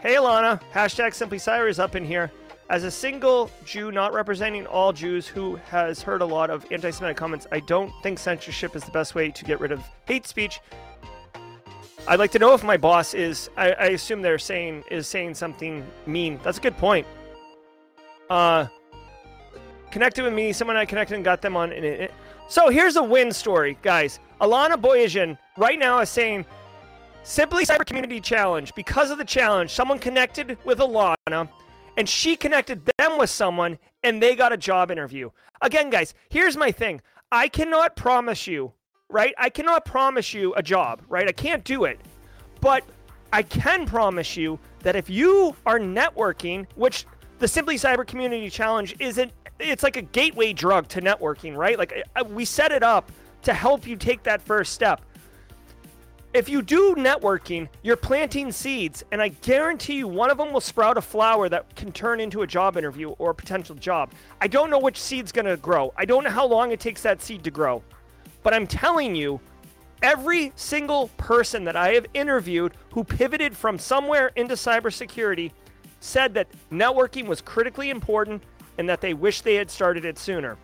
Hey, 0.00 0.14
Alana. 0.14 0.60
Hashtag 0.72 1.12
Simply 1.12 1.38
Cyber 1.38 1.68
is 1.68 1.80
up 1.80 1.96
in 1.96 2.04
here. 2.04 2.30
As 2.70 2.84
a 2.84 2.90
single 2.90 3.50
Jew 3.64 3.90
not 3.90 4.12
representing 4.12 4.64
all 4.68 4.92
Jews 4.92 5.26
who 5.26 5.56
has 5.70 6.02
heard 6.02 6.22
a 6.22 6.24
lot 6.24 6.50
of 6.50 6.64
anti 6.70 6.90
Semitic 6.90 7.16
comments, 7.16 7.48
I 7.50 7.58
don't 7.58 7.92
think 8.04 8.20
censorship 8.20 8.76
is 8.76 8.84
the 8.84 8.92
best 8.92 9.16
way 9.16 9.32
to 9.32 9.44
get 9.44 9.58
rid 9.58 9.72
of 9.72 9.82
hate 10.06 10.28
speech. 10.28 10.60
I'd 12.08 12.20
like 12.20 12.30
to 12.32 12.38
know 12.38 12.54
if 12.54 12.62
my 12.62 12.76
boss 12.76 13.14
is, 13.14 13.50
I, 13.56 13.72
I 13.72 13.86
assume 13.86 14.22
they're 14.22 14.38
saying, 14.38 14.84
is 14.90 15.08
saying 15.08 15.34
something 15.34 15.84
mean. 16.06 16.38
That's 16.44 16.58
a 16.58 16.60
good 16.60 16.76
point. 16.76 17.06
Uh, 18.30 18.66
connected 19.90 20.22
with 20.22 20.32
me, 20.32 20.52
someone 20.52 20.76
I 20.76 20.84
connected 20.84 21.16
and 21.16 21.24
got 21.24 21.42
them 21.42 21.56
on. 21.56 21.72
And 21.72 21.84
it, 21.84 22.14
so 22.48 22.68
here's 22.68 22.94
a 22.94 23.02
win 23.02 23.32
story, 23.32 23.76
guys. 23.82 24.20
Alana 24.40 24.80
Boyajian 24.80 25.36
right 25.56 25.78
now 25.78 25.98
is 25.98 26.08
saying, 26.08 26.46
Simply 27.24 27.66
Cyber 27.66 27.84
Community 27.84 28.20
Challenge. 28.20 28.72
Because 28.76 29.10
of 29.10 29.18
the 29.18 29.24
challenge, 29.24 29.72
someone 29.72 29.98
connected 29.98 30.56
with 30.64 30.78
Alana 30.78 31.48
and 31.96 32.08
she 32.08 32.36
connected 32.36 32.88
them 32.98 33.18
with 33.18 33.30
someone 33.30 33.78
and 34.04 34.22
they 34.22 34.36
got 34.36 34.52
a 34.52 34.56
job 34.56 34.92
interview. 34.92 35.30
Again, 35.60 35.90
guys, 35.90 36.14
here's 36.28 36.56
my 36.56 36.70
thing 36.70 37.00
I 37.32 37.48
cannot 37.48 37.96
promise 37.96 38.46
you, 38.46 38.72
right? 39.10 39.34
I 39.38 39.50
cannot 39.50 39.84
promise 39.84 40.34
you 40.34 40.54
a 40.54 40.62
job, 40.62 41.02
right? 41.08 41.28
I 41.28 41.32
can't 41.32 41.64
do 41.64 41.84
it. 41.84 41.98
But 42.60 42.84
I 43.32 43.42
can 43.42 43.86
promise 43.86 44.36
you 44.36 44.58
that 44.80 44.96
if 44.96 45.10
you 45.10 45.56
are 45.64 45.78
networking, 45.78 46.66
which 46.74 47.06
the 47.38 47.48
Simply 47.48 47.76
Cyber 47.76 48.06
Community 48.06 48.50
Challenge 48.50 48.94
isn't, 48.98 49.32
it's 49.58 49.82
like 49.82 49.96
a 49.96 50.02
gateway 50.02 50.52
drug 50.52 50.88
to 50.88 51.00
networking, 51.00 51.56
right? 51.56 51.78
Like 51.78 52.04
we 52.28 52.44
set 52.44 52.72
it 52.72 52.82
up 52.82 53.10
to 53.42 53.54
help 53.54 53.86
you 53.86 53.96
take 53.96 54.22
that 54.24 54.42
first 54.42 54.72
step 54.72 55.00
if 56.36 56.50
you 56.50 56.60
do 56.60 56.94
networking, 56.96 57.66
you're 57.82 57.96
planting 57.96 58.52
seeds, 58.52 59.02
and 59.10 59.22
I 59.22 59.28
guarantee 59.28 59.94
you 59.94 60.06
one 60.06 60.30
of 60.30 60.36
them 60.36 60.52
will 60.52 60.60
sprout 60.60 60.98
a 60.98 61.00
flower 61.00 61.48
that 61.48 61.74
can 61.76 61.90
turn 61.92 62.20
into 62.20 62.42
a 62.42 62.46
job 62.46 62.76
interview 62.76 63.10
or 63.12 63.30
a 63.30 63.34
potential 63.34 63.74
job. 63.74 64.12
I 64.38 64.46
don't 64.46 64.68
know 64.68 64.78
which 64.78 65.00
seed's 65.00 65.32
to 65.32 65.56
grow. 65.56 65.94
I 65.96 66.04
don't 66.04 66.24
know 66.24 66.30
how 66.30 66.46
long 66.46 66.72
it 66.72 66.80
takes 66.80 67.00
that 67.02 67.22
seed 67.22 67.42
to 67.44 67.50
grow. 67.50 67.82
But 68.46 68.54
I'm 68.54 68.68
telling 68.68 69.16
you, 69.16 69.40
every 70.02 70.52
single 70.54 71.08
person 71.16 71.64
that 71.64 71.74
I 71.74 71.94
have 71.94 72.06
interviewed 72.14 72.74
who 72.92 73.02
pivoted 73.02 73.56
from 73.56 73.76
somewhere 73.76 74.30
into 74.36 74.54
cybersecurity 74.54 75.50
said 75.98 76.32
that 76.34 76.46
networking 76.70 77.26
was 77.26 77.40
critically 77.40 77.90
important 77.90 78.44
and 78.78 78.88
that 78.88 79.00
they 79.00 79.14
wish 79.14 79.40
they 79.40 79.56
had 79.56 79.68
started 79.68 80.04
it 80.04 80.16
sooner. 80.16 80.56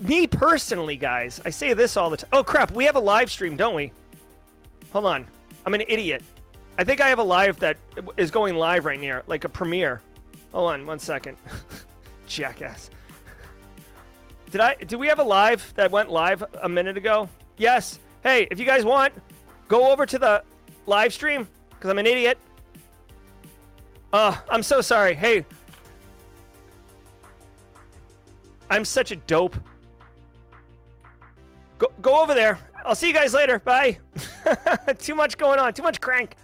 Me 0.00 0.26
personally, 0.26 0.96
guys, 0.96 1.42
I 1.44 1.50
say 1.50 1.74
this 1.74 1.98
all 1.98 2.08
the 2.08 2.16
time. 2.16 2.30
Oh, 2.32 2.42
crap, 2.42 2.70
we 2.70 2.86
have 2.86 2.96
a 2.96 3.00
live 3.00 3.30
stream, 3.30 3.54
don't 3.54 3.74
we? 3.74 3.92
Hold 4.94 5.04
on. 5.04 5.26
I'm 5.66 5.74
an 5.74 5.82
idiot. 5.88 6.22
I 6.78 6.84
think 6.84 7.02
I 7.02 7.10
have 7.10 7.18
a 7.18 7.22
live 7.22 7.58
that 7.58 7.76
is 8.16 8.30
going 8.30 8.56
live 8.56 8.86
right 8.86 8.98
now, 8.98 9.20
like 9.26 9.44
a 9.44 9.48
premiere. 9.50 10.00
Hold 10.52 10.72
on 10.72 10.86
one 10.86 11.00
second. 11.00 11.36
Jackass. 12.26 12.88
Did 14.50 14.60
I 14.60 14.74
did 14.74 14.98
we 14.98 15.06
have 15.06 15.20
a 15.20 15.24
live 15.24 15.72
that 15.76 15.90
went 15.90 16.10
live 16.10 16.42
a 16.62 16.68
minute 16.68 16.96
ago? 16.96 17.28
Yes. 17.56 18.00
Hey, 18.22 18.48
if 18.50 18.58
you 18.58 18.66
guys 18.66 18.84
want, 18.84 19.14
go 19.68 19.90
over 19.90 20.04
to 20.06 20.18
the 20.18 20.42
live 20.86 21.12
stream 21.12 21.48
because 21.70 21.90
I'm 21.90 21.98
an 21.98 22.06
idiot. 22.06 22.38
Uh, 24.12 24.36
I'm 24.50 24.62
so 24.62 24.80
sorry. 24.80 25.14
Hey. 25.14 25.44
I'm 28.68 28.84
such 28.84 29.10
a 29.12 29.16
dope. 29.16 29.56
Go 31.78 31.92
go 32.02 32.20
over 32.22 32.34
there. 32.34 32.58
I'll 32.84 32.94
see 32.94 33.08
you 33.08 33.14
guys 33.14 33.34
later. 33.34 33.60
Bye. 33.60 33.98
too 34.98 35.14
much 35.14 35.38
going 35.38 35.60
on. 35.60 35.74
Too 35.74 35.82
much 35.82 36.00
crank. 36.00 36.36